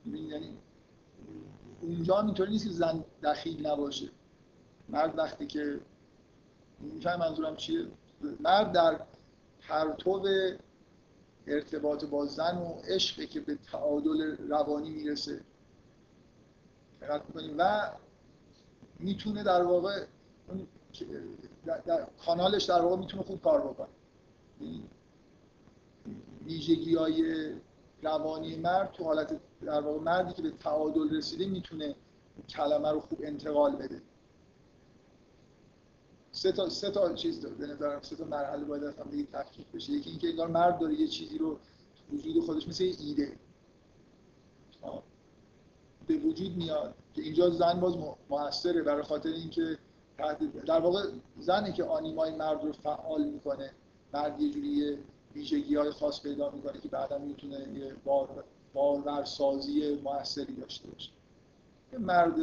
یعنی 0.07 0.59
اونجا 1.81 2.17
هم 2.17 2.27
اینطوری 2.27 2.51
نیست 2.51 2.65
که 2.65 2.71
زن 2.71 3.05
دخیل 3.23 3.67
نباشه. 3.67 4.09
مرد 4.89 5.19
وقتی 5.19 5.47
که 5.47 5.81
میفهم 6.81 7.19
منظورم 7.19 7.57
چیه؟ 7.57 7.87
مرد 8.41 8.73
در 8.73 9.01
پرتو 9.61 10.27
ارتباط 11.47 12.05
با 12.05 12.27
زن 12.27 12.59
و 12.59 12.81
عشقی 12.89 13.27
که 13.27 13.41
به 13.41 13.59
تعادل 13.73 14.37
روانی 14.49 14.91
می‌رسه 14.91 15.41
و 17.59 17.91
می‌تونه 18.99 19.43
در 19.43 19.63
واقع 19.63 20.07
در 21.67 22.07
کانالش 22.27 22.65
در 22.65 22.81
واقع 22.81 22.97
می‌تونه 22.97 23.23
خوب 23.23 23.43
کار 23.43 23.61
بکنه. 23.61 23.89
ویژگی 26.45 26.95
های 26.95 27.51
روانی 28.03 28.57
مرد 28.57 28.93
تو 28.93 29.05
حالت 29.05 29.41
در 29.61 29.81
واقع 29.81 30.01
مردی 30.01 30.33
که 30.33 30.43
به 30.43 30.51
تعادل 30.51 31.17
رسیده 31.17 31.47
می‌تونه 31.47 31.95
کلمه 32.49 32.91
رو 32.91 33.01
خوب 33.01 33.19
انتقال 33.23 33.77
بده. 33.77 34.03
سه 36.33 36.53
تا 36.53 36.69
سه 36.69 36.91
تا 36.91 37.15
چیز 37.15 37.41
داره 37.41 37.55
به 37.55 37.67
نظرم 37.67 38.03
سه 38.03 38.17
تا 38.17 38.25
مرحله 38.25 38.65
باید 38.65 38.85
اصلا 38.85 39.05
دیگه 39.05 39.27
تفکیک 39.33 39.67
بشه. 39.75 39.93
یکی 39.93 40.11
اینکه 40.11 40.29
انگار 40.29 40.49
مرد 40.49 40.79
داره 40.79 40.95
یه 40.95 41.09
چیزی 41.09 41.39
رو 41.39 41.59
وجود 42.13 42.45
خودش 42.45 42.69
مثل 42.69 42.85
یه 42.85 42.97
ایده. 43.01 43.37
به 46.07 46.17
وجود 46.17 46.57
میاد 46.57 46.95
که 47.15 47.23
اینجا 47.23 47.51
زن 47.51 47.81
باز 47.81 47.95
موثره 48.31 48.83
برای 48.83 49.03
خاطر 49.03 49.29
اینکه 49.29 49.79
در 50.67 50.81
واقع 50.81 51.03
زنی 51.39 51.73
که 51.73 51.85
آنیمای 51.85 52.37
مرد 52.37 52.65
رو 52.65 52.73
فعال 52.73 53.25
می‌کنه 53.25 53.71
مرد 54.15 54.41
یه 54.41 54.51
جوری 54.51 54.99
ویژگی 55.35 55.77
های 55.77 55.91
خاص 55.91 56.23
پیدا 56.23 56.51
می‌کنه 56.51 56.81
که 56.81 56.89
بعدا 56.89 57.19
می‌تونه 57.19 57.69
یه 57.75 57.95
بار 58.05 58.45
بارورسازی 58.75 60.01
موثری 60.05 60.55
داشته 60.55 60.89
باشه. 60.89 61.11
یه 61.93 61.99
مرد 61.99 62.35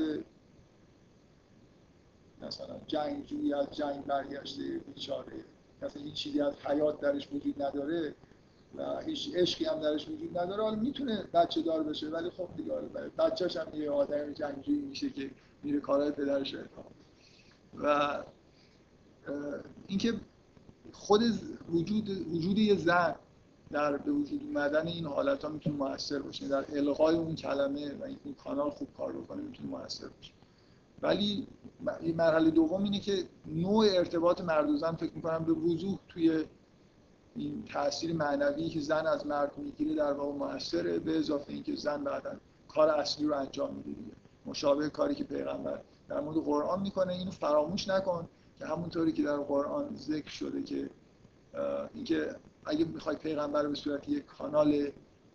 مثلا 2.41 2.75
جنگجویی 2.87 3.53
از 3.53 3.67
جنگ 3.71 4.05
برگشته 4.05 4.63
بیچاره. 4.63 5.43
مثلا 5.81 6.03
هیچ 6.03 6.13
چیزی 6.13 6.41
از 6.41 6.53
حیات 6.65 6.99
درش 6.99 7.27
وجود 7.33 7.61
نداره 7.61 8.15
و 8.77 8.99
هیچ 8.99 9.31
عشقی 9.35 9.65
هم 9.65 9.79
درش 9.79 10.09
وجود 10.09 10.37
نداره 10.37 10.63
حالا 10.63 10.75
می‌تونه 10.75 11.23
بچه 11.33 11.61
دار 11.61 11.83
بشه 11.83 12.07
ولی 12.07 12.29
خب 12.29 12.49
دیگه 12.57 12.71
بچه‌ش 13.17 13.57
هم 13.57 13.81
یه 13.81 13.91
آدم 13.91 14.33
جنگجویی 14.33 14.81
میشه 14.81 15.09
که 15.09 15.31
میره 15.63 15.79
کارهای 15.79 16.11
پدرش 16.11 16.53
رو 16.53 16.59
و 17.77 18.23
اینکه 19.87 20.13
خود 20.91 21.21
وجود 21.69 22.09
وجود 22.09 22.57
یه 22.57 22.75
زن 22.75 23.15
در 23.71 23.97
به 23.97 24.11
وجود 24.11 24.43
اومدن 24.43 24.87
این 24.87 25.05
حالت 25.05 25.43
ها 25.43 25.49
می‌تونه 25.51 25.75
موثر 25.75 26.19
باشه 26.19 26.47
در 26.47 26.65
القای 26.77 27.15
اون 27.15 27.35
کلمه 27.35 27.93
و 27.93 28.03
این 28.03 28.35
کانال 28.43 28.69
خوب 28.69 28.87
کار 28.97 29.13
بکنه 29.13 29.41
می‌تونه 29.41 29.69
موثر 29.69 30.07
باشه. 30.07 30.33
ولی 31.01 31.47
مرحله 32.15 32.51
دوم 32.51 32.83
اینه 32.83 32.99
که 32.99 33.23
نوع 33.45 33.85
ارتباط 33.89 34.41
مرد 34.41 34.69
و 34.69 34.77
زن 34.77 34.95
فکر 34.95 35.13
می‌کنم 35.13 35.43
به 35.45 35.53
وضوح 35.53 35.99
توی 36.09 36.45
این 37.35 37.63
تاثیر 37.73 38.13
معنوی 38.13 38.69
که 38.69 38.79
زن 38.79 39.07
از 39.07 39.27
مرد 39.27 39.57
می‌گیره 39.57 39.95
در 39.95 40.13
واقع 40.13 40.37
موثره 40.37 40.99
به 40.99 41.17
اضافه 41.17 41.53
اینکه 41.53 41.75
زن 41.75 42.03
بعدا 42.03 42.31
کار 42.67 42.89
اصلی 42.89 43.27
رو 43.27 43.35
انجام 43.35 43.73
میده 43.73 43.95
مشابه 44.45 44.89
کاری 44.89 45.15
که 45.15 45.23
پیغمبر 45.23 45.81
در 46.09 46.19
مورد 46.19 46.37
قرآن 46.37 46.81
می‌کنه. 46.81 47.13
اینو 47.13 47.31
فراموش 47.31 47.87
نکن 47.87 48.27
که 48.59 48.65
همونطوری 48.65 49.11
که 49.11 49.23
در 49.23 49.37
قرآن 49.37 49.95
ذکر 49.95 50.29
شده 50.29 50.63
که 50.63 50.89
اینکه 51.93 52.35
اگه 52.65 52.85
می‌خوای 52.85 53.15
پیغمبر 53.15 53.67
به 53.67 53.75
صورت 53.75 54.09
یک 54.09 54.25
کانال 54.25 54.91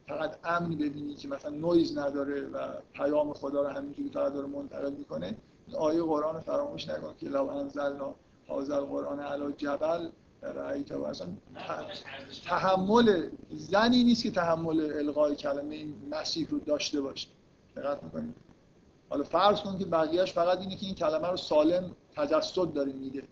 فقط 0.08 0.38
امن 0.44 0.70
ببینی 0.70 1.14
که 1.14 1.28
مثلا 1.28 1.50
نویز 1.50 1.98
نداره 1.98 2.40
و 2.40 2.68
پیام 2.92 3.32
خدا 3.32 3.62
رو 3.62 3.68
همینجوری 3.68 4.08
فقط 4.08 4.32
داره 4.32 4.46
منتقل 4.46 4.92
می‌کنه 4.92 5.36
آیه 5.78 6.02
قرآن 6.02 6.34
رو 6.34 6.40
فراموش 6.40 6.88
نکن 6.88 7.14
که 7.18 7.28
لو 7.28 7.48
انزلنا 7.48 8.14
هذا 8.48 8.76
القرآن 8.76 9.20
علی 9.20 9.52
جبل 9.52 10.08
رأیت 10.42 10.92
و 10.92 11.04
اصلا 11.04 11.28
تحمل 12.44 13.28
زنی 13.50 14.04
نیست 14.04 14.22
که 14.22 14.30
تحمل 14.30 14.92
القای 14.98 15.36
کلمه 15.36 15.74
این 15.74 15.94
مسیح 16.10 16.48
رو 16.50 16.58
داشته 16.58 17.00
باشه. 17.00 17.28
دقت 17.76 18.02
می‌کنید 18.02 18.34
حالا 19.08 19.24
فرض 19.24 19.60
کن 19.60 19.78
که 19.78 19.84
بقیهش 19.84 20.32
فقط 20.32 20.58
اینه 20.58 20.76
که 20.76 20.86
این 20.86 20.94
کلمه 20.94 21.28
رو 21.28 21.36
سالم 21.36 21.90
تجسد 22.16 22.72
داره 22.72 22.92
میده 22.92 23.22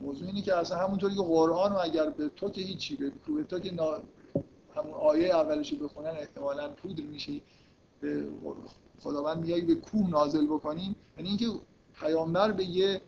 موضوع 0.00 0.28
اینه 0.28 0.42
که 0.42 0.56
اصلا 0.56 0.78
همونطوری 0.78 1.14
که 1.14 1.22
قرآن 1.22 1.72
رو 1.72 1.78
اگر 1.82 2.10
به 2.10 2.28
تو 2.28 2.50
که 2.50 2.60
هیچی 2.60 2.96
به 2.96 3.44
تو 3.48 3.58
که 3.58 3.74
نا... 3.74 3.98
همون 4.76 4.94
آیه 4.94 5.34
اولش 5.34 5.74
بخونن 5.74 6.10
احتمالا 6.10 6.68
پودر 6.68 7.02
میشی. 7.02 7.42
به 8.00 8.24
خداوند 9.00 9.38
میگه 9.38 9.60
به 9.60 9.74
کوه 9.74 10.10
نازل 10.10 10.46
بکنیم. 10.46 10.96
یعنی 11.16 11.28
اینکه 11.28 11.46
پیامبر 12.00 12.52
به 12.52 12.64
یه 12.64 13.00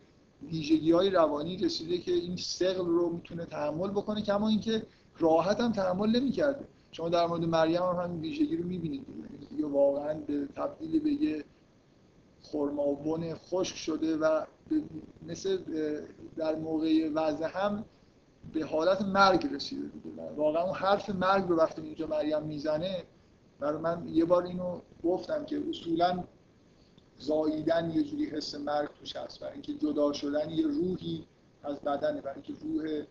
ویژگی 0.43 0.91
های 0.91 1.09
روانی 1.09 1.57
رسیده 1.57 1.97
که 1.97 2.11
این 2.11 2.37
سقل 2.37 2.85
رو 2.85 3.09
می‌تونه 3.09 3.45
تحمل 3.45 3.89
بکنه 3.89 4.21
کما 4.21 4.47
اینکه 4.49 4.85
راحت 5.19 5.59
هم 5.59 5.71
تحمل 5.71 6.19
نمی‌کرده. 6.19 6.67
شما 6.91 7.09
در 7.09 7.27
مورد 7.27 7.45
مریم 7.45 7.81
هم 7.81 7.95
همین 8.03 8.21
ویژگی 8.21 8.57
رو 8.57 8.63
می‌بینید. 8.63 9.05
دیگه 9.49 9.65
واقعا 9.65 10.13
به 10.13 10.47
تبدیل 10.55 10.99
به 10.99 11.09
یه 11.09 11.43
خرمابون 12.51 13.35
خشک 13.35 13.75
شده 13.75 14.17
و 14.17 14.45
مثل 15.27 15.57
در 16.35 16.55
موقع 16.55 17.09
وضع 17.13 17.47
هم 17.47 17.85
به 18.53 18.65
حالت 18.65 19.01
مرگ 19.01 19.47
رسیده 19.53 19.87
دیگه. 19.87 20.31
واقعا 20.35 20.63
اون 20.63 20.73
حرف 20.73 21.09
مرگ 21.09 21.47
رو 21.47 21.55
وقتی 21.55 21.81
اینجا 21.81 22.07
مریم 22.07 22.43
می‌زنه 22.43 23.03
برای 23.59 23.81
من 23.81 24.07
یه 24.07 24.25
بار 24.25 24.43
اینو 24.43 24.79
گفتم 25.03 25.45
که 25.45 25.63
اصولا 25.69 26.23
زاییدن 27.17 27.91
یه 27.95 28.03
جوری 28.03 28.25
حس 28.25 28.55
مرگ 28.55 28.89
توش 28.99 29.15
هست. 29.15 29.39
برای 29.39 29.53
اینکه 29.53 29.73
جدا 29.73 30.13
شدن 30.13 30.49
یه 30.49 30.67
روحی 30.67 31.25
از 31.63 31.79
بدنه. 31.79 32.21
برای 32.21 32.41
اینکه 32.45 32.53
روح 32.63 33.03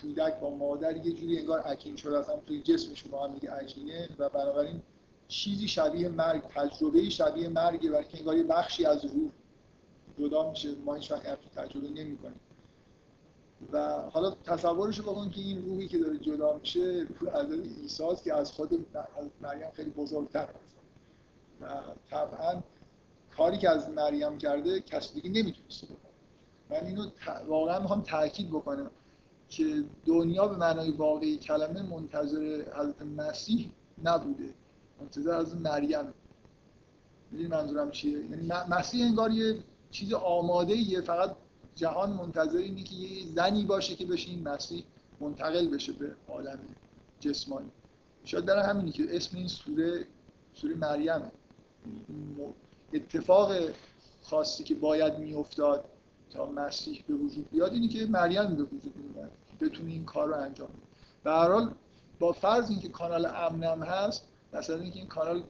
کودک 0.00 0.40
با 0.40 0.50
مادر 0.50 0.96
یه 0.96 1.12
جوری 1.12 1.38
انگار 1.38 1.60
عکین 1.60 1.96
شده. 1.96 2.18
اصلا 2.18 2.36
توی 2.46 2.62
جسمش 2.62 3.04
با 3.04 3.24
هم 3.24 3.34
دیگه 3.34 3.50
عکینه 3.50 4.08
و 4.18 4.28
بنابراین 4.28 4.82
چیزی 5.28 5.68
شبیه 5.68 6.08
مرگ 6.08 6.42
تجربه 6.42 7.10
شبیه 7.10 7.48
مرگه 7.48 7.90
برای 7.90 8.04
که 8.04 8.18
انگار 8.18 8.42
بخشی 8.42 8.86
از 8.86 9.04
روح 9.04 9.30
جدا 10.18 10.50
میشه. 10.50 10.74
ما 10.74 10.94
هیچ 10.94 11.12
وقت 11.12 11.54
تجربه 11.56 11.88
نمی‌کنیم. 11.88 12.40
و 13.72 14.00
حالا 14.10 14.30
تصورش 14.30 15.00
بکن 15.00 15.30
که 15.30 15.40
این 15.40 15.66
روحی 15.66 15.88
که 15.88 15.98
داره 15.98 16.18
جدا 16.18 16.58
میشه 16.58 17.06
روح 17.20 17.34
از 17.34 17.52
عیسی 17.52 18.02
که 18.24 18.34
از 18.34 18.52
خود 18.52 18.86
مریم 19.40 19.70
خیلی 19.70 19.90
بزرگتر 19.90 20.48
و 21.60 21.82
طبعا 22.10 22.62
کاری 23.36 23.58
که 23.58 23.70
از 23.70 23.88
مریم 23.88 24.38
کرده 24.38 24.80
کسی 24.80 25.20
دیگه 25.20 25.42
نمی‌تونست 25.42 25.84
من 26.70 26.86
اینو 26.86 27.10
واقعا 27.46 27.80
می‌خوام 27.80 28.02
تاکید 28.02 28.48
بکنم 28.50 28.90
که 29.48 29.84
دنیا 30.06 30.48
به 30.48 30.56
معنای 30.56 30.90
واقعی 30.90 31.36
کلمه 31.36 31.82
منتظر 31.82 32.64
حضرت 32.76 33.02
مسیح 33.02 33.70
نبوده. 34.04 34.54
منتظر 35.00 35.34
از 35.34 35.56
مریم. 35.56 36.14
می‌دونی 37.30 37.48
منظورم 37.48 37.90
چیه؟ 37.90 38.18
یعنی 38.18 38.52
مسیح 38.68 39.06
انگار 39.06 39.30
یه 39.30 39.58
چیز 39.90 40.12
آماده 40.12 40.76
یه 40.76 41.00
فقط 41.00 41.36
جهان 41.74 42.10
منتظر 42.10 42.58
اینه 42.58 42.82
که 42.82 42.94
یه 42.94 43.26
زنی 43.26 43.64
باشه 43.64 43.94
که 43.94 44.06
بشه 44.06 44.30
این 44.30 44.48
مسیح 44.48 44.84
منتقل 45.20 45.68
بشه 45.68 45.92
به 45.92 46.16
عالم 46.28 46.58
جسمانی. 47.20 47.70
شاید 48.24 48.44
در 48.44 48.58
همینی 48.58 48.90
که 48.90 49.16
اسم 49.16 49.36
این 49.36 49.48
سوره 49.48 50.06
سوره 50.54 50.74
مریمه. 50.74 51.30
اتفاق 52.92 53.52
خاصی 54.22 54.64
که 54.64 54.74
باید 54.74 55.18
میافتاد 55.18 55.84
تا 56.30 56.46
مسیح 56.46 57.04
به 57.08 57.14
وجود 57.14 57.50
بیاد 57.50 57.72
اینی 57.72 57.88
که 57.88 58.06
مریم 58.06 58.56
به 58.56 58.62
وجود 58.62 58.94
میاد 58.96 59.30
بتونه 59.60 59.90
این 59.90 60.04
کار 60.04 60.28
رو 60.28 60.34
انجام 60.34 60.68
بده. 60.68 60.78
به 61.24 61.30
هر 61.30 61.52
حال 61.52 61.74
با 62.18 62.32
فرض 62.32 62.70
اینکه 62.70 62.88
کانال 62.88 63.26
امنم 63.26 63.82
هست 63.82 64.28
مثلا 64.54 64.80
اینکه 64.80 64.98
این 64.98 65.08
کانال 65.08 65.42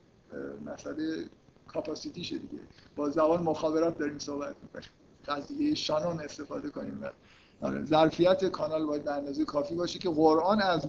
مسئله 0.67 1.25
کاپاسیتیشه 1.69 2.39
دیگه. 2.39 2.63
با 2.97 3.11
زبان 3.11 3.43
مخابرات 3.43 3.99
داریم 3.99 4.19
صحبت 4.19 4.55
قضیه 5.27 5.75
شانون 5.75 6.21
استفاده 6.21 6.71
کنیم. 6.71 7.05
آره 7.61 7.85
ظرفیت 7.85 8.45
کانال 8.45 8.87
باید 8.87 9.05
به 9.05 9.13
اندازه 9.13 9.45
کافی 9.45 9.75
باشه 9.75 9.99
که 9.99 10.11
قرآن 10.11 10.63
از 10.63 10.87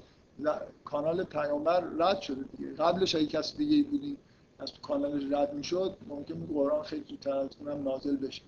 کانال 0.83 1.23
پیامبر 1.23 1.83
رد 1.99 2.21
شده 2.21 2.43
دیگه. 2.57 2.73
قبلش 2.73 3.15
اگه 3.15 3.25
کسی 3.25 3.57
دیگه 3.57 3.89
بودیم 3.89 4.17
از 4.59 4.71
تو 4.73 4.81
کانالش 4.81 5.23
رد 5.33 5.53
می‌شد 5.53 5.97
ممکن 6.07 6.33
بود 6.33 6.55
قرآن 6.55 6.83
خیلی 6.83 7.05
زودتر 7.09 7.33
از 7.33 7.49
اونم 7.59 7.83
نازل 7.83 8.15
بشه. 8.15 8.41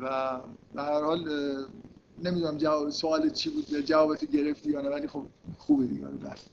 و 0.00 0.40
به 0.74 0.82
هر 0.82 1.02
حال 1.02 1.28
نمی‌دونم 2.22 2.56
جواب 2.56 2.90
سوال 2.90 3.30
چی 3.30 3.50
بود 3.50 3.80
جوابت 3.80 4.24
گرفتی 4.24 4.70
یا 4.70 4.80
نه 4.80 4.88
ولی 4.88 5.08
خب 5.08 5.26
خوبه 5.58 5.86
دیگه. 5.86 6.06
بس 6.06 6.44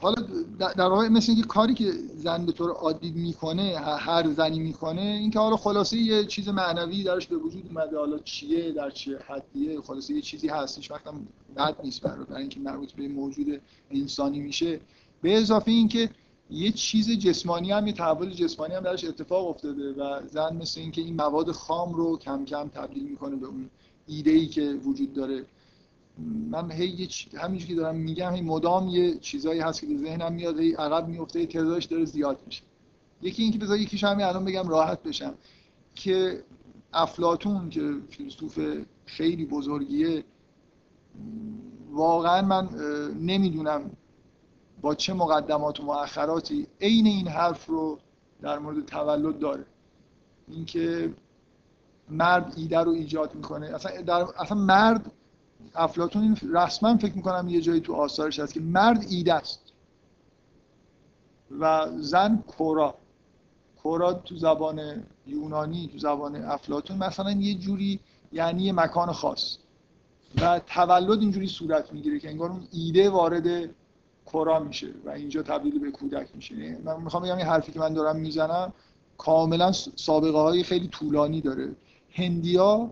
حالا 0.00 0.22
در 0.56 0.88
واقع 0.88 1.08
مثل 1.08 1.32
اینکه 1.32 1.48
کاری 1.48 1.74
که 1.74 1.92
زن 2.14 2.46
به 2.46 2.52
طور 2.52 2.70
عادی 2.70 3.10
می‌کنه 3.10 3.78
هر 3.78 4.32
زنی 4.32 4.58
می‌کنه 4.58 5.00
اینکه 5.00 5.38
حالا 5.38 5.56
خلاصه 5.56 5.96
یه 5.96 6.24
چیز 6.24 6.48
معنوی 6.48 7.02
درش 7.02 7.26
به 7.26 7.36
وجود 7.36 7.66
اومده 7.66 7.98
حالا 7.98 8.18
چیه 8.18 8.72
در 8.72 8.90
چه 8.90 9.18
حدیه 9.18 9.80
خلاصه 9.80 10.14
یه 10.14 10.20
چیزی 10.20 10.48
هست 10.48 10.76
هیچ 10.76 10.90
وقت 10.90 11.04
بد 11.56 11.76
نیست 11.84 12.00
برای 12.00 12.24
برای 12.24 12.40
اینکه 12.40 12.60
مربوط 12.60 12.92
به 12.92 13.08
موجود 13.08 13.60
انسانی 13.90 14.40
میشه. 14.40 14.80
به 15.22 15.36
اضافه 15.38 15.70
اینکه 15.70 16.10
یه 16.50 16.72
چیز 16.72 17.10
جسمانی 17.10 17.72
هم 17.72 17.86
یه 17.86 17.92
تحول 17.92 18.30
جسمانی 18.30 18.74
هم 18.74 18.82
درش 18.82 19.04
اتفاق 19.04 19.48
افتاده 19.48 19.92
و 19.92 20.26
زن 20.26 20.56
مثل 20.56 20.80
اینکه 20.80 21.02
این 21.02 21.16
مواد 21.16 21.52
خام 21.52 21.94
رو 21.94 22.18
کم 22.18 22.44
کم 22.44 22.68
تبدیل 22.68 23.08
می‌کنه 23.08 23.36
به 23.36 23.46
اون 23.46 23.70
ایده 24.06 24.30
ای 24.30 24.46
که 24.46 24.72
وجود 24.72 25.12
داره. 25.12 25.44
من 26.50 26.72
هی 26.72 27.08
همینجوری 27.34 27.74
که 27.74 27.80
دارم 27.80 27.96
میگم 27.96 28.34
هی 28.34 28.40
مدام 28.40 28.88
یه 28.88 29.18
چیزایی 29.18 29.60
هست 29.60 29.80
که 29.80 29.86
به 29.86 29.96
ذهنم 29.96 30.32
میاد 30.32 30.58
هی 30.58 30.72
عقب 30.72 31.08
میفته 31.08 31.46
تعدادش 31.46 31.84
داره 31.84 32.04
زیاد 32.04 32.38
میشه. 32.46 32.62
یکی 33.22 33.42
اینکه 33.42 33.58
بذار 33.58 33.78
یکیش 33.78 34.04
همین 34.04 34.26
الان 34.26 34.44
بگم 34.44 34.68
راحت 34.68 35.02
بشم. 35.02 35.34
که 35.94 36.44
افلاتون 36.92 37.70
که 37.70 37.94
فیلسوف 38.10 38.58
خیلی 39.06 39.46
بزرگیه 39.46 40.24
واقعا 41.90 42.42
من 42.42 42.68
نمی‌دونم 43.20 43.90
با 44.80 44.94
چه 44.94 45.14
مقدمات 45.14 45.80
و 45.80 45.82
مؤخراتی 45.82 46.66
عین 46.80 47.06
این 47.06 47.28
حرف 47.28 47.66
رو 47.66 47.98
در 48.42 48.58
مورد 48.58 48.86
تولد 48.86 49.38
داره. 49.38 49.66
اینکه 50.48 51.14
مرد 52.10 52.52
ایده 52.56 52.78
رو 52.78 52.90
ایجاد 52.90 53.34
می‌کنه. 53.34 53.66
اصلا, 53.66 54.02
در... 54.02 54.26
اصلا 54.38 54.58
مرد 54.58 55.12
افلاتون 55.74 56.22
این 56.22 56.36
رسما 56.54 56.96
فکر 56.96 57.16
می‌کنم 57.16 57.48
یه 57.48 57.60
جایی 57.60 57.80
تو 57.80 57.94
آثارش 57.94 58.38
هست 58.38 58.54
که 58.54 58.60
مرد 58.60 59.06
ایده 59.08 59.34
است. 59.34 59.72
و 61.60 61.88
زن 61.98 62.44
کورا. 62.46 62.94
کورا 63.82 64.12
تو 64.12 64.36
زبان 64.36 65.04
یونانی 65.26 65.88
تو 65.92 65.98
زبان 65.98 66.36
افلاتون 66.36 66.96
مثلا 66.96 67.30
یه 67.30 67.54
جوری 67.54 68.00
یعنی 68.32 68.62
یه 68.62 68.72
مکان 68.72 69.12
خاص. 69.12 69.56
و 70.40 70.60
تولد 70.66 71.20
اینجوری 71.20 71.46
صورت 71.46 71.92
می‌گیره 71.92 72.18
که 72.18 72.28
انگار 72.28 72.50
اون 72.50 72.68
ایده 72.72 73.10
وارد 73.10 73.70
کورا 74.24 74.58
میشه 74.58 74.88
و 75.04 75.10
اینجا 75.10 75.42
تبدیل 75.42 75.78
به 75.78 75.90
کودک 75.90 76.28
میشه. 76.34 76.54
یعنی 76.54 76.82
من 76.82 77.02
می‌خوام 77.02 77.22
بگم 77.22 77.36
این 77.36 77.46
حرفی 77.46 77.72
که 77.72 77.80
من 77.80 77.94
دارم 77.94 78.16
می‌زنم 78.16 78.72
کاملا 79.18 79.72
سابقه 79.96 80.38
های 80.38 80.62
خیلی 80.62 80.88
طولانی 80.88 81.40
داره. 81.40 81.76
هندیا 82.16 82.90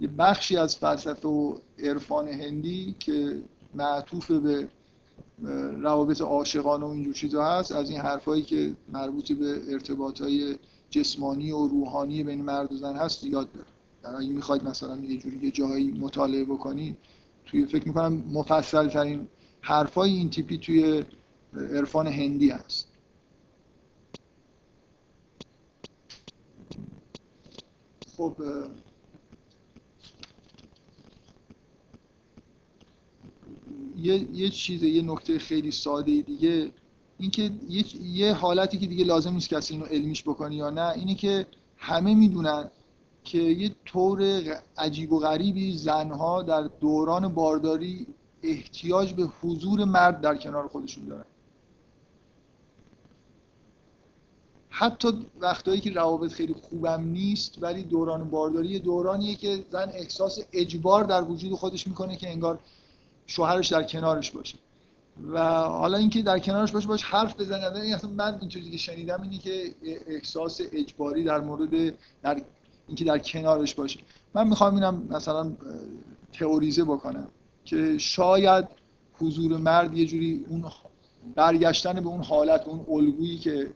یه 0.00 0.08
بخشی 0.08 0.56
از 0.56 0.76
فلسفه 0.76 1.28
و 1.28 1.58
عرفان 1.78 2.28
هندی 2.28 2.94
که 2.98 3.42
معطوف 3.74 4.30
به 4.30 4.68
روابط 5.82 6.20
عاشقانه 6.20 6.86
و 6.86 6.88
اینجور 6.88 7.14
چیزا 7.14 7.44
هست 7.44 7.72
از 7.72 7.90
این 7.90 8.00
حرفایی 8.00 8.42
که 8.42 8.72
مربوط 8.92 9.32
به 9.32 9.60
ارتباط 9.72 10.20
های 10.20 10.56
جسمانی 10.90 11.52
و 11.52 11.66
روحانی 11.66 12.24
بین 12.24 12.42
مرد 12.42 12.72
و 12.72 12.76
زن 12.76 12.96
هست 12.96 13.24
یاد 13.24 13.48
داره. 13.52 14.18
اگه 14.18 14.28
می‌خواید 14.28 14.64
مثلا 14.64 14.96
یه 14.96 15.18
جوری 15.18 15.38
یه 15.42 15.50
جایی 15.50 15.90
مطالعه 15.90 16.44
بکنید 16.44 16.96
توی 17.46 17.66
فکر 17.66 17.88
می‌کنم 17.88 18.24
مفصل 18.32 18.88
ترین 18.88 19.28
حرفای 19.60 20.10
این 20.10 20.30
تیپی 20.30 20.58
توی 20.58 21.04
عرفان 21.54 22.06
هندی 22.06 22.50
هست. 22.50 22.87
خب 28.18 28.36
یه, 33.96 34.28
یه 34.32 34.50
چیز 34.50 34.82
یه 34.82 35.02
نکته 35.02 35.38
خیلی 35.38 35.70
ساده 35.70 36.22
دیگه 36.22 36.70
اینکه 37.18 37.50
یه،, 37.68 37.84
یه 38.02 38.34
حالتی 38.34 38.78
که 38.78 38.86
دیگه 38.86 39.04
لازم 39.04 39.32
نیست 39.32 39.48
کسی 39.48 39.74
اینو 39.74 39.86
علمیش 39.86 40.22
بکنه 40.22 40.54
یا 40.54 40.70
نه 40.70 40.92
اینه 40.96 41.14
که 41.14 41.46
همه 41.76 42.14
می‌دونن 42.14 42.70
که 43.24 43.38
یه 43.38 43.74
طور 43.84 44.22
عجیب 44.78 45.12
و 45.12 45.18
غریبی 45.18 45.78
زنها 45.78 46.42
در 46.42 46.62
دوران 46.62 47.28
بارداری 47.28 48.06
احتیاج 48.42 49.14
به 49.14 49.22
حضور 49.22 49.84
مرد 49.84 50.20
در 50.20 50.36
کنار 50.36 50.68
خودشون 50.68 51.04
دارن. 51.04 51.24
حتی 54.78 55.08
وقتایی 55.40 55.80
که 55.80 55.90
روابط 55.90 56.32
خیلی 56.32 56.54
خوبم 56.54 57.04
نیست 57.04 57.62
ولی 57.62 57.82
دوران 57.82 58.30
بارداری 58.30 58.78
دورانیه 58.78 59.34
که 59.34 59.64
زن 59.72 59.88
احساس 59.94 60.38
اجبار 60.52 61.04
در 61.04 61.22
وجود 61.22 61.52
خودش 61.52 61.86
می‌کنه 61.86 62.16
که 62.16 62.30
انگار 62.30 62.58
شوهرش 63.26 63.68
در 63.68 63.82
کنارش 63.82 64.30
باشه. 64.30 64.58
و 65.32 65.38
حالا 65.62 65.98
اینکه 65.98 66.22
در 66.22 66.38
کنارش 66.38 66.72
باشه 66.72 66.88
باش 66.88 67.02
حرف 67.02 67.40
بزنه. 67.40 67.80
این 67.80 67.94
اصلا 67.94 68.10
من 68.10 68.38
اینطوری 68.40 68.70
که 68.70 68.76
شنیدم 68.76 69.22
اینه 69.22 69.38
که 69.38 69.74
احساس 70.06 70.60
اجباری 70.72 71.24
در 71.24 71.40
مورد 71.40 71.94
در 72.22 72.42
اینکه 72.88 73.04
در 73.04 73.18
کنارش 73.18 73.74
باشه. 73.74 74.00
من 74.34 74.48
می‌خوام 74.48 74.74
اینم 74.74 75.06
مثلا 75.10 75.52
تئوریزه 76.32 76.84
بکنم 76.84 77.28
که 77.64 77.98
شاید 77.98 78.64
حضور 79.20 79.56
مرد 79.56 79.96
یه 79.96 80.06
جوری 80.06 80.44
اون 80.48 80.64
برگشتن 81.34 81.92
به 81.92 82.08
اون 82.08 82.22
حالت 82.22 82.66
اون 82.66 82.86
الگویی 82.88 83.38
که 83.38 83.70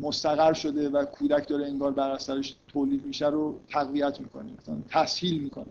مستقر 0.00 0.52
شده 0.52 0.88
و 0.88 1.04
کودک 1.04 1.48
داره 1.48 1.66
انگار 1.66 1.92
بر 1.92 2.10
اثرش 2.10 2.56
تولید 2.68 3.06
میشه 3.06 3.28
رو 3.28 3.60
تقویت 3.68 4.20
می‌کنه 4.20 4.52
تسهیل 4.88 5.42
می‌کنه. 5.42 5.66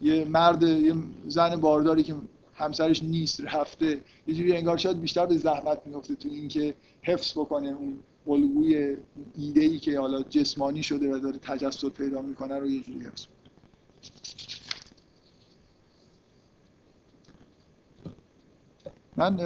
یه 0.00 0.24
مرد 0.24 0.62
یه 0.62 0.94
زن 1.28 1.56
بارداری 1.56 2.02
که 2.02 2.14
همسرش 2.54 3.02
نیست 3.02 3.40
رفته 3.40 4.00
یه 4.26 4.34
جوری 4.34 4.56
انگار 4.56 4.76
شاید 4.76 5.00
بیشتر 5.00 5.26
به 5.26 5.36
زحمت 5.36 5.86
میفته 5.86 6.14
تو 6.14 6.28
اینکه 6.28 6.74
حفظ 7.02 7.32
بکنه 7.32 7.68
اون 7.68 7.98
الگوی 8.26 8.96
ایده 9.36 9.60
ای 9.60 9.78
که 9.78 10.00
حالا 10.00 10.22
جسمانی 10.22 10.82
شده 10.82 11.14
و 11.14 11.18
داره 11.18 11.38
تجسد 11.38 11.88
پیدا 11.88 12.22
می‌کنه 12.22 12.58
رو 12.58 12.66
یه 12.66 12.82
جوری 12.82 13.00
حفظ 13.00 13.26
من 19.16 19.40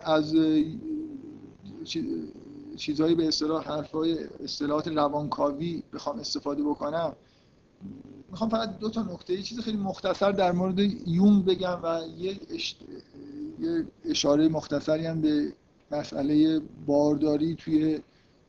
از 0.00 0.34
چیزهایی 2.76 3.14
به 3.14 3.28
اصطلاح 3.28 3.64
حرفای 3.64 4.18
اصطلاحات 4.44 4.88
روانکاوی 4.88 5.82
بخوام 5.92 6.18
استفاده 6.18 6.62
بکنم 6.62 7.16
می‌خوام 8.30 8.50
فقط 8.50 8.78
دو 8.78 8.90
تا 8.90 9.02
نکته 9.02 9.42
چیز 9.42 9.60
خیلی 9.60 9.76
مختصر 9.76 10.32
در 10.32 10.52
مورد 10.52 10.78
یونگ 11.08 11.44
بگم 11.44 11.80
و 11.82 12.00
یه, 12.18 12.40
یه 13.60 13.86
اشاره 14.04 14.48
مختصری 14.48 15.06
هم 15.06 15.20
به 15.20 15.52
مسئله 15.90 16.60
بارداری 16.86 17.54
توی 17.54 18.00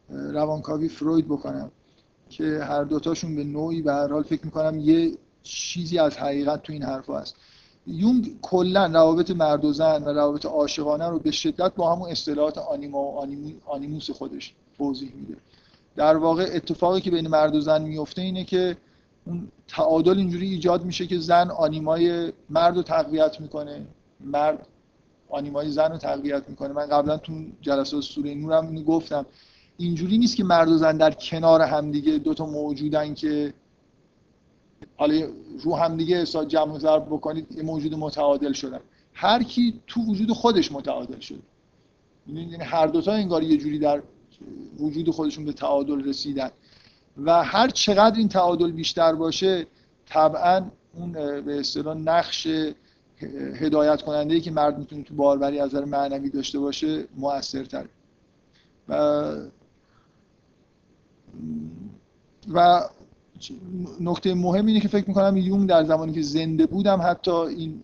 روانکاوی 0.10 0.90
فروید 0.90 1.26
بکنم 1.26 1.72
که 2.30 2.60
هر 2.64 2.84
دوتاشون 2.84 3.36
به 3.36 3.44
نوعی 3.44 3.82
به 3.82 3.94
هر 3.94 4.08
حال 4.08 4.24
فکر 4.24 4.46
می‌کنم 4.46 4.80
یه 4.80 5.18
چیزی 5.44 6.00
از 6.00 6.18
حقیقت 6.18 6.64
تو 6.64 6.74
این 6.74 6.84
حرف 6.84 7.10
هست. 7.10 7.36
یونگ 7.88 8.36
کلا 8.42 8.86
روابط 8.86 9.32
مرد 9.32 9.66
و 9.66 9.74
زن 9.74 10.04
و 10.04 10.10
روابط 10.10 10.46
عاشقانه 10.46 11.08
رو 11.10 11.20
به 11.20 11.32
شدت 11.32 11.76
با 11.76 11.96
همون 11.96 12.10
اصطلاحات 12.12 12.58
آنیما 12.58 13.00
و 13.00 13.20
آنیموس 13.66 14.12
خودش 14.12 14.54
توضیح 14.78 15.12
میده. 15.16 15.38
در 15.96 16.18
واقع 16.18 16.50
اتفاقی 16.54 17.02
که 17.02 17.12
بین 17.12 17.28
مرد 17.28 17.56
و 17.56 17.62
زن 17.62 17.82
میفته 17.82 18.22
اینه 18.22 18.44
که 18.44 18.78
اون 19.28 19.48
تعادل 19.68 20.18
اینجوری 20.18 20.50
ایجاد 20.50 20.86
میشه 20.86 21.08
که 21.08 21.20
زن 21.20 21.52
آنیمای 21.52 22.34
مرد 22.50 22.76
رو 22.76 22.84
تقویت 22.84 23.42
می‌کنه. 23.42 23.82
مرد 24.20 24.68
آنیمای 25.30 25.72
زن 25.72 25.92
رو 25.92 25.98
تقویت 25.98 26.44
می‌کنه. 26.50 26.74
من 26.74 26.86
قبلا 26.86 27.18
تو 27.18 27.34
جلسات 27.62 28.02
سوره 28.02 28.34
نورم 28.34 28.68
اینو 28.68 28.84
گفتم. 28.84 29.26
اینجوری 29.78 30.18
نیست 30.18 30.36
که 30.36 30.44
مرد 30.44 30.70
و 30.70 30.78
زن 30.78 30.98
در 30.98 31.12
کنار 31.12 31.62
همدیگه 31.62 32.18
دو 32.18 32.34
تا 32.34 32.46
موجودن 32.46 33.14
که 33.14 33.54
حالا 34.98 35.28
رو 35.64 35.76
همدیگه 35.76 36.22
حساب 36.22 36.48
جمع 36.48 36.80
ضرب 36.80 37.06
بکنید 37.06 37.52
یه 37.52 37.64
موجود 37.64 37.96
متعادل 37.96 38.54
شدن. 38.54 38.80
هر 39.14 39.44
کی 39.44 39.82
تو 39.88 40.02
وجود 40.02 40.32
خودش 40.32 40.72
متعادل 40.72 41.20
شده 41.20 41.40
یعنی 42.28 42.56
هر 42.56 42.88
دوتا 42.88 43.14
انگار 43.14 43.44
یه 43.44 43.58
جوری 43.58 43.80
در 43.80 44.02
وجود 44.80 45.10
خودشون 45.10 45.46
به 45.46 45.54
تعادل 45.54 46.04
رسیدن. 46.10 46.50
و 47.18 47.44
هر 47.44 47.70
چقدر 47.70 48.18
این 48.18 48.28
تعادل 48.28 48.72
بیشتر 48.72 49.16
باشه 49.16 49.68
طبعا 50.06 50.66
اون 50.94 51.12
به 51.42 51.60
اصطلاح 51.60 51.98
نقش 51.98 52.48
هدایت 53.56 54.02
کننده 54.02 54.34
ای 54.34 54.42
که 54.42 54.52
مرد 54.52 54.80
می‌تونه 54.80 55.04
تو 55.04 55.16
باروری 55.16 55.60
از 55.60 55.76
نظر 55.76 55.86
معنوی 55.86 56.30
داشته 56.30 56.60
باشه 56.60 57.08
موثرتر 57.18 57.86
و 58.90 59.34
و 62.54 62.82
نکته 64.00 64.34
مهم 64.34 64.66
اینه 64.66 64.80
که 64.80 64.88
فکر 64.88 65.08
می‌کنم 65.08 65.38
یونگ 65.38 65.70
در 65.70 65.84
زمانی 65.84 66.14
که 66.14 66.22
زنده 66.22 66.66
بودم 66.66 67.02
حتی 67.02 67.32
این 67.32 67.84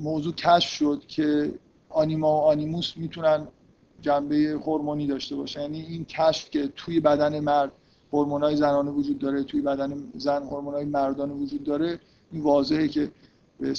موضوع 0.00 0.34
کشف 0.34 0.70
شد 0.70 1.02
که 1.08 1.52
آنیما 1.88 2.36
و 2.36 2.40
آنیموس 2.40 2.96
می‌تونن 2.96 3.48
جنبه 4.00 4.36
هورمونی 4.36 5.06
داشته 5.06 5.36
باشه 5.36 5.60
یعنی 5.60 5.80
این 5.80 6.04
کشف 6.04 6.50
که 6.50 6.68
توی 6.76 7.00
بدن 7.00 7.40
مرد 7.40 7.72
هورمونای 8.12 8.56
زنانه 8.56 8.90
وجود 8.90 9.18
داره 9.18 9.42
توی 9.42 9.60
بدن 9.60 10.12
زن 10.16 10.42
هورمونای 10.42 10.84
مردانه 10.84 11.32
وجود 11.32 11.64
داره 11.64 12.00
این 12.32 12.42
واضحه 12.42 12.88
که 12.88 13.10
به 13.60 13.74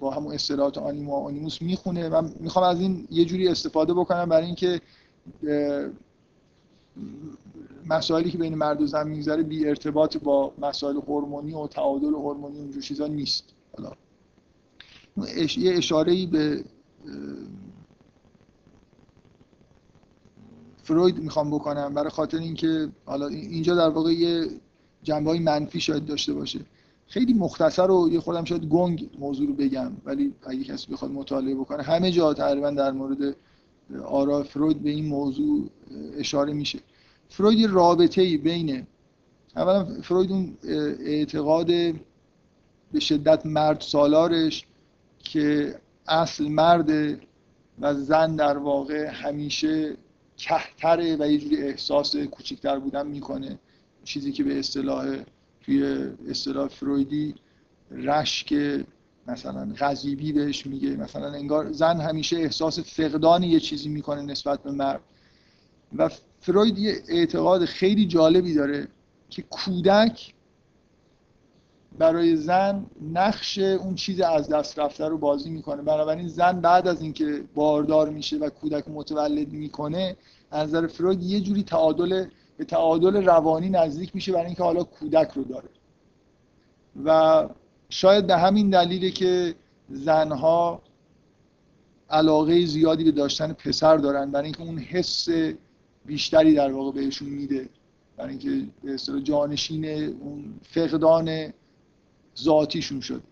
با 0.00 0.10
همون 0.10 0.34
اصطلاحات 0.34 0.78
آنیما 0.78 1.20
و 1.20 1.26
آنیموس 1.26 1.62
می‌خونه. 1.62 2.08
و 2.08 2.28
می‌خوام 2.40 2.64
از 2.64 2.80
این 2.80 3.08
یه 3.10 3.24
جوری 3.24 3.48
استفاده 3.48 3.94
بکنم 3.94 4.28
برای 4.28 4.46
اینکه 4.46 4.80
مسائلی 7.86 8.30
که 8.30 8.38
بین 8.38 8.54
مرد 8.54 8.82
و 8.82 8.86
زن 8.86 9.08
میگذره 9.08 9.42
بی 9.42 9.68
ارتباط 9.68 10.16
با 10.16 10.52
مسائل 10.58 10.96
هورمونی 10.96 11.54
و 11.54 11.66
تعادل 11.66 12.14
هورمونی 12.14 12.58
و 12.58 12.60
اینجور 12.60 12.82
چیزا 12.82 13.06
نیست. 13.06 13.44
حالا 13.76 13.92
یه 15.56 15.76
اشاره 15.76 16.12
ای 16.12 16.26
به 16.26 16.64
فروید 20.82 21.18
می‌خوام 21.18 21.50
بکنم 21.50 21.94
برای 21.94 22.10
خاطر 22.10 22.38
اینکه 22.38 22.88
حالا 23.06 23.26
اینجا 23.26 23.74
در 23.74 23.88
واقع 23.88 24.12
یه 24.12 24.48
جنبه 25.02 25.30
های 25.30 25.38
منفی 25.38 25.80
شاید 25.80 26.06
داشته 26.06 26.32
باشه. 26.32 26.60
خیلی 27.06 27.32
مختصر 27.32 27.90
و 27.90 28.08
یه 28.12 28.20
خودم 28.20 28.44
شاید 28.44 28.64
گنگ 28.64 29.10
موضوع 29.18 29.46
رو 29.46 29.54
بگم 29.54 29.92
ولی 30.04 30.34
اگه 30.46 30.64
کسی 30.64 30.92
بخواد 30.92 31.10
مطالعه 31.10 31.54
بکنه 31.54 31.82
همه 31.82 32.10
جا 32.10 32.34
تقریبا 32.34 32.70
در 32.70 32.90
مورد 32.90 33.36
آرا 34.04 34.42
فروید 34.42 34.82
به 34.82 34.90
این 34.90 35.06
موضوع 35.06 35.70
اشاره 36.16 36.52
میشه. 36.52 36.78
فروید 37.28 37.70
رابطه 37.70 38.22
ای 38.22 38.36
بین 38.36 38.86
اولا 39.56 39.84
فروید 40.02 40.32
اون 40.32 40.56
اعتقاد 41.00 41.66
به 42.92 43.00
شدت 43.00 43.46
مرد 43.46 43.80
سالارش 43.80 44.66
که 45.18 45.74
اصل 46.08 46.48
مرد 46.48 47.18
و 47.80 47.94
زن 47.94 48.36
در 48.36 48.58
واقع 48.58 49.06
همیشه 49.06 49.96
کهتره 50.36 51.16
و 51.20 51.30
یه 51.30 51.38
جوری 51.38 51.56
احساس 51.56 52.16
کوچکتر 52.16 52.78
بودن 52.78 53.06
می‌کنه. 53.06 53.58
چیزی 54.04 54.32
که 54.32 54.44
به 54.44 54.58
اصطلاح 54.58 55.18
توی 55.60 56.08
اصطلاح 56.28 56.68
فرویدی 56.68 57.34
رشک 57.90 58.80
مثلا 59.30 59.72
غضیبی 59.78 60.32
بهش 60.32 60.66
میگه 60.66 60.96
مثلا 60.96 61.32
انگار 61.32 61.72
زن 61.72 62.00
همیشه 62.00 62.36
احساس 62.36 62.80
فقدان 62.80 63.42
یه 63.42 63.60
چیزی 63.60 63.88
می‌کنه 63.88 64.22
نسبت 64.22 64.62
به 64.62 64.70
مرد. 64.70 65.00
و 65.96 66.10
فروید 66.40 66.78
یه 66.78 67.02
اعتقاد 67.08 67.64
خیلی 67.64 68.06
جالبی 68.06 68.54
داره 68.54 68.88
که 69.30 69.42
کودک 69.42 70.34
برای 71.98 72.36
زن 72.36 72.86
نقش 73.12 73.58
اون 73.58 73.94
چیز 73.94 74.20
از 74.20 74.48
دست 74.48 74.78
رفته 74.78 75.08
رو 75.08 75.18
بازی 75.18 75.50
می‌کنه. 75.50 75.82
بنابراین 75.82 76.28
زن 76.28 76.60
بعد 76.60 76.88
از 76.88 77.02
اینکه 77.02 77.44
باردار 77.54 78.10
میشه 78.10 78.36
و 78.36 78.48
کودک 78.48 78.88
متولد 78.88 79.52
می‌کنه 79.52 80.16
از 80.50 80.68
نظر 80.68 80.86
فروید 80.86 81.22
یه 81.22 81.40
جوری 81.40 81.62
تعادل 81.62 82.26
به 82.56 82.64
تعادل 82.64 83.24
روانی 83.24 83.70
نزدیک 83.70 84.14
میشه 84.14 84.32
برای 84.32 84.46
اینکه 84.46 84.62
حالا 84.62 84.84
کودک 84.84 85.30
رو 85.34 85.44
داره. 85.44 85.68
و 87.04 87.48
شاید 87.90 88.26
به 88.26 88.36
همین 88.36 88.70
دلیله 88.70 89.10
که 89.10 89.54
زنها 89.88 90.82
علاقه 92.10 92.66
زیادی 92.66 93.04
به 93.04 93.10
داشتن 93.10 93.52
پسر 93.52 93.96
دارن 93.96 94.30
برای 94.30 94.44
اینکه 94.44 94.62
اون 94.62 94.78
حس 94.78 95.28
بیشتری 96.06 96.54
در 96.54 96.72
واقع 96.72 96.92
بهشون 96.92 97.28
میده 97.28 97.68
برای 98.16 98.30
اینکه 98.30 98.66
به 98.82 99.22
جانشین 99.22 99.84
اون 100.04 100.60
فقدان 100.62 101.52
ذاتیشون 102.38 103.00
شد. 103.00 103.22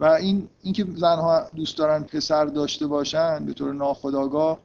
و 0.00 0.04
این 0.04 0.48
اینکه 0.62 0.86
زنها 0.94 1.50
دوست 1.56 1.78
دارن 1.78 2.02
پسر 2.02 2.44
داشته 2.44 2.86
باشن 2.86 3.44
به 3.44 3.52
طور 3.52 3.74
ناخودآگاه 3.74 4.58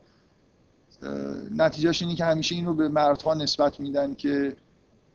نتیجهش 1.52 2.02
اینه 2.02 2.16
که 2.16 2.26
همیشه 2.26 2.56
این 2.56 2.66
رو 2.66 2.74
به 2.74 2.88
مردها 2.88 3.34
نسبت 3.34 3.80
میدن 3.80 4.14
که 4.14 4.56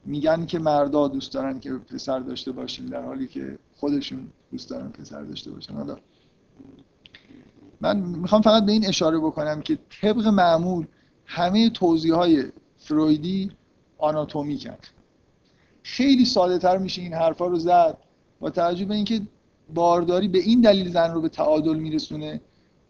میگن 0.04 0.46
که 0.46 0.58
مردا 0.58 1.08
دوست 1.08 1.32
دارن 1.32 1.60
که 1.60 1.72
پسر 1.72 2.18
داشته 2.18 2.52
باشیم 2.52 2.86
در 2.86 3.04
حالی 3.04 3.26
که 3.26 3.58
خودشون 3.76 4.28
دوست 4.52 4.70
دارن 4.70 4.88
پسر 4.88 5.22
داشته 5.22 5.50
باشن. 5.50 5.74
حالا 5.74 5.96
من 7.80 7.96
می‌خوام 7.96 8.42
فقط 8.42 8.64
به 8.64 8.72
این 8.72 8.86
اشاره 8.86 9.18
بکنم 9.18 9.62
که 9.62 9.78
طبق 10.02 10.26
معمول 10.26 10.86
همه 11.26 11.70
توضیح 11.70 12.14
های 12.14 12.44
فرویدی 12.78 13.50
آناتومی 13.98 14.56
کرد 14.56 14.88
خیلی 15.82 16.24
ساده 16.24 16.58
تر 16.58 16.78
میشه 16.78 17.02
این 17.02 17.14
حرفا 17.14 17.46
رو 17.46 17.58
زد 17.58 17.98
با 18.40 18.50
توجه 18.50 18.84
به 18.84 18.94
اینکه 18.94 19.20
بارداری 19.74 20.28
به 20.28 20.38
این 20.38 20.60
دلیل 20.60 20.92
زن 20.92 21.14
رو 21.14 21.20
به 21.20 21.28
تعادل 21.28 21.76
میرسونه 21.76 22.40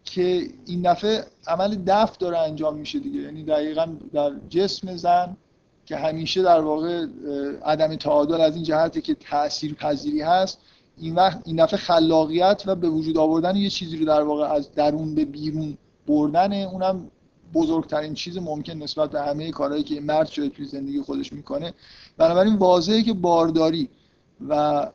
که 0.05 0.49
این 0.67 0.93
دفعه 0.93 1.25
عمل 1.47 1.77
دفع 1.87 2.17
داره 2.19 2.39
انجام 2.39 2.77
میشه 2.77 2.99
دیگه. 2.99 3.21
یعنی 3.21 3.45
دقیقا 3.45 3.97
در 4.13 4.33
جسم 4.49 4.97
زن 4.97 5.37
که 5.91 5.97
همیشه 5.97 6.43
در 6.43 6.61
واقع 6.61 7.07
عدم 7.65 7.97
تعادل 7.97 8.41
از 8.41 8.55
این 8.55 8.65
جهته 8.65 9.01
که 9.01 9.15
تأثیر 9.15 9.75
پذیری 9.75 10.21
هست 10.21 10.59
این 10.99 11.15
وقت 11.15 11.43
این 11.45 11.65
دفعه 11.65 11.79
خلاقیت 11.79 12.63
و 12.67 12.75
به 12.75 12.89
وجود 12.89 13.19
آوردن 13.19 13.57
یه 13.57 13.71
چیزی 13.71 13.97
رو 13.97 14.05
در 14.05 14.23
واقع 14.23 14.45
از 14.45 14.73
درون 14.75 15.15
به 15.15 15.25
بیرون 15.25 15.79
بردن 16.07 16.53
اونم 16.53 17.11
بزرگترین 17.55 18.15
چیز 18.15 18.39
ممکن 18.39 18.73
نسبت 18.73 19.11
به 19.11 19.23
همه 19.23 19.51
کارهایی 19.51 19.83
که 19.83 20.01
مرد 20.01 20.27
شده 20.27 20.49
توی 20.49 20.65
زندگی 20.65 21.03
خودش 21.03 21.33
می‌کنه. 21.33 21.75
بنابراین 22.17 22.57
واضحه 22.57 23.03
که 23.03 23.13
بارداری 23.13 23.89
و 24.49 24.87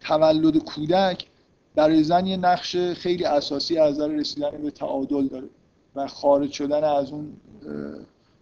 تولد 0.00 0.58
کودک 0.58 1.26
برای 1.74 2.04
زن 2.04 2.26
یه 2.26 2.36
نقش 2.36 2.76
خیلی 2.76 3.24
اساسی 3.24 3.78
از 3.78 3.94
نظر 3.94 4.08
رسیدن 4.08 4.50
به 4.50 4.70
تعادل 4.70 5.26
داره 5.26 5.48
و 5.94 6.06
خارج 6.06 6.52
شدن 6.52 6.84
از 6.84 7.12
اون 7.12 7.32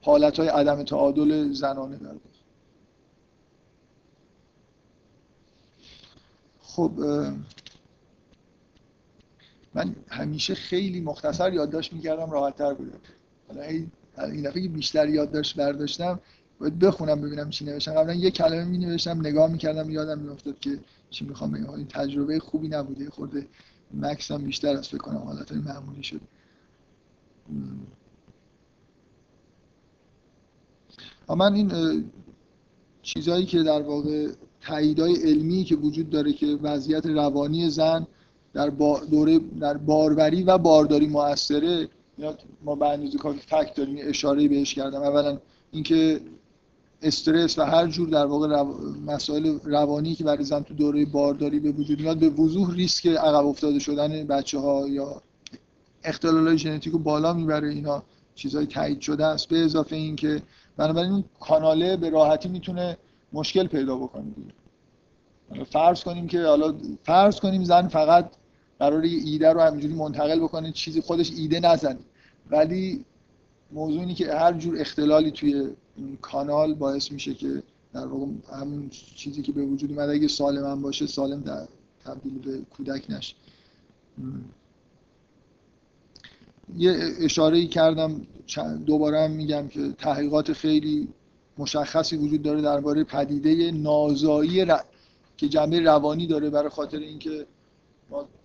حالت 0.02 0.38
های 0.38 0.48
عدم 0.48 0.82
تعادل 0.82 1.52
زنانه 1.52 1.96
داره. 1.96 2.20
خب 6.60 6.92
من 9.74 9.96
همیشه 10.08 10.54
خیلی 10.54 11.00
مختصر 11.00 11.52
یادداشت 11.52 11.92
می‌کردم 11.92 12.30
راحتتر 12.30 12.74
بوده. 12.74 12.92
حالا 13.48 13.62
این 13.62 14.42
دفعه 14.42 14.68
بیشتر 14.68 15.08
یادداشت 15.08 15.56
برداشتم 15.56 16.20
باید 16.58 16.78
بخونم 16.78 17.20
ببینم 17.20 17.50
چی 17.50 17.64
نوشتم. 17.64 17.94
قبلا 17.94 18.14
یه 18.14 18.30
کلمه 18.30 18.64
می 18.64 18.78
نوشتم 18.78 19.20
نگاه 19.20 19.50
می‌کردم 19.50 19.90
یادم 19.90 20.18
میافتاد 20.18 20.58
که 20.58 20.78
چی 21.10 21.24
می‌خوام 21.24 21.50
بگم. 21.50 21.70
این 21.70 21.86
تجربه 21.86 22.38
خوبی 22.38 22.68
نبوده. 22.68 23.10
خورده 23.10 23.46
مکس 23.94 24.30
هم 24.30 24.44
بیشتر 24.44 24.76
از 24.76 24.88
فکر 24.88 24.98
کنم 24.98 25.16
حالت 25.16 25.52
معمولی 25.52 26.02
شد. 26.02 26.20
من 31.34 31.54
این 31.54 32.04
چیزهایی 33.02 33.46
که 33.46 33.62
در 33.62 33.82
واقع 33.82 34.28
تاییدهای 34.60 35.14
علمی 35.14 35.64
که 35.64 35.76
وجود 35.76 36.10
داره 36.10 36.32
که 36.32 36.46
وضعیت 36.46 37.06
روانی 37.06 37.70
زن 37.70 38.06
در 38.52 38.68
دوره 39.10 39.40
در 39.60 39.76
باروری 39.76 40.42
و 40.42 40.58
بارداری 40.58 41.06
موثره 41.06 41.88
ما 42.64 42.74
به 42.74 42.88
اندازه 42.88 43.18
کافی 43.18 43.40
فکت 43.40 43.74
داریم 43.74 43.96
اشاره 44.00 44.48
بهش 44.48 44.74
کردم. 44.74 45.02
اولا 45.02 45.38
اینکه 45.72 46.20
استرس 47.02 47.58
و 47.58 47.62
هر 47.62 47.86
جور 47.86 48.08
در 48.08 48.26
واقع 48.26 48.62
مسائل 49.06 49.58
روانی 49.64 50.14
که 50.14 50.24
برای 50.24 50.44
زن 50.44 50.60
تو 50.60 50.74
دوره 50.74 51.04
بارداری 51.04 51.60
به 51.60 51.70
وجود 51.70 52.00
میاد 52.00 52.18
به 52.18 52.28
وضوح 52.28 52.74
ریسک 52.74 53.06
عقب 53.06 53.46
افتاده 53.46 53.78
شدن 53.78 54.26
بچه 54.26 54.58
ها 54.58 54.88
یا 54.88 55.22
اختلال 56.04 56.56
ژنتیک 56.56 56.92
رو 56.92 56.98
بالا 56.98 57.32
می‌بره 57.32 57.68
اینا 57.68 58.02
چیزهای 58.34 58.66
تایید 58.66 59.00
شده 59.00 59.26
است. 59.26 59.48
به 59.48 59.64
اضافه 59.64 59.96
اینکه 59.96 60.42
بنابراین 60.80 61.12
این 61.12 61.24
کاناله 61.40 61.96
به 61.96 62.10
راحتی 62.10 62.48
می‌تونه 62.48 62.96
مشکل 63.32 63.66
پیدا 63.66 63.96
بکنه 63.96 64.24
فرض 65.70 66.04
کنیم 66.04 66.26
که 66.26 66.42
حالا 66.42 66.74
فرض 67.04 67.40
کنیم 67.40 67.64
زن 67.64 67.88
فقط 67.88 68.30
قرار 68.78 69.02
ایده 69.02 69.52
رو 69.52 69.60
همینجوری 69.60 69.94
منتقل 69.94 70.40
بکنه 70.40 70.72
چیزی 70.72 71.00
خودش 71.00 71.30
ایده 71.30 71.60
نزنه. 71.60 71.98
ولی 72.50 73.04
موضوع 73.72 74.00
اینه 74.00 74.14
که 74.14 74.34
هر 74.34 74.52
جور 74.52 74.80
اختلالی 74.80 75.30
توی 75.30 75.68
این 75.96 76.18
کانال 76.22 76.74
باعث 76.74 77.12
میشه 77.12 77.34
که 77.34 77.62
در 77.92 78.06
واقع 78.06 78.26
همون 78.52 78.90
چیزی 79.16 79.42
که 79.42 79.52
به 79.52 79.62
وجود 79.62 79.90
اومده 79.92 80.12
اگه 80.12 80.28
سالم 80.28 80.82
باشه 80.82 81.06
سالم 81.06 81.40
در 81.40 81.66
تبدیل 82.04 82.38
به 82.38 82.58
کودک 82.76 83.04
نشه. 83.08 83.34
یه 86.76 87.14
اشاره 87.20 87.58
ای 87.58 87.66
کردم 87.66 88.26
دوباره 88.86 89.20
هم 89.20 89.30
میگم 89.30 89.68
که 89.68 89.92
تحقیقات 89.98 90.52
خیلی 90.52 91.08
مشخصی 91.58 92.16
وجود 92.16 92.42
داره 92.42 92.60
درباره 92.60 93.04
پدیده 93.04 93.70
نازایی 93.70 94.66
که 95.36 95.48
جنبه 95.48 95.80
روانی 95.80 96.26
داره 96.26 96.50
برای 96.50 96.68
خاطر 96.68 96.98
اینکه 96.98 97.46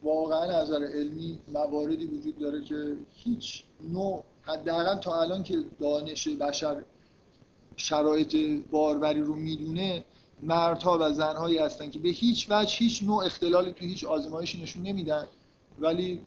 واقعا 0.03 0.61
نظر 0.61 0.83
علمی 0.83 1.39
مواردی 1.53 2.05
وجود 2.05 2.39
داره 2.39 2.61
که 2.61 2.97
هیچ 3.13 3.63
نوع 3.93 4.23
حداقل 4.41 4.95
تا 4.95 5.21
الان 5.21 5.43
که 5.43 5.57
دانش 5.79 6.27
بشر 6.27 6.83
شرایط 7.75 8.61
باروری 8.71 9.21
رو 9.21 9.35
می‌دونه 9.35 10.03
مردها 10.43 10.97
و 11.01 11.13
زنهایی 11.13 11.57
هستن 11.57 11.89
که 11.89 11.99
به 11.99 12.09
هیچ 12.09 12.47
وجه 12.49 12.75
هیچ 12.77 13.03
نوع 13.03 13.25
اختلالی 13.25 13.71
تو 13.71 13.85
هیچ 13.85 14.05
آزمایشی 14.05 14.63
نشون 14.63 14.83
نمیدن. 14.83 15.27
ولی 15.79 16.21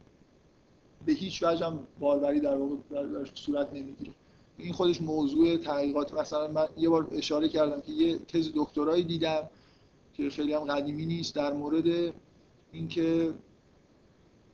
به 1.07 1.13
هیچ 1.13 1.43
وجه 1.43 1.67
هم 1.67 1.87
باروری 2.01 2.41
در 2.41 2.57
واقع 2.57 2.77
در 2.91 3.31
صورت 3.35 3.73
نمی‌گیره. 3.73 4.13
این 4.59 4.73
خودش 4.73 5.03
موضوع 5.03 5.57
تحقیقات. 5.57 6.15
مثلا 6.15 6.49
من 6.49 6.69
یه 6.77 6.89
بار 6.89 7.09
اشاره 7.13 7.49
کردم 7.49 7.81
که 7.81 7.93
یه 7.93 8.19
تز 8.19 8.51
دکترایی 8.55 9.05
دیدم 9.05 9.51
که 10.15 10.31
خیلی 10.31 10.53
هم 10.53 10.65
قدیمی 10.65 11.07
نیست 11.07 11.35
در 11.35 11.53
مورد 11.53 12.15
اینکه 12.73 13.35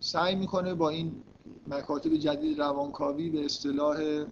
سعی 0.00 0.34
می‌کنه 0.34 0.74
با 0.74 0.88
این 0.88 1.22
مکاتب 1.68 2.16
جدید 2.16 2.58
روانکاوی 2.58 3.30
به 3.30 3.44
اصطلاح 3.44 4.24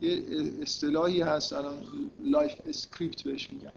یه 0.00 0.22
اصطلاحی 0.62 1.20
هست 1.20 1.52
الان 1.52 1.78
life 2.20 2.60
script 2.66 3.22
بهش 3.22 3.52
میگن. 3.52 3.72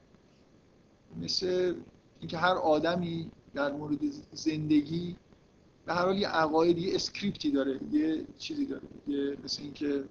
مثل 1.21 1.75
اینکه 2.19 2.37
هر 2.37 2.55
آدمی 2.55 3.31
در 3.53 3.71
مورد 3.71 3.99
زندگی 4.33 5.15
به 5.85 5.93
هر 5.93 6.05
حال 6.05 6.17
یه 6.17 6.27
عقاید 6.27 6.77
یه 6.77 6.95
اسکریپتی 6.95 7.51
داره 7.51 7.79
یه 7.91 8.25
چیزی 8.37 8.65
داره 8.65 8.87
یه 9.07 9.37
مثل 9.43 9.63
اینکه 9.63 10.03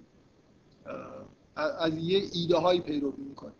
از 1.55 1.97
یه 1.97 2.23
ایده 2.33 2.57
هایی 2.57 2.81
پیروی 2.81 3.23
می‌کنه. 3.29 3.53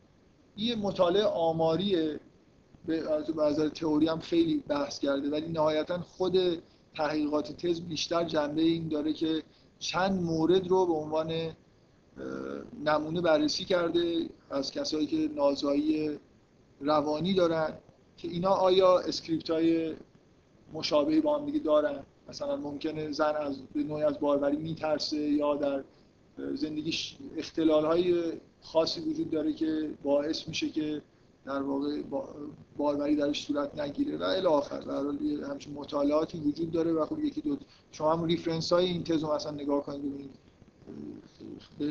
یه 0.57 0.76
مطالعه 0.76 1.24
آماریه 1.24 2.20
به 2.86 3.11
از 3.43 3.59
تئوری 3.59 4.07
هم 4.07 4.20
خیلی 4.20 4.63
بحث 4.68 4.99
کرده 4.99 5.30
ولی 5.30 5.47
نهایتا 5.47 6.01
خود 6.01 6.38
تحقیقات 6.95 7.51
تز 7.51 7.82
بیشتر 7.82 8.24
جنبه 8.24 8.61
این 8.61 8.88
داره 8.88 9.13
که 9.13 9.43
چند 9.80 10.22
مورد 10.22 10.68
رو 10.68 10.86
به 10.86 10.93
عنوان 10.93 11.55
نمونه 12.86 13.22
بررسی 13.22 13.66
کرده 13.66 14.30
از 14.49 14.72
کسایی 14.72 15.07
که 15.07 15.30
نازایی 15.36 16.20
روانی 16.80 17.34
دارن 17.34 17.74
که 18.18 18.28
اینا 18.28 18.49
آیا 18.49 18.99
script 18.99 19.49
های 19.49 19.95
مشابهی 20.76 21.21
با 21.21 21.39
هم 21.39 21.45
دیگه 21.45 21.59
دارن. 21.59 22.03
مثلا 22.30 22.55
ممکنه 22.55 23.11
زن 23.11 23.36
از 23.36 23.59
نوعی 23.76 24.03
از 24.03 24.19
باروری 24.19 24.57
میترسه 24.57 25.17
یا 25.17 25.55
در 25.55 25.84
زندگیش 26.53 27.17
اختلال 27.38 27.86
های 27.86 28.34
خاصی 28.61 29.01
وجود 29.01 29.30
داره 29.30 29.53
که 29.53 29.89
باعث 30.03 30.47
میشه 30.47 30.69
که 30.69 31.01
در 31.45 31.61
واقع 31.61 32.01
باروری 32.78 33.15
درش 33.15 33.45
صورت 33.45 33.80
نگیره 33.80 34.17
و 34.17 34.23
الی 34.23 34.47
آخر. 34.47 34.80
در 34.80 35.49
همچین 35.49 35.73
مطالعاتی 35.73 36.39
وجود 36.39 36.71
داره 36.71 36.91
و 36.91 37.05
خب 37.05 37.19
یکی 37.19 37.41
دو 37.41 37.57
شما 37.91 38.13
هم 38.13 38.23
reference 38.24 38.74
های 38.73 38.86
این 38.86 39.03
تز 39.03 39.23
مثلا 39.23 39.51
نگاه 39.51 39.84
کنید 39.84 40.01
ببینید. 40.01 40.36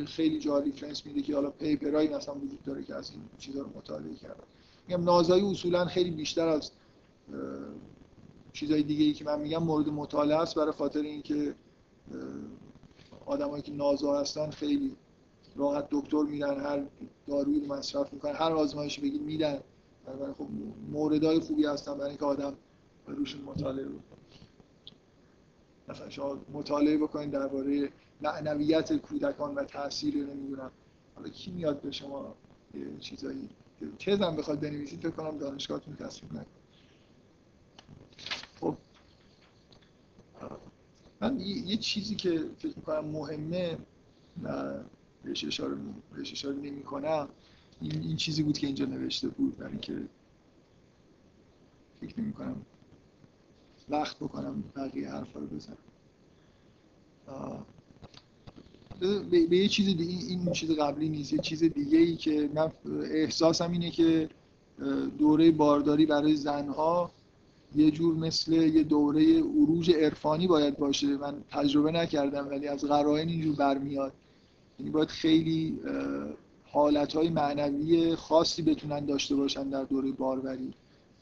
خیلی 0.06 0.38
جا 0.38 0.58
reference 0.58 1.06
میده 1.06 1.22
که 1.22 1.34
حالا 1.34 1.50
paper 1.50 1.92
ایی 1.92 2.08
مثلا 2.08 2.34
وجود 2.34 2.62
داره 2.64 2.82
که 2.84 2.94
از 2.94 3.10
این 3.10 3.20
چیزا 3.38 3.60
رو 3.60 3.68
مطالعه 3.76 4.14
کردن. 4.14 4.44
میگم 4.88 5.04
نازایی 5.04 5.44
اصولا 5.44 5.84
خیلی 5.84 6.10
بیشتر 6.10 6.48
از 6.48 6.70
چیزای 8.54 8.82
دیگه 8.82 9.04
ای 9.04 9.12
که 9.12 9.24
من 9.24 9.40
میگم 9.40 9.62
مورد 9.62 9.88
مطالعه 9.88 10.38
است 10.38 10.54
برای 10.54 10.72
خاطر 10.72 11.00
اینکه 11.00 11.54
آدمایی 13.26 13.62
که 13.62 13.72
نازا 13.72 14.20
هستن 14.20 14.50
خیلی 14.50 14.96
راحت 15.56 15.88
دکتر 15.90 16.22
میرن 16.22 16.60
هر 16.60 16.86
دارویی 17.26 17.60
رو 17.60 17.74
مصرف 17.74 18.12
می‌کنن 18.12 18.32
هر 18.34 18.52
آزمایشی 18.52 19.00
بگید 19.00 19.22
میدن. 19.22 19.60
بنابراین 20.06 20.34
خب 20.34 20.46
موردهای 20.92 21.40
خوبی 21.40 21.66
هستن 21.66 21.94
برای 21.94 22.08
اینکه 22.08 22.24
آدم 22.24 22.54
روشون 23.06 23.40
مطالعه 23.40 23.84
بکنه 23.84 24.18
مثلا 25.88 26.10
شما 26.10 26.38
مطالعه 26.52 26.98
بکنید 26.98 27.30
درباره 27.30 27.92
معنویت 28.20 28.96
کودکان 28.96 29.54
و 29.54 29.64
تاثیر 29.64 30.14
نمی‌دونم. 30.16 30.70
حالا 31.14 31.28
کی 31.28 31.50
میاد 31.50 31.80
به 31.80 31.90
شما 31.90 32.34
چیزایی 33.00 33.48
تزم 33.98 34.36
بخواد 34.36 34.60
بنویسید 34.60 35.00
فکر 35.00 35.10
کنم 35.10 35.38
دانشگاهتون 35.38 35.96
تصمیم 35.96 36.32
نکنه 36.32 36.46
خب 38.60 38.76
من 41.20 41.40
یه 41.40 41.76
چیزی 41.76 42.14
که 42.14 42.44
فکر 42.58 42.76
می‌کنم 42.76 43.04
مهمه 43.04 43.78
بهش 45.24 45.44
اشاره 45.44 45.76
بهش 46.16 46.32
اشاره 46.32 46.56
نمی 46.56 46.82
کنم 46.82 47.28
این, 47.80 48.02
این 48.02 48.16
چیزی 48.16 48.42
بود 48.42 48.58
که 48.58 48.66
اینجا 48.66 48.84
نوشته 48.84 49.28
بود 49.28 49.56
برای 49.56 49.72
اینکه 49.72 50.08
فکر 52.00 52.20
نمی 52.20 52.32
کنم 52.32 52.56
وقت 53.88 54.16
بکنم 54.16 54.64
بقیه 54.76 55.10
حرفا 55.10 55.40
رو 55.40 55.46
بزنم. 55.46 55.76
به, 59.30 59.56
یه 59.56 59.68
چیز 59.68 59.86
دیگه 59.86 60.26
این 60.28 60.52
چیز 60.52 60.70
قبلی 60.70 61.08
نیست. 61.08 61.32
یه 61.32 61.38
چیز 61.38 61.64
دیگه 61.64 61.98
ای 61.98 62.16
که 62.16 62.50
من 62.54 62.72
احساسم 63.10 63.72
اینه 63.72 63.90
که 63.90 64.28
دوره 65.18 65.50
بارداری 65.50 66.06
برای 66.06 66.36
زنها 66.36 67.10
یه 67.74 67.90
جور 67.90 68.14
مثل 68.14 68.52
یه 68.52 68.82
دوره 68.82 69.40
عروج 69.40 69.90
عرفانی 69.90 70.46
باید 70.46 70.78
باشه. 70.78 71.06
من 71.06 71.34
تجربه 71.50 71.92
نکردم 71.92 72.48
ولی 72.48 72.68
از 72.68 72.84
قرائن 72.84 73.28
اینجور 73.28 73.56
برمیاد. 73.56 74.12
یعنی 74.78 74.90
باید 74.90 75.08
خیلی 75.08 75.80
حالتهای 76.64 77.28
معنوی 77.28 78.16
خاصی 78.16 78.62
بتونن 78.62 79.06
داشته 79.06 79.36
باشن 79.36 79.68
در 79.68 79.84
دوره 79.84 80.12
باروری. 80.12 80.74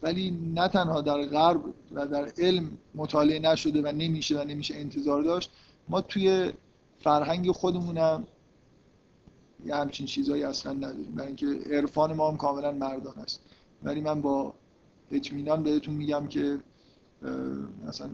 ولی 0.03 0.31
نه 0.55 0.69
تنها 0.69 1.01
در 1.01 1.27
غرب 1.27 1.63
و 1.93 2.07
در 2.07 2.33
علم 2.39 2.79
مطالعه 2.95 3.39
نشده 3.39 3.83
و 3.83 3.93
نمیشه 3.93 4.41
و 4.41 4.45
نمیشه 4.45 4.75
انتظار 4.75 5.23
داشت 5.23 5.51
ما 5.89 6.01
توی 6.01 6.53
فرهنگ 7.01 7.51
خودمونم 7.51 8.27
یه 9.67 9.75
همچین 9.75 10.07
چیزهایی 10.07 10.45
اصلا 10.45 10.73
نداریم. 10.73 11.15
برای 11.15 11.27
اینکه 11.27 11.47
عرفان 11.71 12.13
ما 12.13 12.31
هم 12.31 12.37
کاملا 12.37 12.73
مردان 12.73 13.15
است. 13.19 13.41
ولی 13.83 14.01
من 14.01 14.21
با 14.21 14.55
اطمینان 15.13 15.63
بهتون 15.63 15.95
میگم 15.95 16.27
که 16.27 16.59
مثلا 17.87 18.11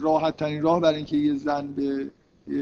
راحت 0.00 0.36
ترین 0.36 0.62
راه 0.62 0.80
برای 0.80 0.96
اینکه 0.96 1.16
یه 1.16 1.34
زن 1.34 1.72
به 1.72 2.10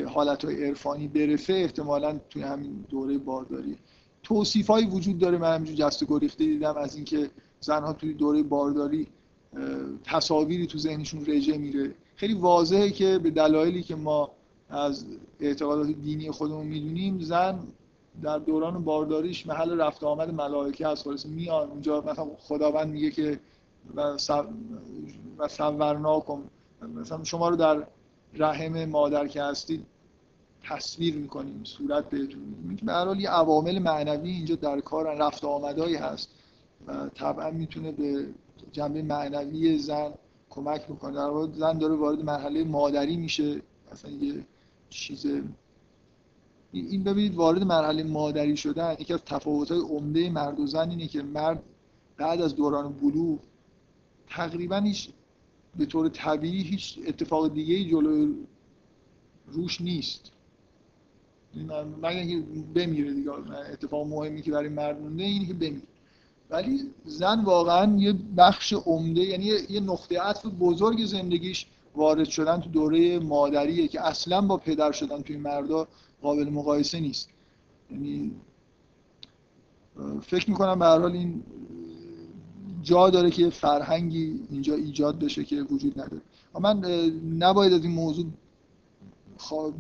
حالت 0.07 0.45
های 0.45 0.65
عرفانی 0.65 1.09
برسه 1.09 1.53
احتمالا 1.53 2.21
توی 2.31 2.43
همین 2.43 2.85
دوره 2.89 3.19
بارداری. 3.19 3.77
توصیف 4.23 4.67
هایی 4.67 4.87
وجود 4.87 5.19
داره 5.19 5.39
من 5.39 5.55
همینجور 5.55 5.77
جست 5.77 6.05
گریخته 6.05 6.45
دیدم 6.45 6.77
از 6.77 6.97
اینکه 6.97 7.31
زنها 7.61 7.93
توی 7.93 8.15
دوره 8.15 8.43
بارداری 8.43 9.07
تصاویری 10.05 10.67
تو 10.67 10.79
ذهنشون 10.79 11.27
رژه 11.27 11.59
میره. 11.59 11.95
خیلی 12.17 12.35
واضحه 12.35 12.91
که 12.91 13.19
به 13.19 13.31
دلایلی 13.31 13.83
که 13.83 13.97
ما 13.97 14.31
از 14.69 15.05
اعتقادات 15.41 15.87
دینی 15.87 16.31
خودمون 16.31 16.67
می‌دونیم 16.67 17.21
زن 17.21 17.59
در 18.23 18.39
دوران 18.39 18.85
بارداریش 18.85 19.47
محل 19.47 19.81
رفت 19.81 20.05
آمد 20.05 20.31
ملائکه 20.31 20.89
از 20.89 21.03
خلاص 21.03 21.27
میان. 21.27 21.71
اونجا 21.71 22.01
مثلا 22.01 22.27
خداوند 22.39 22.89
میگه 22.89 23.11
که 23.11 23.41
و 23.97 24.19
کن 26.21 26.51
مثلا 26.95 27.25
شما 27.25 27.49
رو 27.49 27.57
در 27.57 27.87
رحم 28.35 28.85
مادر 28.85 29.29
که 29.29 29.43
هستید 29.43 29.87
تصویر 30.63 31.15
می‌کنیم 31.17 31.61
صورت 31.65 32.11
بهتون 32.11 32.43
میدیم 32.63 32.87
به 32.87 32.93
هر 32.93 33.05
حال 33.05 33.21
یه 33.21 33.31
عوامل 33.31 33.79
معنوی 33.79 34.31
اینجا 34.31 34.55
در 34.55 34.81
کار 34.81 35.15
رفت 35.15 35.45
آمدایی 35.45 35.97
هست 35.97 36.29
و 36.87 37.09
طبعا 37.09 37.51
می‌تونه 37.51 37.93
به 37.93 38.27
جنبه 38.73 39.03
معنوی 39.03 39.79
زن 39.79 40.13
کمک 40.51 40.91
می‌کنه 40.91 41.15
در 41.15 41.29
واقع 41.29 41.53
زن 41.53 41.79
داره 41.79 41.95
وارد 41.95 42.25
مرحله 42.25 42.65
مادری 42.65 43.17
میشه. 43.17 43.63
مثلا 43.93 44.11
یه 44.11 44.47
چیز 44.91 45.27
این 46.81 47.05
ببینید 47.05 47.35
وارد 47.35 47.63
مرحله 47.63 48.03
مادری 48.03 48.57
شدن 48.57 48.97
یکی 48.99 49.15
از 49.15 49.21
تفاوت‌های 49.27 49.81
عمده 49.81 50.31
مرد 50.31 50.61
و 50.61 50.67
زن 50.67 50.91
اینه 50.91 51.07
که 51.07 51.23
مرد 51.23 51.63
بعد 52.17 52.41
از 52.41 52.57
دوران 52.57 52.93
بلوغ 52.93 53.39
تقریبا 54.29 54.77
هیچ 54.77 55.09
به 55.77 55.87
طور 55.87 56.09
طبیعی 56.09 56.63
هیچ 56.63 56.99
اتفاق 57.07 57.55
دیگه 57.55 57.75
ای 57.75 57.91
جلو 57.91 58.35
روش 59.47 59.81
نیست. 59.81 60.31
مگر 62.03 62.09
اینکه 62.09 62.47
بمیره 62.75 63.15
دیگه 63.15 63.31
اتفاق 63.73 64.07
مهمی 64.07 64.43
که 64.43 64.51
برای 64.51 64.69
مرد 64.69 65.01
مونده 65.01 65.25
اینه 65.25 65.47
که 65.47 65.55
بمیره. 65.55 65.83
ولی 66.51 66.81
زن 67.05 67.45
واقعا 67.45 67.97
یه 67.97 68.15
بخش 68.37 68.73
عمده 68.73 69.21
یعنی 69.21 69.45
یه 69.45 69.81
نقطه 69.81 70.21
عطف 70.21 70.47
بزرگ 70.47 71.05
زندگیش 71.05 71.67
وارد 71.97 72.29
شدن 72.29 72.61
تو 72.61 72.71
دوره 72.71 73.19
مادریه 73.19 73.89
که 73.89 74.07
اصلا 74.07 74.41
با 74.41 74.57
پدر 74.57 74.93
شدن 74.93 75.23
توی 75.23 75.37
مردا 75.37 75.89
قابل 76.25 76.49
مقایسه 76.51 77.01
نیست. 77.01 77.29
یعنی 77.91 78.33
فکر 80.23 80.51
می‌کنم 80.51 80.79
به 80.79 80.85
هر 80.85 80.99
حال 80.99 81.13
این 81.13 81.43
جا 82.83 83.11
داره 83.11 83.31
که 83.31 83.51
فرهنگی 83.51 84.41
اینجا 84.51 84.75
ایجاد 84.75 85.19
بشه 85.19 85.45
که 85.45 85.63
وجود 85.63 86.01
نداره. 86.01 86.23
من 86.61 86.85
نباید 87.39 87.73
از 87.73 87.83
این 87.85 87.93
موضوع 87.93 88.27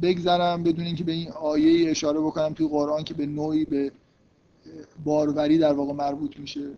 بگذرم 0.03 0.63
بدون 0.63 0.85
اینکه 0.85 1.05
به 1.05 1.13
این 1.13 1.31
آیه 1.31 1.91
اشاره 1.91 2.21
بکنم 2.21 2.53
توی 2.53 2.69
قرآن 2.69 3.05
که 3.05 3.15
به 3.15 3.27
نوعی 3.27 3.65
به 3.65 3.93
باروری 5.05 5.59
در 5.59 5.73
واقع 5.73 5.93
مربوط 5.93 6.39
میشه. 6.39 6.71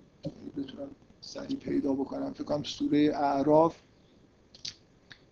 بتونم 0.57 0.89
سریع 1.21 1.57
پیدا 1.57 1.93
بکنم. 1.93 2.33
فکر 2.33 2.45
کنم 2.45 2.63
سوره 2.63 3.13
اعراف 3.15 3.77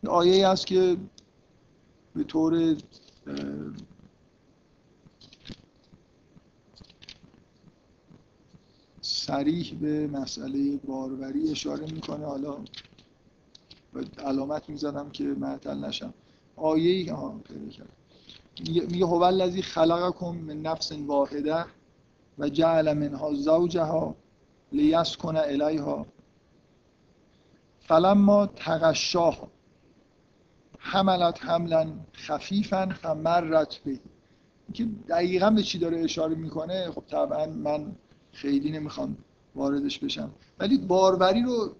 آیه 0.07 0.33
ای 0.33 0.43
هست 0.43 0.67
که 0.67 0.97
به 2.15 2.25
طور 2.25 2.77
سریح 9.15 9.75
به 9.81 10.07
مسئله 10.07 10.77
باروری 10.77 11.51
اشاره 11.51 11.93
می‌کنه. 11.93 12.27
حالا 12.27 12.57
علامت 14.25 14.69
می‌زنم 14.69 15.11
که 15.11 15.25
معطل 15.25 15.85
نشم. 15.85 16.15
آیه 16.57 16.91
ای 16.91 17.09
ها 17.09 17.41
پیدا 17.45 17.71
کرد 17.71 17.89
میگه 18.91 19.07
هو 19.07 19.23
الذی 19.23 19.63
خلقکم 19.63 20.35
من 20.35 20.63
نفس 20.63 20.93
واحده 20.93 21.65
و 22.39 22.49
جعل 22.49 22.93
منها 22.93 23.35
زوجها 23.35 24.15
لیسکن 24.73 25.37
الیها. 25.37 26.07
فلما 27.81 28.47
تغشاها 28.47 29.49
حملت 30.79 31.45
حملا 31.45 31.93
خفیفا 32.15 32.95
فمرت 33.03 33.77
به. 33.77 33.99
که 34.73 34.89
دقیقا 35.09 35.51
به 35.51 35.63
چی 35.63 35.79
داره 35.79 36.01
اشاره 36.01 36.35
می‌کنه؟ 36.35 36.91
خب 36.91 37.03
طبعا 37.09 37.47
من 37.47 37.93
خیلی 38.35 38.71
نمی‌خوام 38.71 39.17
واردش 39.55 39.99
بشم. 39.99 40.31
ولی 40.59 40.79
باروری 40.79 41.43
رو 41.43 41.75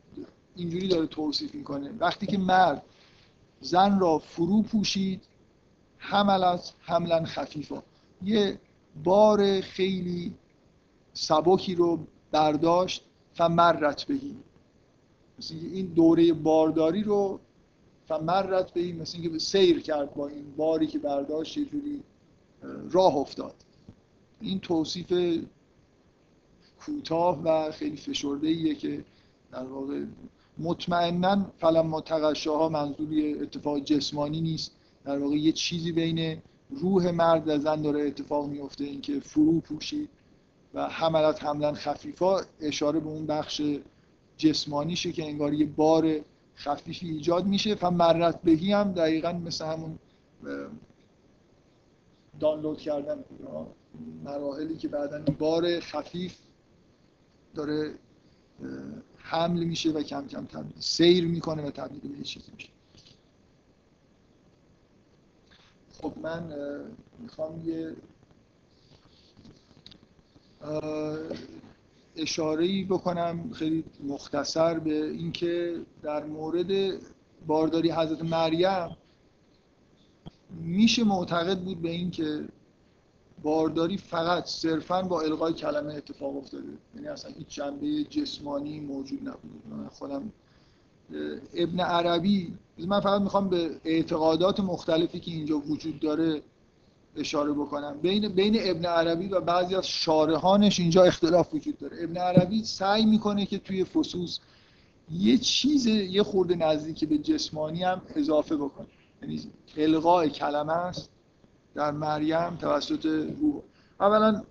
اینجوری 0.57 0.89
داره 0.89 1.07
توصیف 1.07 1.55
می‌کنه. 1.55 1.91
وقتی 2.01 2.27
که 2.27 2.39
مرد 2.39 2.83
زن 3.61 3.99
را 3.99 4.19
فرو 4.19 4.63
پوشید 4.63 5.23
حملت 5.99 6.73
حملا 6.81 7.25
خفیفا. 7.25 7.83
یه 8.23 8.61
بار 9.05 9.61
خیلی 9.61 10.35
سبکی 11.13 11.75
رو 11.75 11.99
برداشت 12.33 13.05
فمرت 13.35 14.05
بهی 14.05 14.37
مثل 15.39 15.55
این 15.55 15.87
دوره 15.87 16.33
بارداری 16.33 17.03
رو 17.03 17.41
فمرت 18.09 18.71
بهی 18.71 18.93
مثل 18.93 19.19
اینکه 19.19 19.39
سیر 19.39 19.83
کرد 19.83 20.15
با 20.15 20.29
این 20.29 20.57
باری 20.57 20.87
که 20.87 20.99
برداشت 20.99 21.57
یه 21.57 21.65
جوری 21.65 22.03
راه 22.91 23.17
افتاد. 23.17 23.55
این 24.41 24.61
توصیف 24.61 25.13
کوتاه 26.87 27.43
و 27.43 27.71
خیلی 27.71 27.97
فشرده 27.97 28.49
ایه 28.49 28.75
که 28.75 29.05
در 29.53 29.65
واقع 29.65 30.05
مطمئنا 30.59 31.47
فلما 31.59 32.01
تغشاها 32.01 32.69
منظوری 32.69 33.35
اتفاق 33.35 33.79
جسمانی 33.79 34.41
نیست. 34.41 34.73
در 35.05 35.19
واقع 35.19 35.37
یه 35.37 35.53
چیزی 35.53 35.93
بین 35.93 36.43
روح 36.71 37.11
مرد 37.11 37.49
و 37.49 37.59
زن 37.59 37.83
داره 37.83 38.07
اتفاق 38.07 38.49
میفته 38.49 38.85
اینکه 38.85 39.21
فرو 39.21 39.61
پوشید 39.61 40.09
و 40.75 40.89
حملت 40.89 41.45
حملا 41.45 41.73
خفیفا 41.73 42.41
اشاره 42.61 43.01
به 43.01 43.09
اون 43.09 43.27
بخش 43.27 43.63
جسمانیشه 44.37 45.13
که 45.13 45.25
انگار 45.25 45.55
یه 45.55 45.67
بار 45.67 46.21
خفیفی 46.57 47.09
ایجاد 47.09 47.47
میشه. 47.47 47.77
و 47.83 47.91
مرت 47.91 48.43
بهی 48.43 48.73
هم 48.73 48.93
دقیقا 48.93 49.33
مثل 49.33 49.65
همون 49.65 49.99
دانلود 52.41 52.79
کردن 52.79 53.25
مراحلی 54.25 54.77
که 54.77 54.89
بعدا 54.89 55.25
بار 55.39 55.81
خفیف 55.81 56.37
داره 57.55 57.95
حمل 59.17 59.65
میشه 59.65 59.91
و 59.91 60.03
کم 60.03 60.27
کم 60.27 60.47
تبدیل 60.47 60.81
سیر 60.81 61.27
می‌کنه 61.27 61.63
و 61.63 61.71
تبدیل 61.71 62.17
به 62.17 62.25
چیزی 62.25 62.53
میشه. 62.57 62.69
خب 65.93 66.13
من 66.23 66.55
می‌خوام 67.19 67.69
یه 67.69 67.97
اشاره 72.17 72.85
بکنم 72.85 73.53
خیلی 73.53 73.85
مختصر 74.05 74.79
به 74.79 75.05
اینکه 75.11 75.81
در 76.03 76.25
مورد 76.25 77.01
بارداری 77.47 77.91
حضرت 77.91 78.23
مریم 78.23 78.97
میشه 80.51 81.05
معتقد 81.05 81.59
بود 81.59 81.83
به 81.83 81.91
اینکه 81.91 82.49
بارداری 83.45 83.99
فقط 83.99 84.47
صرفا 84.47 85.03
با 85.03 85.21
القای 85.21 85.53
کلمه 85.53 85.95
اتفاق 85.95 86.37
افتاده. 86.37 86.65
یعنی 86.95 87.09
اصلا 87.09 87.31
هیچ 87.39 87.49
جنبه 87.49 88.05
جسمانی 88.05 88.81
موجود 88.81 89.21
نبود. 89.21 89.91
خودم 89.93 90.33
ابن 91.55 91.81
عربی 91.81 92.55
من 92.79 93.01
فقط 93.01 93.21
می‌خوام 93.21 93.49
به 93.49 93.71
اعتقادات 93.85 94.61
مختلفی 94.61 95.21
که 95.21 95.31
اینجا 95.31 95.59
وجود 95.59 96.01
داره 96.01 96.43
اشاره 97.17 97.53
بکنم. 97.53 97.99
بین 98.03 98.29
بین 98.29 98.57
ابن 98.61 98.87
عربی 98.87 99.29
و 99.29 99.41
بعضی 99.41 99.75
از 99.75 99.87
شارحانش 99.89 100.81
اینجا 100.81 101.05
اختلاف 101.05 101.55
وجود 101.55 101.79
داره. 101.79 101.97
ابن 102.01 102.17
عربی 102.17 102.65
سعی 102.65 103.07
می‌کنه 103.07 103.47
که 103.47 103.59
توی 103.59 103.85
فصوص 103.85 104.39
یه 105.13 105.39
چیز 105.39 105.87
یه 105.87 106.23
خورده 106.23 106.55
نزدیک 106.55 107.05
به 107.05 107.19
جسمانی 107.19 107.83
هم 107.83 108.03
اضافه 108.17 108.57
بکنه. 108.57 108.87
یعنی 109.23 109.43
القاء 109.77 110.29
کلمه 110.29 110.73
است. 110.73 111.11
در 111.75 111.91
مریم 111.91 112.57
توسط 112.57 113.07
روح 113.41 113.63
اولا 114.01 114.43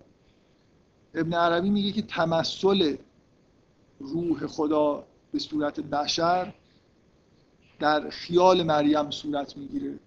ابن 1.15 1.33
عربی 1.33 1.69
میگه 1.69 1.91
که 1.91 2.01
تمثل 2.01 2.95
روح 3.99 4.47
خدا 4.47 5.03
به 5.31 5.39
صورت 5.39 5.79
بشر 5.79 6.53
در 7.79 8.09
خیال 8.09 8.63
مریم 8.63 9.11
صورت 9.11 9.57
می‌گیره. 9.57 9.99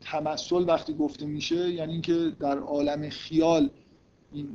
تمثل 0.00 0.64
وقتی 0.68 0.94
گفته 0.94 1.26
میشه 1.26 1.72
یعنی 1.72 1.92
اینکه 1.92 2.32
در 2.40 2.58
عالم 2.58 3.08
خیال 3.08 3.70
این 4.32 4.48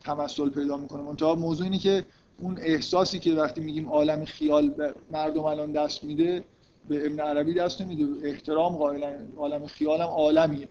تمثل 0.00 0.48
پیدا 0.48 0.76
می‌کنه. 0.76 1.02
منتها 1.02 1.34
موضوع 1.34 1.64
اینه 1.64 1.78
که 1.78 2.04
اون 2.38 2.58
احساسی 2.58 3.18
که 3.18 3.34
وقتی 3.34 3.60
میگیم 3.60 3.88
عالم 3.88 4.24
خیال 4.24 4.92
مردم 5.10 5.44
الان 5.44 5.72
دست 5.72 6.04
میده 6.04 6.44
به 6.88 7.06
ابن 7.06 7.20
عربی 7.20 7.54
دست 7.54 7.80
نمیده. 7.80 8.28
احترام 8.28 8.76
قائلن 8.76 9.28
عالم 9.36 9.66
خیال 9.66 10.00
هم 10.00 10.08
عالمیه. 10.08 10.68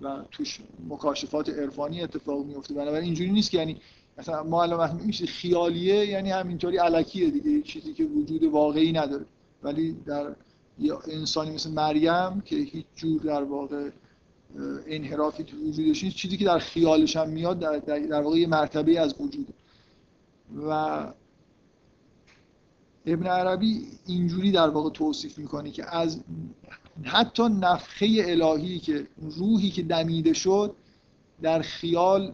و 0.00 0.16
توش 0.30 0.60
مکاشفات 0.88 1.48
عرفانی 1.48 2.02
اتفاق 2.02 2.46
میفته. 2.46 2.74
بنابراین 2.74 3.04
اینجوری 3.04 3.30
نیست 3.30 3.50
که 3.50 3.58
یعنی 3.58 3.80
مثلا 4.18 4.42
ما 4.42 4.62
الان 4.62 4.78
وقتی 4.78 5.06
میشه 5.06 5.26
خیالیه 5.26 6.06
یعنی 6.06 6.30
همینطوری 6.30 6.76
علکیه 6.76 7.30
دیگه. 7.30 7.62
چیزی 7.62 7.94
که 7.94 8.04
وجود 8.04 8.44
واقعی 8.44 8.92
نداره. 8.92 9.24
ولی 9.62 9.92
در 9.92 10.34
یا 10.78 11.00
انسانی 11.08 11.50
مثل 11.50 11.70
مریم 11.70 12.40
که 12.40 12.56
هیچ 12.56 12.86
جور 12.96 13.22
در 13.22 13.42
واقع 13.42 13.90
انحرافی 14.86 15.44
تو 15.44 15.56
وجودش 15.56 16.04
چیزی 16.04 16.36
که 16.36 16.44
در 16.44 16.58
خیالش 16.58 17.16
هم 17.16 17.28
میاد 17.28 17.58
در, 17.58 17.78
در 17.78 18.22
واقع 18.22 18.38
یه 18.38 18.46
مرتبه 18.46 19.00
از 19.00 19.14
وجود 19.20 19.54
و 20.68 20.98
ابن 23.06 23.26
عربی 23.26 23.86
اینجوری 24.06 24.52
در 24.52 24.68
واقع 24.68 24.90
توصیف 24.90 25.38
می‌کنه 25.38 25.70
که 25.70 25.96
از 25.96 26.20
حتی 27.04 27.42
نفخه 27.42 28.06
الهی 28.18 28.78
که 28.78 29.06
روحی 29.18 29.70
که 29.70 29.82
دمیده 29.82 30.32
شد 30.32 30.74
در 31.42 31.62
خیال 31.62 32.32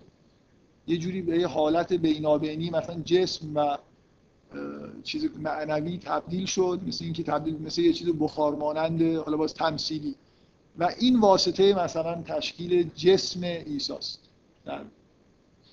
یه 0.86 0.98
جوری 0.98 1.22
به 1.22 1.48
حالت 1.48 1.92
بینابینی 1.92 2.70
مثلا 2.70 3.00
جسم 3.04 3.54
و 3.54 3.78
چیز 5.02 5.28
معنوی 5.36 5.98
تبدیل 5.98 6.46
شد 6.46 6.80
مثل 6.86 7.04
اینکه 7.04 7.22
تبدیل 7.22 7.62
مثل 7.62 7.80
یه 7.80 7.92
چیز 7.92 8.08
بخار 8.08 8.54
مانند 8.54 9.02
حالا 9.02 9.36
باز 9.36 9.54
تمثیلی. 9.54 10.14
و 10.78 10.90
این 10.98 11.20
واسطه 11.20 11.74
مثلا 11.74 12.22
تشکیل 12.22 12.90
جسم 12.94 13.42
ایساست 13.42 14.20
در 14.64 14.84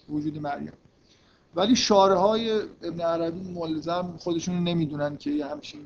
وجود 0.09 0.37
مریم. 0.37 0.73
ولی 1.57 1.75
شاره 1.75 2.15
های 2.15 2.61
ابن 2.81 3.01
عربی 3.01 3.51
ملزم 3.51 4.13
خودشون 4.19 4.63
نمی‌دونن 4.63 5.17
که 5.17 5.31
یه 5.31 5.45
همچین 5.45 5.81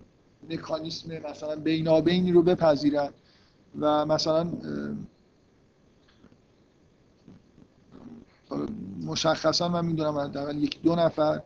مکانیسم 0.50 1.10
مثلا 1.18 1.56
بینابینی 1.56 2.32
رو 2.32 2.42
بپذیرن 2.42 3.10
و 3.80 4.06
مثلا 4.06 4.52
مشخصا 9.06 9.68
من 9.68 9.86
می‌دونم 9.86 10.18
حداقل 10.18 10.58
یک 10.58 10.82
دو 10.82 10.96
نفر 10.96 11.42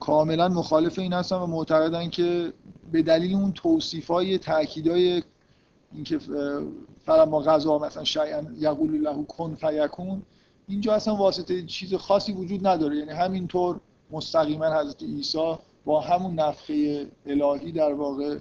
کاملا 0.00 0.48
مخالف 0.48 0.98
این 0.98 1.12
هستن 1.12 1.36
و 1.36 1.46
معتقدن 1.46 2.10
که 2.10 2.52
به 2.92 3.02
دلیل 3.02 3.34
اون 3.34 3.52
توصیف 3.52 4.10
های 4.10 4.38
تاکید 4.38 4.88
های 4.88 5.22
اینکه 5.92 6.18
ما 7.06 7.40
غذا 7.40 7.78
مثلا 7.78 8.04
شیئا 8.04 8.42
یقول 8.58 9.02
له 9.02 9.24
کن 9.24 9.54
فیکون 9.54 10.22
اینجا 10.68 10.94
اصلا 10.94 11.16
واسطه 11.16 11.62
چیز 11.62 11.94
خاصی 11.94 12.32
وجود 12.32 12.66
نداره. 12.66 12.96
یعنی 12.96 13.10
همینطور 13.10 13.80
مستقیما 14.10 14.80
حضرت 14.80 15.02
عیسی 15.02 15.54
با 15.84 16.00
همون 16.00 16.34
نفخه 16.34 17.06
الهی 17.26 17.72
در 17.72 17.92
واقع 17.92 18.38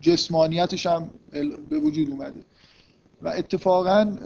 جسمانیتش 0.00 0.86
هم 0.86 1.10
به 1.68 1.78
وجود 1.78 2.10
اومده. 2.10 2.44
و 3.22 3.28
اتفاقا 3.28 4.16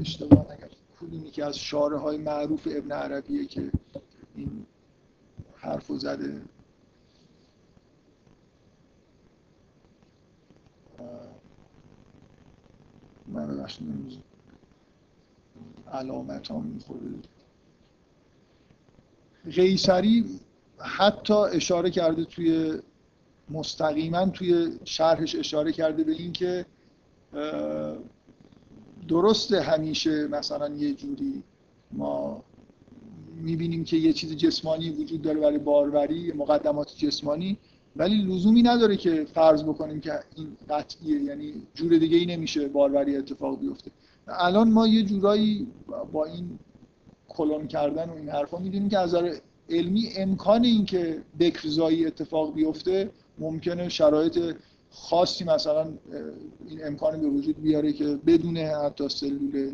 اشتباه 0.00 0.46
کدومی 1.00 1.30
که 1.30 1.44
از 1.44 1.58
شاره 1.58 1.98
های 1.98 2.16
معروف 2.16 2.68
ابن 2.70 2.92
عربیه 2.92 3.46
که 3.46 3.70
این 4.36 4.66
حرف 5.56 5.92
زده؟ 5.92 6.42
من 13.32 13.46
ببخشید 13.46 14.22
علامت 15.92 16.48
ها 16.48 16.60
می‌خوره 16.60 17.00
قیصری 19.54 20.24
حتی 20.78 21.32
اشاره 21.34 21.90
کرده 21.90 22.24
توی 22.24 22.78
مستقیما 23.50 24.26
توی 24.26 24.78
شرحش 24.84 25.34
اشاره 25.34 25.72
کرده 25.72 26.04
به 26.04 26.12
اینکه 26.12 26.66
درسته 29.08 29.60
همیشه 29.60 30.26
مثلا 30.26 30.68
یه 30.68 30.94
جوری 30.94 31.42
ما 31.92 32.42
می‌بینیم 33.34 33.84
که 33.84 33.96
یه 33.96 34.12
چیز 34.12 34.36
جسمانی 34.36 34.90
وجود 34.90 35.22
داره 35.22 35.40
برای 35.40 35.58
باروری 35.58 36.32
مقدمات 36.32 36.96
جسمانی. 36.96 37.58
ولی 37.96 38.22
لزومی 38.22 38.62
نداره 38.62 38.96
که 38.96 39.26
فرض 39.34 39.62
بکنیم 39.62 40.00
که 40.00 40.12
این 40.36 40.56
قطعیه 40.70 41.22
یعنی 41.22 41.52
جور 41.74 41.98
دیگه 41.98 42.16
ای 42.16 42.26
نمیشه 42.26 42.68
باروری 42.68 43.16
اتفاق 43.16 43.60
بیفته. 43.60 43.90
الان 44.28 44.70
ما 44.70 44.86
یه 44.86 45.02
جورایی 45.02 45.66
با 46.12 46.24
این 46.24 46.58
کلون 47.28 47.66
کردن 47.66 48.10
و 48.10 48.14
این 48.14 48.28
حرفا 48.28 48.58
می‌دونیم 48.58 48.88
که 48.88 48.98
از 48.98 49.16
علمی 49.70 50.08
امکان 50.16 50.64
این 50.64 50.84
که 50.84 51.22
بکرزایی 51.40 52.06
اتفاق 52.06 52.54
بیفته 52.54 53.10
ممکنه 53.38 53.88
شرایط 53.88 54.56
خاصی 54.90 55.44
مثلا 55.44 55.92
این 56.68 56.86
امکان 56.86 57.20
به 57.20 57.28
وجود 57.28 57.62
بیاره 57.62 57.92
که 57.92 58.18
بدون 58.26 58.56
حتی 58.56 59.08
سلول 59.08 59.72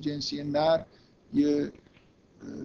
جنسی 0.00 0.42
نر 0.42 0.80
یه 1.34 1.72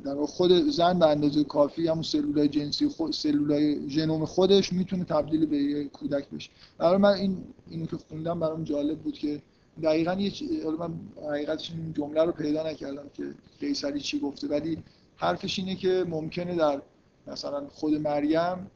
در 0.05 0.25
خود 0.25 0.51
زن 0.69 0.99
به 0.99 1.07
اندازه 1.07 1.43
کافی 1.43 1.87
همون 1.87 2.03
سلولای 2.03 2.47
جنسی 2.47 2.87
خود 2.87 3.11
سلولای 3.11 3.89
ژنوم 3.89 4.25
خودش 4.25 4.73
می‌تونه 4.73 5.03
تبدیل 5.03 5.45
به 5.45 5.57
یه 5.57 5.83
کودک 5.83 6.29
بشه. 6.29 6.49
برای 6.77 6.97
من 6.97 7.13
این 7.13 7.37
اینو 7.69 7.85
که 7.85 7.97
خوندم 7.97 8.39
برام 8.39 8.63
جالب 8.63 8.99
بود 8.99 9.17
که 9.17 9.41
دقیقا 9.83 10.13
یه 10.13 10.31
من 10.79 10.93
حقیقتش 11.29 11.71
این 11.71 11.93
جمله 11.93 12.23
رو 12.23 12.31
پیدا 12.31 12.69
نکردم 12.69 13.09
که 13.13 13.23
قیصری 13.59 13.99
چی 13.99 14.19
گفته 14.19 14.47
ولی 14.47 14.83
حرفش 15.15 15.59
اینه 15.59 15.75
که 15.75 16.05
ممکنه 16.07 16.55
در 16.55 16.81
مثلا 17.27 17.67
خود 17.67 17.93
مریم 17.93 18.71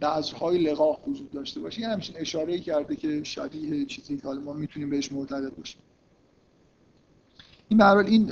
بذرهای 0.00 0.58
لقاح 0.58 0.98
وجود 1.06 1.30
داشته 1.30 1.60
باشه. 1.60 1.80
یه 1.80 1.88
همچین 1.88 2.16
اشاره 2.18 2.58
کرده 2.58 2.96
که 2.96 3.22
شبیه 3.22 3.84
چیزی 3.86 4.16
که 4.16 4.26
حالا 4.26 4.40
ما 4.40 4.52
می‌تونیم 4.52 4.90
بهش 4.90 5.12
معتقد 5.12 5.56
باشیم. 5.56 5.80
این 7.68 7.78
به 7.78 8.06
این 8.06 8.30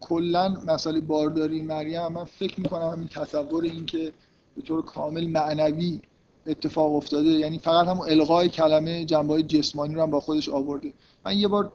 کلا 0.00 0.48
مسئله 0.48 1.00
بارداری 1.00 1.62
مریم 1.62 2.08
من 2.08 2.24
فکر 2.24 2.60
می‌کنم 2.60 2.88
همین 2.88 3.08
تصور 3.08 3.64
این 3.64 3.86
که 3.86 4.12
به 4.56 4.62
طور 4.62 4.82
کامل 4.82 5.26
معنوی 5.26 6.00
اتفاق 6.46 6.94
افتاده 6.94 7.28
یعنی 7.28 7.58
فقط 7.58 7.86
همون 7.86 8.10
الغای 8.10 8.48
کلمه 8.48 9.04
جنبه 9.04 9.42
جسمانی 9.42 9.94
رو 9.94 10.02
هم 10.02 10.10
با 10.10 10.20
خودش 10.20 10.48
آورده. 10.48 10.92
من 11.24 11.36
یه 11.36 11.48
بار 11.48 11.72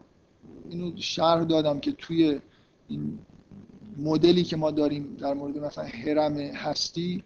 اینو 0.70 0.92
شرح 0.98 1.44
دادم 1.44 1.80
که 1.80 1.92
توی 1.92 2.40
این 2.88 3.20
مدلی 3.98 4.44
که 4.44 4.58
ما 4.58 4.72
داریم 4.72 5.18
در 5.20 5.34
مورد 5.34 5.58
مثلا 5.58 5.84
هرم 5.84 6.38
هستی 6.38 7.24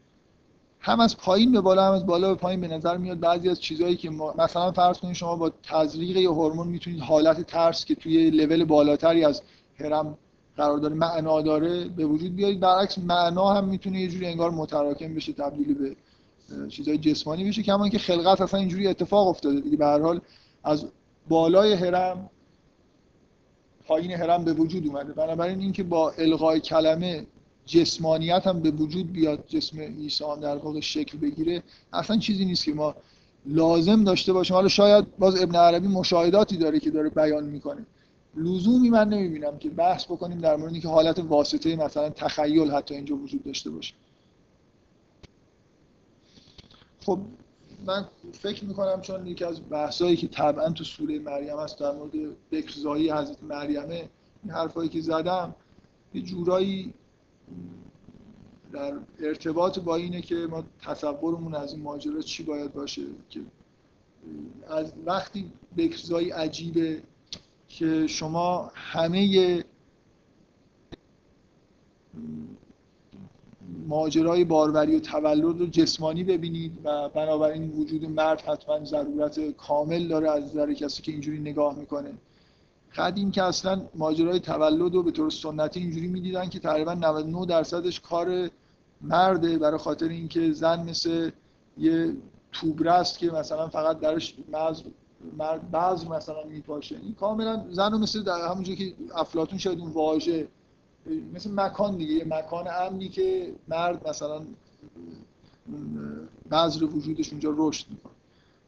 هم 0.79 0.99
از 0.99 1.17
پایین 1.17 1.51
به 1.51 1.61
بالا 1.61 1.87
هم 1.87 1.93
از 1.93 2.05
بالا 2.05 2.33
به 2.33 2.35
پایین 2.35 2.61
به 2.61 2.67
نظر 2.67 2.97
میاد 2.97 3.19
بعضی 3.19 3.49
از 3.49 3.61
چیزهایی 3.61 3.95
که 3.95 4.09
ما 4.09 4.33
مثلا 4.37 4.71
فرض 4.71 4.97
کنید 4.97 5.13
شما 5.13 5.35
با 5.35 5.51
تزریق 5.63 6.17
یه 6.17 6.29
هورمون 6.29 6.67
می‌تونید 6.67 6.99
حالت 6.99 7.41
ترس 7.41 7.85
که 7.85 7.95
توی 7.95 8.29
لول 8.29 8.65
بالاتری 8.65 9.25
از 9.25 9.41
هرم 9.79 10.17
قرار 10.57 10.77
داره 10.77 10.95
معنا 10.95 11.41
داره 11.41 11.87
به 11.87 12.05
وجود 12.05 12.35
بیارید. 12.35 12.59
برعکس 12.59 12.97
معنا 12.97 13.53
هم 13.53 13.65
می‌تونه 13.65 14.01
یه 14.01 14.07
جوری 14.07 14.25
انگار 14.25 14.51
متراکم 14.51 15.13
بشه 15.13 15.33
تبدیل 15.33 15.73
به 15.73 15.95
چیزهای 16.69 16.97
جسمانی 16.97 17.43
بشه 17.43 17.63
کما 17.63 17.89
که 17.89 17.99
خلقت 17.99 18.41
اصلا 18.41 18.59
اینجوری 18.59 18.87
اتفاق 18.87 19.27
افتاده. 19.27 19.61
دیگه 19.61 19.77
به 19.77 19.85
هر 19.85 19.99
حال 19.99 20.21
از 20.63 20.85
بالای 21.27 21.73
هرم 21.73 22.29
پایین 23.85 24.11
هرم 24.11 24.43
به 24.43 24.53
وجود 24.53 24.87
اومده. 24.87 25.13
بنابراین 25.13 25.59
اینکه 25.59 25.83
با 25.83 26.11
الغای 26.11 26.59
کلمه 26.59 27.27
جسمانیت 27.65 28.47
هم 28.47 28.59
به 28.59 28.71
وجود 28.71 29.11
بیاد 29.11 29.43
جسم 29.47 29.79
عیسی 29.79 30.23
هم 30.23 30.39
در 30.39 30.57
واقع 30.57 30.79
شکل 30.79 31.17
بگیره 31.17 31.63
اصلا 31.93 32.17
چیزی 32.17 32.45
نیست 32.45 32.65
که 32.65 32.73
ما 32.73 32.95
لازم 33.45 34.03
داشته 34.03 34.33
باشیم. 34.33 34.55
حالا 34.55 34.67
شاید 34.67 35.17
باز 35.17 35.41
ابن 35.41 35.55
عربی 35.55 35.87
مشاهداتی 35.87 36.57
داره 36.57 36.79
که 36.79 36.91
داره 36.91 37.09
بیان 37.09 37.43
می‌کنه. 37.43 37.85
لزومی 38.35 38.89
من 38.89 39.09
نمی‌بینم 39.09 39.57
که 39.57 39.69
بحث 39.69 40.05
بکنیم 40.05 40.39
در 40.39 40.55
مورد 40.55 40.79
که 40.79 40.87
حالت 40.87 41.19
واسطه 41.19 41.75
مثلا 41.75 42.09
تخیل 42.09 42.71
حتی 42.71 42.95
اینجا 42.95 43.15
وجود 43.15 43.43
داشته 43.43 43.69
باشه. 43.69 43.93
خب 47.05 47.19
من 47.85 48.05
فکر 48.33 48.65
می‌کنم 48.65 49.01
چون 49.01 49.27
یکی 49.27 49.43
از 49.43 49.69
بحثایی 49.69 50.17
که 50.17 50.27
طبعا 50.27 50.69
تو 50.69 50.83
سوره 50.83 51.19
مریم 51.19 51.59
هست 51.59 51.79
در 51.79 51.91
مورد 51.91 52.11
بکرزایی 52.51 53.11
حضرت 53.11 53.43
مریمه 53.43 54.09
این 54.43 54.53
حرفایی 54.53 54.89
که 54.89 55.01
زدم 55.01 55.55
یه 56.13 56.21
جورایی 56.21 56.93
در 58.71 58.93
ارتباط 59.19 59.79
با 59.79 59.95
اینه 59.95 60.21
که 60.21 60.35
ما 60.35 60.63
تصورمون 60.81 61.55
از 61.55 61.73
این 61.73 61.81
ماجرا 61.81 62.21
چی 62.21 62.43
باید 62.43 62.73
باشه 62.73 63.01
که 63.29 63.39
از 64.69 64.93
وقتی 65.05 65.51
بکرزایی 65.77 66.29
عجیبه 66.29 67.01
که 67.75 68.07
شما 68.07 68.71
همه 68.75 69.63
ماجرای 73.87 74.43
باروری 74.43 74.95
و 74.95 74.99
تولد 74.99 75.59
رو 75.59 75.65
جسمانی 75.65 76.23
ببینید 76.23 76.71
و 76.83 77.09
بنابراین 77.09 77.69
وجود 77.69 78.05
مرد 78.05 78.41
حتما 78.41 78.85
ضرورت 78.85 79.51
کامل 79.51 80.07
داره 80.07 80.31
از 80.31 80.43
نظر 80.43 80.73
کسی 80.73 81.01
که 81.01 81.11
اینجوری 81.11 81.39
نگاه 81.39 81.75
می‌کنه. 81.75 82.11
قدیم 82.95 83.31
که 83.31 83.43
اصلا 83.43 83.81
ماجرای 83.95 84.39
تولد 84.39 84.93
رو 84.93 85.03
به 85.03 85.11
طور 85.11 85.29
سنتی 85.29 85.79
اینجوری 85.79 86.07
می‌دیدن 86.07 86.49
که 86.49 86.59
تقریبا 86.59 86.93
99 86.93 87.45
درصدش 87.45 87.99
کار 87.99 88.49
مرده 89.01 89.57
برای 89.57 89.77
خاطر 89.77 90.07
اینکه 90.07 90.51
زن 90.51 90.89
مثل 90.89 91.31
یه 91.77 92.13
توبره 92.51 92.91
است 92.91 93.19
که 93.19 93.31
مثلا 93.31 93.67
فقط 93.67 93.99
درش 93.99 94.35
مرد 95.37 95.71
بعض 95.71 96.05
مثلا 96.05 96.43
میپاشه 96.43 96.97
این 97.03 97.13
کاملا 97.13 97.65
زن 97.69 97.91
رو 97.91 97.97
مثل 97.97 98.23
در 98.23 98.49
همونجوری 98.49 98.77
که 98.77 98.95
افلاتون 99.15 99.57
شاید 99.57 99.79
اون 99.79 99.91
واژه 99.91 100.47
مثل 101.33 101.51
مکان 101.53 101.97
دیگه. 101.97 102.13
یه 102.13 102.25
مکان 102.25 102.67
امنی 102.67 103.09
که 103.09 103.53
مرد 103.67 104.07
مثلا 104.09 104.41
بذر 106.51 106.83
وجودش 106.83 107.29
اونجا 107.31 107.53
رشد 107.57 107.85
می‌کنه. 107.89 108.13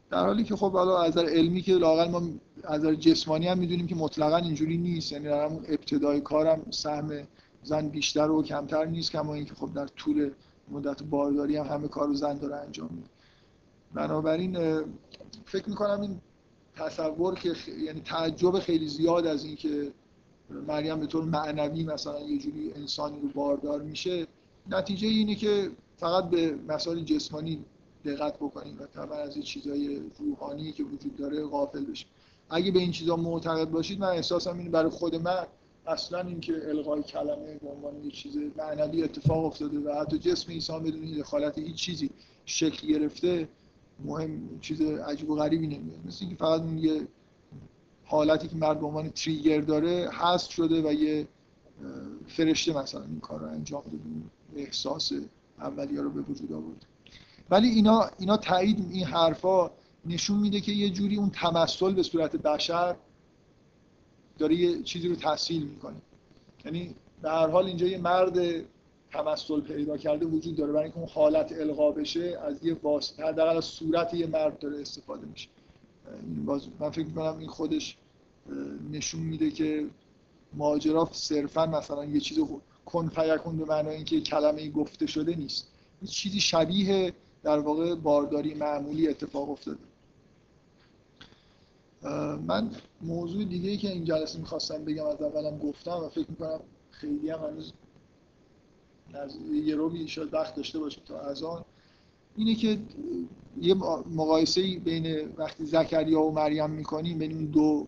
در 0.10 0.26
حالی 0.26 0.44
که 0.44 0.56
خب 0.56 0.72
حالا 0.72 1.02
از 1.02 1.18
نظر 1.18 1.30
علمی 1.30 1.62
که 1.62 1.74
لاقل 1.74 2.10
ما 2.10 2.22
از 2.64 2.80
نظر 2.80 2.96
جسمانی 2.96 3.48
هم 3.48 3.58
می‌دونیم 3.58 3.88
که 3.88 3.96
مطلقا 3.96 4.38
اینجوری 4.38 4.78
نیست. 4.78 5.12
یعنی 5.12 5.26
در 5.26 5.46
همون 5.46 5.66
ابتدای 5.68 6.22
کارم 6.22 6.62
سهم 6.72 7.12
زن 7.64 7.88
بیشتر 7.88 8.32
و 8.32 8.44
کمتر 8.44 8.86
نیست 8.86 9.12
کما 9.12 9.34
اینکه 9.34 9.56
خب 9.56 9.74
در 9.74 9.88
طول 9.88 10.32
مدت 10.72 11.04
بارداری 11.04 11.58
هم 11.58 11.66
همه 11.66 11.88
کارو 11.88 12.14
زن 12.14 12.38
داره 12.38 12.56
انجام 12.56 12.90
میده. 12.92 13.10
بنابراین 13.94 14.82
فکر 15.46 15.70
می‌کنم 15.70 16.02
این 16.02 16.22
تصور 16.80 17.36
که 17.36 17.54
یعنی 17.80 18.02
تعجب 18.02 18.60
خیلی 18.60 18.88
زیاد 18.88 19.28
از 19.28 19.46
اینکه 19.46 19.92
مریم 20.68 21.00
به 21.00 21.08
طور 21.08 21.24
معنوی 21.24 21.84
مثلا 21.84 22.20
یه 22.20 22.38
جوری 22.38 22.74
انسانی 22.76 23.20
رو 23.20 23.28
باردار 23.28 23.82
میشه 23.82 24.28
نتیجه 24.70 25.08
اینه 25.08 25.36
که 25.36 25.72
فقط 25.98 26.30
به 26.30 26.56
مسائل 26.68 27.00
جسمانی 27.00 27.66
دقت 28.06 28.36
بکنیم 28.36 28.78
و 28.80 28.86
طبعا 28.86 29.18
از 29.18 29.36
این 29.36 29.44
چیزای 29.44 30.02
روحانی 30.20 30.72
که 30.72 30.84
وجود 30.84 31.16
داره 31.16 31.44
غافل 31.44 31.86
بشیم. 31.86 32.08
اگه 32.50 32.72
به 32.72 32.80
این 32.80 32.92
چیزا 32.92 33.16
معتقد 33.16 33.70
باشید 33.70 34.00
من 34.00 34.08
احساسم 34.08 34.58
اینه 34.58 34.70
برای 34.70 34.90
خود 34.90 35.16
من 35.16 35.48
اصلا 35.88 36.22
اینکه 36.22 36.70
الغای 36.70 37.04
کلمه 37.04 37.58
به 37.58 37.70
عنوان 37.70 38.04
یه 38.06 38.12
چیز 38.12 38.38
معنوی 38.58 39.04
اتفاق 39.04 39.46
افتاده 39.46 39.80
و 39.80 40.00
حتی 40.02 40.20
جسم 40.20 40.52
انسان 40.52 40.84
بدون 40.84 41.18
دخالت 41.18 41.58
هیچ 41.58 41.76
چیزی 41.76 42.10
شکل 42.46 42.88
گرفته 42.88 43.50
مهم 44.06 44.60
چیز 44.62 44.82
عجیب 44.82 45.30
و 45.30 45.36
غریبی 45.36 45.68
نمیاد. 45.68 46.00
مثل 46.06 46.18
اینکه 46.22 46.36
فقط 46.36 46.62
یه 46.76 47.08
حالتی 48.06 48.48
که 48.48 48.56
مرد 48.56 48.80
به 48.80 48.86
عنوان 48.86 49.10
تریگر 49.10 49.62
داره 49.62 50.10
هست 50.14 50.50
شده 50.50 50.90
و 50.90 50.94
یه 50.94 51.28
فرشته 52.28 52.78
مثلا 52.78 53.04
این 53.04 53.20
کار 53.20 53.40
رو 53.40 53.48
انجام 53.48 53.84
داده 53.84 53.98
احساس 54.56 55.12
اولیه 55.60 56.02
رو 56.02 56.10
به 56.10 56.22
وجود 56.22 56.54
آورد 56.54 56.86
ولی 57.50 57.68
اینا 57.68 58.10
اینا 58.20 58.38
تایید 58.38 58.88
این 58.92 59.06
حرفا 59.06 59.72
نشون 60.06 60.40
میده 60.40 60.62
که 60.62 60.72
یه 60.72 60.90
جوری 60.90 61.16
اون 61.16 61.30
تمثل 61.30 61.94
به 61.94 62.04
صورت 62.04 62.36
بشر 62.36 62.96
داره 64.38 64.56
یه 64.56 64.84
چیزی 64.84 65.08
رو 65.08 65.16
تحصیل 65.16 65.68
می‌کنه. 65.68 66.02
یعنی 66.66 66.96
به 67.22 67.30
هر 67.30 67.48
حال 67.48 67.66
اینجا 67.66 67.88
یه 67.88 67.98
مرد 67.98 68.38
تمثل 69.12 69.62
پیدا 69.62 69.98
کرده 69.98 70.26
وجود 70.26 70.56
داره. 70.56 70.72
برای 70.72 70.84
اینکه 70.84 70.98
اون 71.00 71.08
حالت 71.08 71.52
القا 71.52 71.92
بشه 71.92 72.40
از 72.42 72.66
یه 72.66 72.78
واسطه 72.84 73.24
حداقل 73.26 73.58
از 73.58 73.66
صورت 73.66 74.14
یه 74.14 74.28
مرد 74.28 74.60
داره 74.60 74.82
استفاده 74.82 75.26
میشه. 75.26 75.50
من 76.80 76.90
فکر 76.90 77.06
می‌کنم 77.06 77.38
این 77.38 77.48
خودش 77.48 77.98
نشون 78.92 79.22
میده 79.22 79.52
که 79.52 79.86
ماجرا 80.54 81.10
صرفا 81.12 81.66
مثلا 81.66 82.06
یه 82.06 82.20
چیز 82.20 82.40
کن 82.86 83.10
فیکون 83.10 83.58
به 83.58 83.66
معنای 83.66 83.96
اینکه 83.96 84.22
کلمه 84.22 84.70
گفته 84.70 85.08
شده 85.08 85.36
نیست. 85.36 85.68
یه 86.02 86.08
چیزی 86.08 86.40
شبیه 86.40 87.14
در 87.44 87.60
واقع 87.60 87.96
بارداری 87.96 88.54
معمولی 88.54 89.08
اتفاق 89.08 89.50
افتاده. 89.50 89.78
من 92.48 92.72
موضوع 93.02 93.44
دیگه 93.44 93.70
ای 93.70 93.78
که 93.78 93.92
این 93.92 94.06
جلسه 94.06 94.40
می‌خواستم 94.40 94.86
بگم 94.86 95.06
از 95.06 95.22
اولم 95.22 95.58
گفتم 95.58 95.92
و 95.92 96.10
فکر 96.10 96.26
می‌کنم 96.30 96.60
خیلی 96.92 97.30
هم 97.30 97.40
هنوز 97.40 97.74
یه 99.66 99.76
روبی 99.76 100.08
شاید 100.08 100.34
وقت 100.34 100.56
داشته 100.56 100.80
باشیم 100.80 101.04
تا 101.06 101.20
از 101.20 101.44
آن. 101.44 101.66
اینه 102.36 102.56
که 102.56 102.80
یه 103.62 103.74
مقایسه 104.16 104.80
بین 104.80 105.30
وقتی 105.38 105.66
زکریا 105.66 106.22
و 106.22 106.32
مریم 106.32 106.70
می‌کنیم 106.70 107.18
بین 107.18 107.34
اون 107.34 107.46
دو 107.46 107.88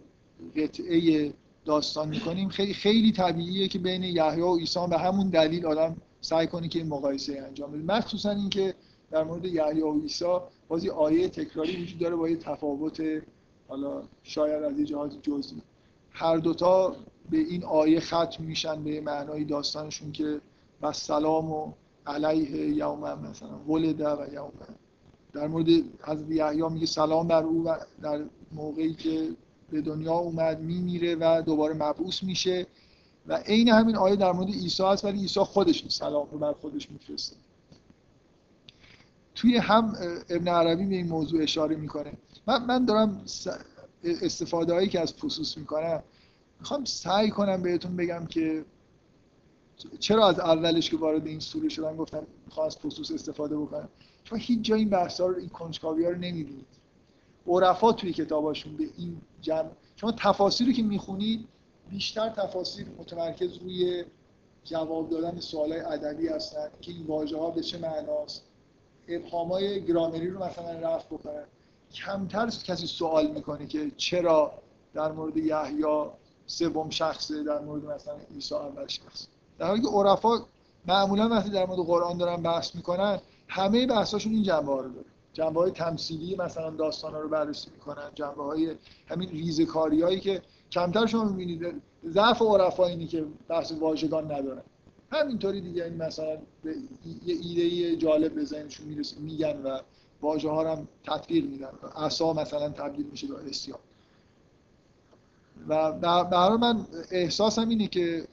قطعه 0.55 1.33
داستان 1.65 2.09
می‌کنیم 2.09 2.49
خیلی 2.49 2.73
خیلی 2.73 3.11
طبیعیه 3.11 3.67
که 3.67 3.79
بین 3.79 4.03
یحیی 4.03 4.41
و 4.41 4.57
عیسی 4.57 4.87
به 4.89 4.97
همون 4.97 5.29
دلیل 5.29 5.65
آدم 5.65 5.97
سعی 6.21 6.47
کنه 6.47 6.67
که 6.67 6.79
این 6.79 6.87
مقایسه 6.87 7.43
انجام 7.47 7.71
بده. 7.71 7.83
مخصوصا 7.83 8.31
اینکه 8.31 8.75
در 9.11 9.23
مورد 9.23 9.45
یحیی 9.45 9.81
و 9.81 10.01
عیسی 10.01 10.37
بازی 10.67 10.89
آیه 10.89 11.29
تکراری 11.29 11.83
وجود 11.83 11.99
داره 11.99 12.15
با 12.15 12.29
یه 12.29 12.35
تفاوت 12.35 13.03
حالا 13.67 14.03
شاید 14.23 14.63
از 14.63 14.79
یه 14.79 14.85
جزئی. 15.21 15.61
هر 16.11 16.37
دوتا 16.37 16.95
به 17.29 17.37
این 17.37 17.63
آیه 17.63 17.99
ختم 17.99 18.43
میشن 18.43 18.83
به 18.83 19.01
معنای 19.01 19.43
داستانشون 19.43 20.11
که 20.11 20.41
و 20.81 20.93
سلام 20.93 21.51
و 21.51 21.73
علیه 22.05 22.75
یوم 22.75 23.19
مثلا 23.29 23.59
ولده 23.59 24.09
و 24.09 24.33
یوم. 24.33 24.51
در 25.33 25.47
مورد 25.47 25.67
حضرت 26.01 26.31
یحیی 26.31 26.69
میگه 26.69 26.85
سلام 26.85 27.27
بر 27.27 27.43
او 27.43 27.63
و 27.63 27.77
در 28.01 28.21
موقعی 28.51 28.93
که 28.93 29.29
به 29.69 29.81
دنیا 29.81 30.13
اومد 30.13 30.59
میمیره 30.59 31.15
و 31.15 31.41
دوباره 31.45 31.73
مبعوث 31.73 32.23
میشه. 32.23 32.67
و 33.27 33.35
عین 33.37 33.69
همین 33.69 33.95
آیه 33.95 34.15
در 34.15 34.31
مورد 34.31 34.47
عیسی 34.47 34.83
هست 34.83 35.05
ولی 35.05 35.19
عیسی 35.19 35.39
خودش 35.39 35.89
سلام 35.89 36.27
رو 36.31 36.37
بر 36.37 36.53
خودش 36.53 36.91
میفرسته. 36.91 37.35
توی 39.35 39.57
هم 39.57 39.95
ابن 40.29 40.47
عربی 40.47 40.85
به 40.85 40.95
این 40.95 41.07
موضوع 41.07 41.43
اشاره 41.43 41.75
می‌کنه. 41.75 42.13
من, 42.47 42.65
من 42.65 42.85
دارم 42.85 43.21
استفاده 44.03 44.73
هایی 44.73 44.87
که 44.87 44.99
از 44.99 45.13
فسوس 45.13 45.57
می‌کنم 45.57 46.03
می‌خوام 46.59 46.85
سعی 46.85 47.29
کنم 47.29 47.61
بهتون 47.61 47.95
بگم 47.95 48.25
که 48.25 48.65
چرا 49.99 50.27
از 50.27 50.39
اولش 50.39 50.89
که 50.89 50.97
وارد 50.97 51.27
این 51.27 51.39
سوره 51.39 51.69
شدم 51.69 51.95
گفتم 51.95 52.27
از 52.65 52.77
فسوس 52.77 53.11
استفاده 53.11 53.57
بکنم؟ 53.57 53.89
چون 54.23 54.39
هیچ 54.39 54.61
جا 54.61 54.75
این 54.75 54.89
بحثا 54.89 55.27
رو 55.27 55.37
این 55.37 55.49
کنجکاوی 55.49 56.05
ها 56.05 56.11
رو 56.11 56.17
نمی‌بینید. 56.17 56.65
عرفا 57.47 57.91
توی 57.91 58.13
کتاباشون 58.13 58.77
به 58.77 58.83
این 58.97 59.21
جمع 59.41 59.69
شما 59.95 60.11
تفاسیری 60.11 60.73
که 60.73 60.83
می‌خونید 60.83 61.47
بیشتر 61.89 62.29
تفاسیر 62.29 62.87
متمرکز 62.97 63.57
روی 63.57 64.05
جواب 64.63 65.09
دادن 65.09 65.39
سوال 65.39 65.73
ادبی 65.73 66.27
هستن 66.27 66.69
که 66.81 66.91
این 66.91 67.05
واژه 67.05 67.37
ها 67.37 67.49
به 67.49 67.61
چه 67.61 67.77
معناست. 67.77 68.43
ابهام 69.07 69.51
های 69.51 69.85
گرامری 69.85 70.29
رو 70.29 70.43
مثلا 70.43 70.79
رفت 70.79 71.07
بکنن. 71.07 71.45
کمتر 71.93 72.49
کسی 72.49 72.87
سوال 72.87 73.31
می‌کنه 73.31 73.67
که 73.67 73.91
چرا 73.97 74.51
در 74.93 75.11
مورد 75.11 75.37
یحیی 75.37 75.83
سوم 76.45 76.89
شخصه 76.89 77.43
در 77.43 77.59
مورد 77.59 77.85
مثلا 77.85 78.15
عیسی 78.33 78.55
اول 78.55 78.87
شخص 78.87 79.27
در 79.59 79.67
حالی 79.67 79.81
که 79.81 79.87
عرفا 79.87 80.45
معمولا 80.87 81.29
وقتی 81.29 81.49
در 81.49 81.65
مورد 81.65 81.79
قرآن 81.79 82.17
دارن 82.17 82.43
بحث 82.43 82.75
می‌کنن 82.75 83.19
همه 83.47 83.87
بحثاشون 83.87 84.33
این 84.33 84.43
جنبه 84.43 84.71
ها 84.71 84.81
رو 84.81 84.89
داره. 84.89 85.05
جنبه 85.33 85.59
های 85.59 85.71
تمثیلی 85.71 86.35
مثلا 86.35 86.69
داستان 86.69 87.13
ها 87.13 87.19
رو 87.19 87.29
بررسی 87.29 87.69
می‌کنن 87.71 88.11
جنبه 88.15 88.43
های 88.43 88.75
همین 89.07 89.29
ریزکاری 89.29 90.01
هایی 90.01 90.19
که 90.19 90.41
کمتر 90.71 91.05
شما 91.05 91.23
می‌بینید. 91.23 91.81
ضعف 92.05 92.41
عرفا 92.41 92.85
اینی 92.85 93.07
که 93.07 93.25
بحث 93.47 93.71
واژگان 93.71 94.31
ندارن 94.31 94.61
همینطوری 95.11 95.61
دیگه 95.61 95.83
این 95.83 95.97
مثلا 95.97 96.37
یه 97.25 97.35
ایده 97.41 97.95
جالب 97.95 98.35
می‌رسه 98.85 99.19
میگن 99.19 99.61
و 99.61 99.79
واژه 100.21 100.49
ها 100.49 100.71
هم 100.71 100.87
میدن. 101.29 101.69
عصا 101.95 102.33
مثلا 102.33 102.69
تبدیل 102.69 103.05
میشه 103.05 103.27
به 103.27 103.49
اسیان. 103.49 103.79
و 105.67 105.93
برای 106.23 106.57
من 106.57 106.85
احساسم 107.11 107.69
اینه 107.69 107.87
که 107.87 108.27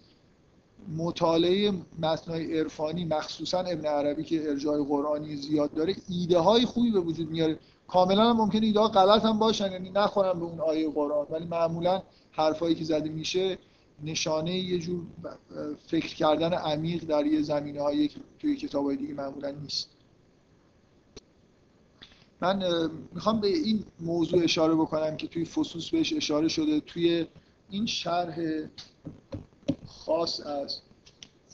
مطالعه 0.89 1.73
متنای 1.99 2.59
عرفانی 2.59 3.05
مخصوصا 3.05 3.59
ابن 3.61 3.87
عربی 3.87 4.25
که 4.25 4.51
ارجاع 4.51 4.85
قرآنی 4.85 5.37
زیاد 5.37 5.75
داره 5.75 5.97
ایده 6.09 6.39
های 6.39 6.65
خوبی 6.65 6.91
به 6.91 7.01
وجود 7.01 7.31
میاره. 7.31 7.59
کاملا 7.89 8.31
هم 8.31 8.37
ممکنه 8.37 8.67
ایده 8.67 8.81
ها 8.81 8.89
غلط 8.89 9.25
هم 9.25 9.39
باشن 9.39 9.73
یعنی 9.73 9.91
نخورن 9.91 10.39
به 10.39 10.45
اون 10.45 10.61
آیه 10.61 10.91
قرآن. 10.91 11.27
ولی 11.31 11.45
معمولا 11.47 12.03
حرفایی 12.31 12.75
که 12.75 12.85
زده 12.85 13.09
میشه 13.09 13.59
نشانه 14.05 14.59
یه 14.59 14.79
جور 14.79 15.03
فکر 15.87 16.15
کردن 16.15 16.53
عمیق 16.53 17.05
در 17.05 17.27
یه 17.27 17.43
زمینه 17.43 17.83
هایی 17.83 18.09
که 18.09 18.21
توی 18.39 18.57
کتاب 18.57 18.85
های 18.85 18.97
دیگه 18.97 19.15
معمولا 19.15 19.51
نیست. 19.51 19.89
من 22.41 22.63
می‌خوام 23.15 23.41
به 23.41 23.49
این 23.49 23.85
موضوع 24.01 24.45
اشاره 24.45 24.75
بکنم 24.75 25.17
که 25.17 25.27
توی 25.27 25.45
فسوس 25.45 25.91
بهش 25.91 26.13
اشاره 26.13 26.49
شده. 26.49 26.81
توی 26.81 27.27
این 27.71 27.87
شرح 27.87 28.37
خاص 30.07 30.41
از 30.41 30.81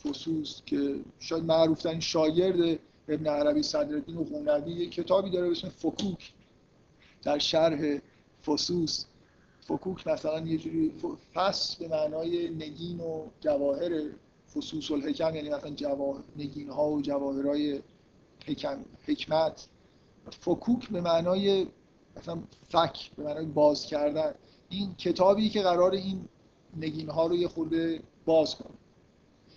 فسوس 0.03 0.63
که 0.67 1.01
شاید 1.19 1.45
معروفترین 1.45 2.01
شاگرد 2.01 2.79
ابن 3.09 3.27
عربی 3.27 3.63
صدرالدین 3.63 4.17
و 4.17 4.25
قونوی 4.25 4.73
یه 4.73 4.89
کتابی 4.89 5.31
داره 5.31 5.47
به 5.47 5.53
اسم 5.53 5.69
فکوک 5.69 6.33
در 7.23 7.39
شرح 7.39 7.99
فسوس 8.47 9.05
فکوک 9.61 10.07
مثلا 10.07 10.41
یه 10.41 10.59
جوری 10.59 10.93
فس 11.35 11.77
به 11.77 11.89
معنای 11.89 12.49
نگین 12.49 13.01
و 13.01 13.27
جواهر 13.41 14.03
فسوس 14.55 14.91
الحکم 14.91 15.35
یعنی 15.35 15.51
مثلا 15.51 15.71
جواهر 15.71 16.23
نگین 16.37 16.69
ها 16.69 16.91
و 16.91 17.03
جواهرهای 17.03 17.83
حکم، 18.47 18.85
حکمت. 19.07 19.69
فکوک 20.31 20.89
به 20.89 21.01
معنای 21.01 21.67
مثلا 22.17 22.43
فک 22.69 23.11
به 23.17 23.23
معنای 23.23 23.47
باز 23.47 23.87
کردن. 23.87 24.35
این 24.69 24.95
کتابی 24.95 25.49
که 25.49 25.63
قرار 25.63 25.93
این 25.93 26.29
نگین 26.77 27.11
ها 27.11 27.27
رو 27.27 27.35
یه 27.37 27.49
خورده 27.49 28.03
باز 28.25 28.55
کنه 28.55 28.75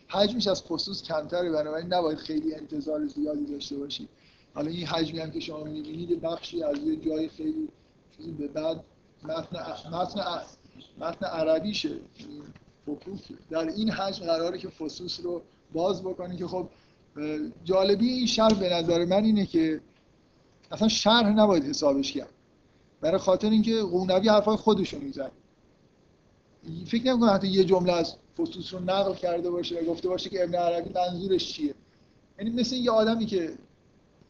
حجمش 0.08 0.48
از 0.48 0.64
خصوص 0.64 1.04
کمتره 1.04 1.52
بنابراین 1.52 1.94
نباید 1.94 2.18
خیلی 2.18 2.56
انتظار 2.56 3.08
زیادی 3.08 3.46
داشته 3.46 3.78
باشید 3.78 4.10
حالا 4.54 4.70
این 4.70 4.88
حجمی 4.88 5.20
هم 5.20 5.32
که 5.32 5.40
شما 5.40 5.64
می‌بینید 5.64 6.22
بخشی 6.22 6.64
از 6.64 6.78
یه 6.78 6.96
جای 6.96 7.30
خیلی 7.30 7.70
چیزی 8.18 8.32
به 8.32 8.48
بعد 8.48 8.84
متن 9.24 9.58
متن 9.90 10.42
متن 11.00 11.26
عربیشه. 11.26 12.00
در 13.50 13.68
این 13.68 13.90
حجم 13.90 14.26
قراره 14.26 14.58
که 14.58 14.70
فسوس 14.70 15.20
رو 15.24 15.42
باز 15.74 16.04
بکنی 16.04 16.38
که 16.38 16.48
خب 16.48 16.70
جالبی 17.64 18.10
این 18.10 18.28
شرح 18.28 18.54
به 18.54 18.74
نظر 18.74 19.06
من 19.06 19.24
اینه 19.24 19.46
که 19.46 19.82
اصلا 20.72 20.88
شرح 20.88 21.30
نباید 21.30 21.64
حسابش 21.64 22.12
کرد. 22.12 22.30
برای 23.02 23.18
خاطر 23.18 23.50
اینکه 23.50 23.82
قونوی 23.82 24.30
حرفای 24.30 24.56
خودشون 24.56 25.02
میزن 25.02 25.32
فکر 26.88 27.06
نمی‌کنم 27.06 27.30
حتی 27.30 27.48
یه 27.48 27.64
جمله 27.64 27.94
از 27.94 28.16
فسوس 28.38 28.74
رو 28.74 28.80
نقل 28.80 29.14
کرده 29.14 29.50
باشه 29.50 29.80
و 29.80 29.86
گفته 29.86 30.10
باشه 30.10 30.30
که 30.30 30.44
ابن 30.44 30.56
عربی 30.56 30.90
منظورش 30.96 31.54
چیه. 31.54 31.74
یعنی 32.40 32.52
مثل 32.52 32.76
یه 32.76 32.92
آدمی 32.92 33.26
که 33.26 33.54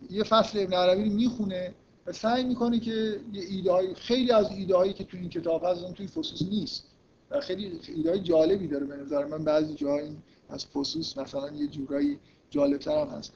یه 0.10 0.23
فصل 0.23 0.60
ابن 0.60 0.73
عربی 0.73 1.03
رو 1.03 1.11
می‌خونه 1.11 1.73
و 2.06 2.11
سعی 2.11 2.44
می‌کنه 2.44 2.80
که 2.80 3.19
یه 3.34 3.44
ایده 3.49 3.72
های 3.72 3.94
خیلی 3.94 4.32
از 4.32 4.52
ایده 4.52 4.76
هایی 4.76 4.94
که 4.94 5.03
تو 5.03 5.18
این 5.18 5.30
کتاب 5.30 5.64
هست 5.65 5.94
توی 5.94 6.07
فسوس 6.07 6.41
نیست. 6.41 6.84
و 7.32 7.41
خیلی 7.41 7.80
ایده 7.95 8.10
های 8.10 8.19
جالبی 8.19 8.68
داره 8.68 8.86
به 8.86 8.95
نظر 8.95 9.26
من. 9.26 9.44
بعضی 9.44 9.73
جاهای 9.73 10.10
از 10.49 10.65
فسوس 10.65 11.18
مثلا 11.18 11.49
یه 11.49 11.68
جورایی 11.68 12.19
جالبتر 12.49 13.02
هم 13.02 13.07
هست. 13.07 13.34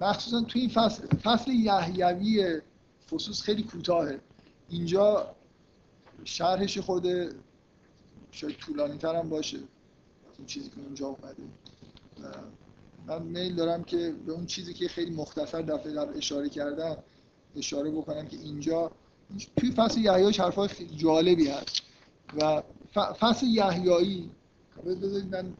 مخصوصا 0.00 0.42
توی 0.42 0.60
این 0.60 0.70
فصل 0.70 1.06
فصل 1.06 1.50
یحیوی 1.50 2.60
فصوص 3.10 3.42
خیلی 3.42 3.62
کوتاهه. 3.62 4.20
اینجا 4.68 5.34
شرحش 6.24 6.78
خود 6.78 7.06
شاید 8.30 8.56
طولانی 8.56 8.98
تر 8.98 9.16
هم 9.16 9.28
باشه. 9.28 9.58
این 10.38 10.46
چیزی 10.46 10.70
که 10.70 10.80
اونجا 10.80 11.06
اومده. 11.06 11.42
من 13.06 13.22
میل 13.22 13.54
دارم 13.54 13.84
که 13.84 14.14
به 14.26 14.32
اون 14.32 14.46
چیزی 14.46 14.74
که 14.74 14.88
خیلی 14.88 15.10
مختصر 15.10 15.62
دفعه 15.62 15.92
قبل 15.92 16.16
اشاره 16.16 16.48
کردم 16.48 16.96
اشاره 17.56 17.90
بکنم 17.90 18.28
که 18.28 18.36
اینجا 18.36 18.90
توی 19.56 19.70
فصل 19.70 20.00
یحیایی 20.00 20.36
حرفای 20.36 20.68
خیلی 20.68 20.96
جالبی 20.96 21.48
هست. 21.48 21.82
و 22.40 22.62
فصل 22.94 23.46
یحیایی 23.46 24.30
بذارید 24.86 25.36
من 25.36 25.54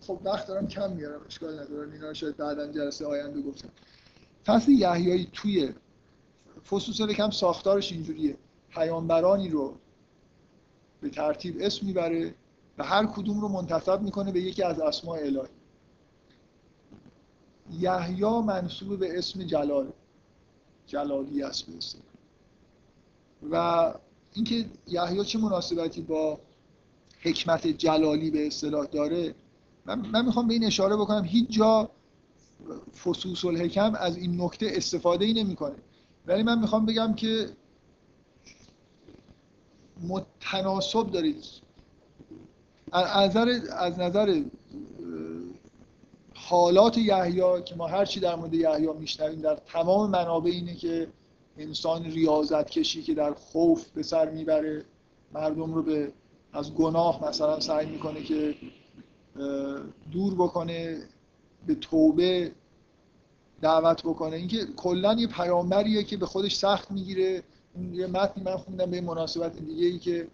خب 0.00 0.20
وقت 0.24 0.46
دارم 0.46 0.68
کم 0.68 0.92
میارم 0.92 1.20
اشکال 1.26 1.60
ندارم 1.60 1.92
اینا 1.92 2.12
شاید 2.12 2.36
بعدا 2.36 2.72
جلسه 2.72 3.06
آینده 3.06 3.42
گفتم. 3.42 3.68
فصل 4.46 4.72
یحیایی 4.72 5.28
توی 5.32 5.72
فصوص 6.70 7.00
کم 7.00 7.30
ساختارش 7.30 7.92
اینجوریه. 7.92 8.36
پیامبرانی 8.70 9.48
رو 9.48 9.74
به 11.00 11.10
ترتیب 11.10 11.56
اسم 11.60 11.86
می‌بره. 11.86 12.34
و 12.80 12.82
هر 12.82 13.06
کدوم 13.06 13.40
رو 13.40 13.48
منتصب 13.48 14.02
می‌کنه 14.02 14.32
به 14.32 14.40
یکی 14.40 14.62
از 14.62 14.80
اسماء 14.80 15.18
الهی. 15.18 15.48
یحیی 17.80 18.24
منصوب 18.24 18.98
به 18.98 19.18
اسم 19.18 19.42
جلال. 19.42 19.92
جلالی 20.86 21.42
است 21.42 21.66
به 21.66 21.74
و 23.50 23.94
اینکه 24.32 24.64
یحیی 24.86 25.24
چه 25.24 25.38
مناسبتی 25.38 26.00
با 26.00 26.40
حکمت 27.20 27.66
جلالی 27.66 28.30
به 28.30 28.46
اصطلاح 28.46 28.86
داره 28.86 29.34
من, 29.86 30.06
من 30.06 30.26
می‌خوام 30.26 30.48
به 30.48 30.54
این 30.54 30.64
اشاره 30.64 30.96
بکنم. 30.96 31.24
هیچ 31.24 31.50
جا 31.50 31.90
فصوص 33.04 33.44
الحکم 33.44 33.94
از 33.94 34.16
این 34.16 34.40
نکته 34.42 34.72
استفاده 34.74 35.24
ای 35.24 35.32
نمی‌کنه. 35.32 35.76
ولی 36.26 36.42
من 36.42 36.58
می‌خوام 36.58 36.86
بگم 36.86 37.14
که 37.14 37.50
متناسب 40.08 41.10
دارید 41.10 41.44
از 42.92 43.36
نظر 43.36 43.60
از 43.76 43.98
نظر 43.98 44.42
حالات 46.34 46.98
یحیی 46.98 47.62
که 47.64 47.74
ما 47.74 47.86
هر 47.86 48.04
چی 48.04 48.20
در 48.20 48.36
مورد 48.36 48.54
یحیی 48.54 48.88
میشنویم 49.00 49.40
در 49.40 49.54
تمام 49.56 50.10
منابع 50.10 50.50
اینه 50.50 50.74
که 50.74 51.08
انسان 51.58 52.04
ریاضت 52.04 52.70
کشی 52.70 53.02
که 53.02 53.14
در 53.14 53.34
خوف 53.34 53.88
به 53.88 54.02
سر 54.02 54.30
می‌بره 54.30 54.84
مردم 55.34 55.74
رو 55.74 55.82
به 55.82 56.12
از 56.52 56.74
گناه 56.74 57.28
مثلا 57.28 57.60
سعی 57.60 57.86
می‌کنه 57.86 58.22
که 58.22 58.54
دور 60.12 60.34
بکنه 60.34 60.98
به 61.66 61.74
توبه 61.74 62.52
دعوت 63.62 64.02
بکنه. 64.02 64.36
اینکه 64.36 64.66
کلا 64.76 65.14
یه 65.14 65.26
پیامبریه 65.26 66.02
که 66.02 66.16
به 66.16 66.26
خودش 66.26 66.56
سخت 66.56 66.90
می‌گیره. 66.90 67.42
یه 67.92 68.06
متنی 68.06 68.44
من 68.44 68.56
خوندم 68.56 68.90
به 68.90 69.00
مناسبت 69.00 69.56
دیگه 69.56 69.86
ای 69.86 69.98
که 69.98 70.28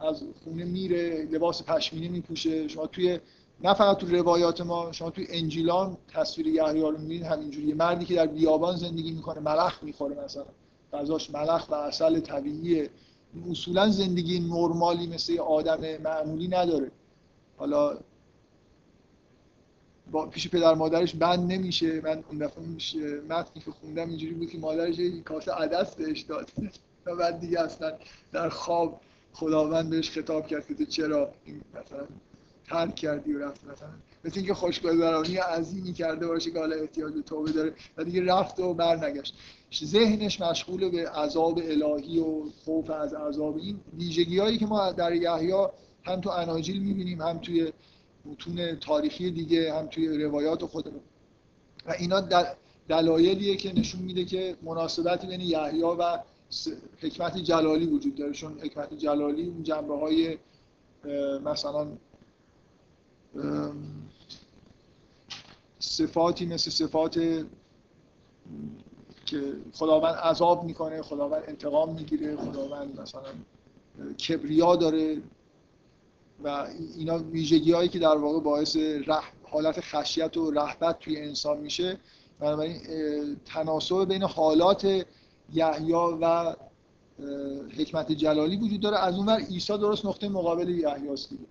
از 0.00 0.22
خونه 0.44 0.64
میره 0.64 1.24
لباس 1.24 1.62
پشمینه 1.62 2.08
میپوشه. 2.08 2.68
شما 2.68 2.86
توی 2.86 3.20
نه 3.60 3.74
فقط 3.74 3.96
تو 3.96 4.06
روایات 4.06 4.60
ما 4.60 4.92
شما 4.92 5.10
توی 5.10 5.26
انجیلان 5.30 5.96
تصویر 6.08 6.46
یحیی 6.46 6.80
رو 6.80 6.98
می‌بینید 6.98 7.22
همینجوری. 7.22 7.72
مردی 7.72 8.04
که 8.04 8.14
در 8.14 8.26
بیابان 8.26 8.76
زندگی 8.76 9.12
می‌کنه 9.12 9.40
ملخ 9.40 9.82
می‌خوره 9.82 10.24
مثلا. 10.24 10.44
غذاش 10.92 11.30
ملخ 11.30 11.70
و 11.70 11.74
اصل 11.74 12.20
طبیعیه. 12.20 12.90
اصولا 13.50 13.88
زندگی 13.88 14.40
نرمالی 14.40 15.06
مثل 15.06 15.38
آدم 15.38 16.02
معمولی 16.04 16.48
نداره. 16.48 16.90
حالا 17.56 17.98
با 20.10 20.26
پیش 20.26 20.48
پدر 20.48 20.74
مادرش 20.74 21.14
بند 21.14 21.52
نمیشه. 21.52 22.00
من 22.00 22.24
اون 22.28 22.38
دفعه 22.38 22.64
میشه 22.64 23.20
متنی 23.20 23.62
که 23.62 23.70
خوندم 23.70 24.08
اینجوری 24.08 24.34
بود 24.34 24.50
که 24.50 24.58
مادرش 24.58 25.00
کاسه 25.24 25.52
عدس 25.52 25.94
بهش 25.94 26.20
داد. 26.20 26.50
و 27.06 27.16
بعد 27.16 27.40
دیگه 27.40 27.60
اصلا 27.60 27.92
در 28.32 28.48
خواب 28.48 29.00
خداوند 29.38 29.90
بهش 29.90 30.10
خطاب 30.10 30.46
کرد 30.46 30.76
که 30.78 30.86
چرا 30.86 31.30
این 31.44 31.60
مثلا 31.70 32.06
ترک 32.68 32.94
کردی 32.94 33.32
و 33.32 33.38
رفت 33.38 33.64
مثلا؟ 33.64 33.88
مثل 34.24 34.38
اینکه 34.38 34.54
خوشگذرانی 34.54 35.36
عظیمی 35.36 35.92
کرده 35.92 36.26
باشه 36.26 36.50
که 36.50 36.58
حالا 36.58 36.76
احتیاج 36.76 37.14
به 37.14 37.22
توبه 37.22 37.52
داره 37.52 37.74
و 37.96 38.04
دیگه 38.04 38.24
رفت 38.24 38.60
و 38.60 38.74
برنگشت. 38.74 39.34
ذهنش 39.84 40.40
مشغول 40.40 40.90
به 40.90 41.10
عذاب 41.10 41.58
الهی 41.58 42.18
و 42.18 42.42
خوف 42.64 42.90
از 42.90 43.14
عذاب 43.14 43.56
این 43.56 43.80
ویژگی 43.98 44.38
هایی 44.38 44.58
که 44.58 44.66
ما 44.66 44.92
در 44.92 45.12
یحیی 45.12 45.52
هم 46.04 46.20
تو 46.20 46.30
اناجیل 46.30 46.82
می‌بینیم 46.82 47.22
هم 47.22 47.38
توی 47.38 47.72
متون 48.24 48.76
تاریخی 48.76 49.30
دیگه 49.30 49.74
هم 49.74 49.86
توی 49.86 50.24
روایات 50.24 50.64
خودمون. 50.64 51.00
و 51.86 51.94
اینا 51.98 52.48
دلایلیه 52.88 53.56
که 53.56 53.72
نشون 53.72 54.00
میده 54.00 54.24
که 54.24 54.56
مناسبتی 54.62 55.26
بین 55.26 55.40
یحیی 55.40 55.82
و 55.82 56.18
حکمت 57.00 57.38
جلالی 57.38 57.86
وجود 57.86 58.14
داره 58.14 58.32
چون 58.32 58.60
حکمت 58.60 58.94
جلالی 58.94 59.42
اون 59.42 59.62
جنبه 59.62 59.98
های 59.98 60.38
مثلا 61.44 61.86
صفاتی 65.78 66.46
مثل 66.46 66.70
صفات 66.70 67.14
که 69.26 69.54
خداوند 69.72 70.14
عذاب 70.14 70.64
می‌کنه 70.64 71.02
خداوند 71.02 71.42
انتقام 71.48 71.94
می‌گیره 71.94 72.36
خداوند 72.36 73.00
مثلا 73.00 73.22
کبریا 74.28 74.76
داره 74.76 75.22
و 76.44 76.66
اینا 76.96 77.18
ویژگی 77.18 77.72
هایی 77.72 77.88
که 77.88 77.98
در 77.98 78.16
واقع 78.16 78.40
باعث 78.40 78.76
رح... 79.06 79.32
حالت 79.42 79.80
خشیت 79.80 80.36
و 80.36 80.50
رحبت 80.50 80.98
توی 80.98 81.16
انسان 81.16 81.58
میشه. 81.58 81.98
بنابراین 82.40 82.80
تناسب 83.44 84.08
بین 84.08 84.22
حالات 84.22 85.06
یحیی 85.52 85.92
و 85.92 86.54
حکمت 87.78 88.12
جلالی 88.12 88.56
وجود 88.56 88.80
داره. 88.80 88.98
از 88.98 89.16
اونور 89.16 89.40
عیسی 89.40 89.78
درست 89.78 90.06
نقطه 90.06 90.28
مقابل 90.28 90.68
یحیی 90.68 91.08
است 91.08 91.30
دیگه. 91.30 91.44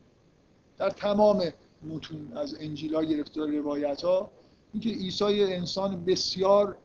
در 0.77 0.89
تمام 0.89 1.43
متون 1.83 2.33
از 2.35 2.55
انجیل 2.59 2.95
ها 2.95 3.03
گرفته 3.03 3.41
روایت 3.41 4.01
ها 4.01 4.31
اینکه 4.73 4.89
عیسی 4.89 5.43
انسان 5.43 6.05
بسیار 6.05 6.77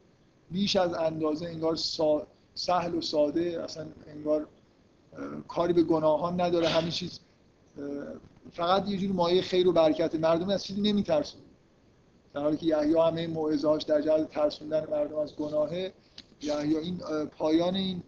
بیش 0.51 0.77
از 0.77 0.95
اندازه 0.95 1.47
انگار 1.47 1.77
سهل 2.55 2.95
و 2.95 3.01
ساده 3.01 3.61
اصلا 3.65 3.87
انگار 4.07 4.47
کاری 5.49 5.73
به 5.73 5.83
گناهان 5.83 6.41
نداره 6.41 6.69
همه 6.69 6.91
چیز 6.91 7.21
فقط 8.53 8.89
یه 8.89 8.99
جور 8.99 9.13
مایه 9.13 9.43
خیر 9.43 9.69
و 9.69 9.73
برکت. 9.73 10.15
مردم 10.15 10.49
از 10.49 10.65
چیزی 10.65 10.81
نمیترسون 10.81 11.41
در 12.35 12.41
حالی 12.41 12.57
که 12.57 12.67
یحیی 12.67 12.95
همه 12.95 13.27
موعظه‌اش 13.27 13.83
در 13.83 14.01
جهت 14.01 14.31
ترسوندن 14.31 14.87
مردم 14.91 15.19
از 15.19 15.37
گناهه. 15.37 15.93
یحیی 16.43 16.77
این 16.77 16.99
پایان 17.25 17.77
این 17.77 18.03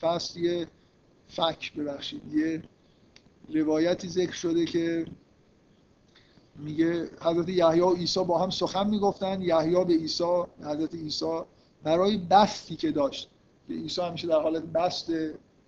فصل 0.00 0.40
یه 0.40 0.68
فک 1.28 1.72
ببخشید 1.74 2.34
یه 2.34 2.62
روایتی 3.48 4.08
ذکر 4.08 4.32
شده 4.32 4.64
که 4.64 5.06
میگه 6.56 7.10
حضرت 7.20 7.48
یحیی 7.48 7.80
و 7.80 7.94
عیسی 7.94 8.24
با 8.24 8.38
هم 8.38 8.50
سخن 8.50 8.90
می‌گفتن. 8.90 9.42
یحیی 9.42 9.84
به 9.84 9.94
عیسی 9.94 10.42
حضرت 10.60 10.94
عیسی 10.94 11.40
برای 11.82 12.16
بستی 12.16 12.76
که 12.76 12.92
داشت. 12.92 13.30
که 13.68 13.74
عیسی 13.74 14.00
همیشه 14.00 14.26
در 14.28 14.40
حالت 14.40 14.62
بست 14.62 15.10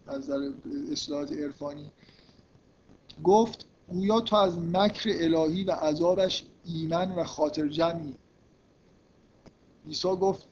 از 0.06 0.18
نظر 0.18 0.51
اصلاحات 0.93 1.32
عرفانی. 1.32 1.90
گفت 3.24 3.66
گویا 3.88 4.20
تو 4.20 4.36
از 4.36 4.59
مکر 4.59 5.10
الهی 5.20 5.64
و 5.64 5.70
عذابش 5.70 6.44
ایمن 6.64 7.14
و 7.14 7.24
خاطر 7.24 7.68
جمعی. 7.68 8.14
عیسی 9.86 10.09
گفت 10.09 10.48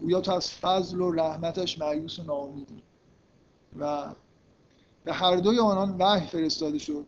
گویا 0.00 0.20
تو 0.20 0.32
از 0.32 0.50
فضل 0.50 1.00
و 1.00 1.10
رحمتش 1.10 1.78
معیوس 1.78 2.18
و 2.18 2.22
ناامیدی. 2.22 2.82
و 3.78 4.14
به 5.04 5.12
هر 5.12 5.36
دوی 5.36 5.58
آنان 5.58 5.96
وحی 5.98 6.26
فرستاده 6.26 6.78
شد. 6.78 7.06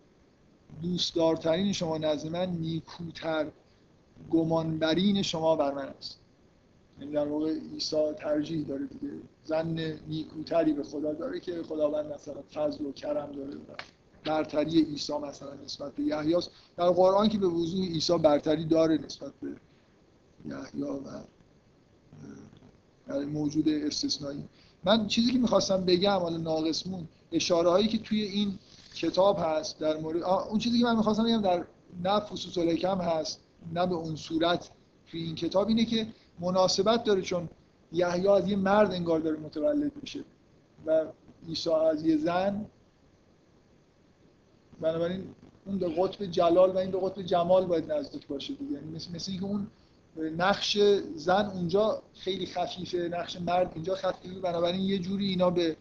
دوستدارترین 0.82 1.73
شما 1.73 1.98
نزد 1.98 2.28
من 2.28 2.51
نیکوتر 2.51 3.47
گمانبرین 4.31 5.23
شما 5.23 5.56
بر 5.56 5.74
من 5.74 5.89
است. 5.89 6.19
یعنی 7.01 7.12
در 7.12 7.27
واقع 7.27 7.55
عیسی 7.73 8.12
ترجیح 8.19 8.66
داره 8.66 8.86
دیگه. 8.86 9.12
زن 9.44 9.98
نیکوتری 10.09 10.73
به 10.73 10.82
خدا 10.82 11.12
داره 11.12 11.40
که 11.40 11.62
خداوند 11.62 12.12
مثلا 12.12 12.43
فضل 12.55 12.86
و 12.86 12.93
کرم 12.93 13.32
داره 13.32 13.56
برتری 14.24 14.82
عیسی 14.82 15.19
مثلا 15.19 15.55
نسبت 15.65 15.93
به 15.94 16.02
یحیی 16.02 16.36
در 16.77 16.90
قرآن 16.90 17.28
که 17.28 17.39
به 17.39 17.47
وضوح 17.47 17.86
عیسی 17.86 18.19
برتری 18.19 18.65
داره 18.65 18.98
نسبت 18.98 19.32
به 19.40 19.48
یحیی 20.47 20.82
و 20.82 21.01
موجود 23.09 23.69
استثنایی. 23.69 24.45
من 24.85 25.07
چیزی 25.07 25.33
که 25.33 25.39
می‌خواستم 25.39 25.85
بگم 25.85 26.19
حالا 26.19 26.37
ناقصمون 26.37 27.09
اشاره 27.33 27.71
هایی 27.71 27.89
که 27.89 27.99
توی 27.99 28.23
این 28.23 28.59
کتاب 28.95 29.39
هست 29.41 29.79
در 29.79 29.97
مورد 29.97 30.23
اون 30.23 30.59
چیزی 30.59 30.79
که 30.79 30.85
من 30.85 30.97
می‌خواستم 30.97 31.25
بگم 31.25 31.41
در 31.41 31.65
نه 32.03 32.21
فصوص 32.21 32.59
الکم 32.59 32.99
هست 32.99 33.41
نه 33.73 33.87
به 33.87 33.95
اون 33.95 34.17
صورت 34.17 34.71
توی 35.07 35.23
این 35.23 35.35
کتاب 35.35 35.69
اینه 35.69 35.85
که 35.85 36.07
مناسبت 36.41 37.05
داره 37.05 37.23
چون 37.23 37.49
یحیی 37.93 38.29
از 38.29 38.49
یه 38.49 38.57
مرد 38.57 38.93
انگار 38.93 39.21
داره 39.21 39.37
متولد 39.37 39.93
میشه 40.03 40.25
و 40.87 41.05
عیسی 41.49 41.71
از 41.71 42.07
یه 42.07 42.17
زن. 42.17 42.67
بنابراین 44.81 45.25
اون 45.67 45.79
به 45.79 45.89
قطب 45.89 46.25
جلال 46.25 46.71
و 46.71 46.79
این 46.79 46.91
به 46.91 47.01
قطب 47.01 47.23
جمال 47.23 47.67
باید 47.67 47.93
نزدیک 47.93 48.27
باشه 48.27 48.55
دیگه. 48.55 48.73
یعنی 48.73 48.97
مثل, 48.97 49.15
مثل 49.15 49.31
اینکه 49.31 49.47
اون 49.47 49.67
نقش 50.19 50.78
زن 51.15 51.47
اونجا 51.47 52.03
خیلی 52.15 52.47
خفیفه 52.47 52.99
نقش 52.99 53.40
مرد 53.40 53.73
اینجا 53.74 53.95
خفیفه. 53.95 54.40
بنابراین 54.40 54.81
یه 54.81 54.99
جوری 54.99 55.28
اینا 55.28 55.51
به 55.51 55.77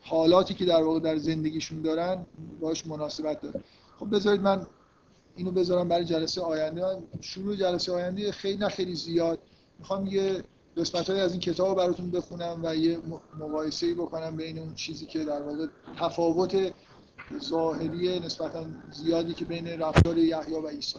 حالاتی 0.00 0.54
که 0.54 0.64
در 0.64 0.82
واقع 0.82 1.00
در 1.00 1.16
زندگیشون 1.16 1.82
دارن 1.82 2.26
باش 2.60 2.86
مناسبت 2.86 3.40
داره 3.40 3.60
خب 3.98 4.16
بذارید 4.16 4.40
من 4.40 4.66
اینو 5.36 5.50
بذارم 5.50 5.88
برای 5.88 6.04
جلسه 6.04 6.40
آینده. 6.40 7.02
شروع 7.20 7.56
جلسه 7.56 7.92
آینده 7.92 8.32
خیلی 8.32 8.58
نه 8.58 8.68
خیلی 8.68 8.94
زیاد. 8.94 9.38
می‌خوام 9.78 10.06
یه 10.06 10.44
قسمت 10.76 11.10
از 11.10 11.32
این 11.32 11.40
کتاب 11.40 11.76
براتون 11.76 12.10
بخونم 12.10 12.60
و 12.62 12.76
یه 12.76 12.98
مقایسه 13.38 13.94
بکنم 13.94 14.36
بین 14.36 14.58
اون 14.58 14.74
چیزی 14.74 15.06
که 15.06 15.24
در 15.24 15.42
واقع 15.42 15.66
تفاوت 16.00 16.72
ظاهری 17.38 18.20
نسبتا 18.20 18.66
زیادی 18.92 19.34
که 19.34 19.44
بین 19.44 19.68
رفتار 19.68 20.18
یحیی 20.18 20.54
و 20.54 20.68
عیسی 20.68 20.98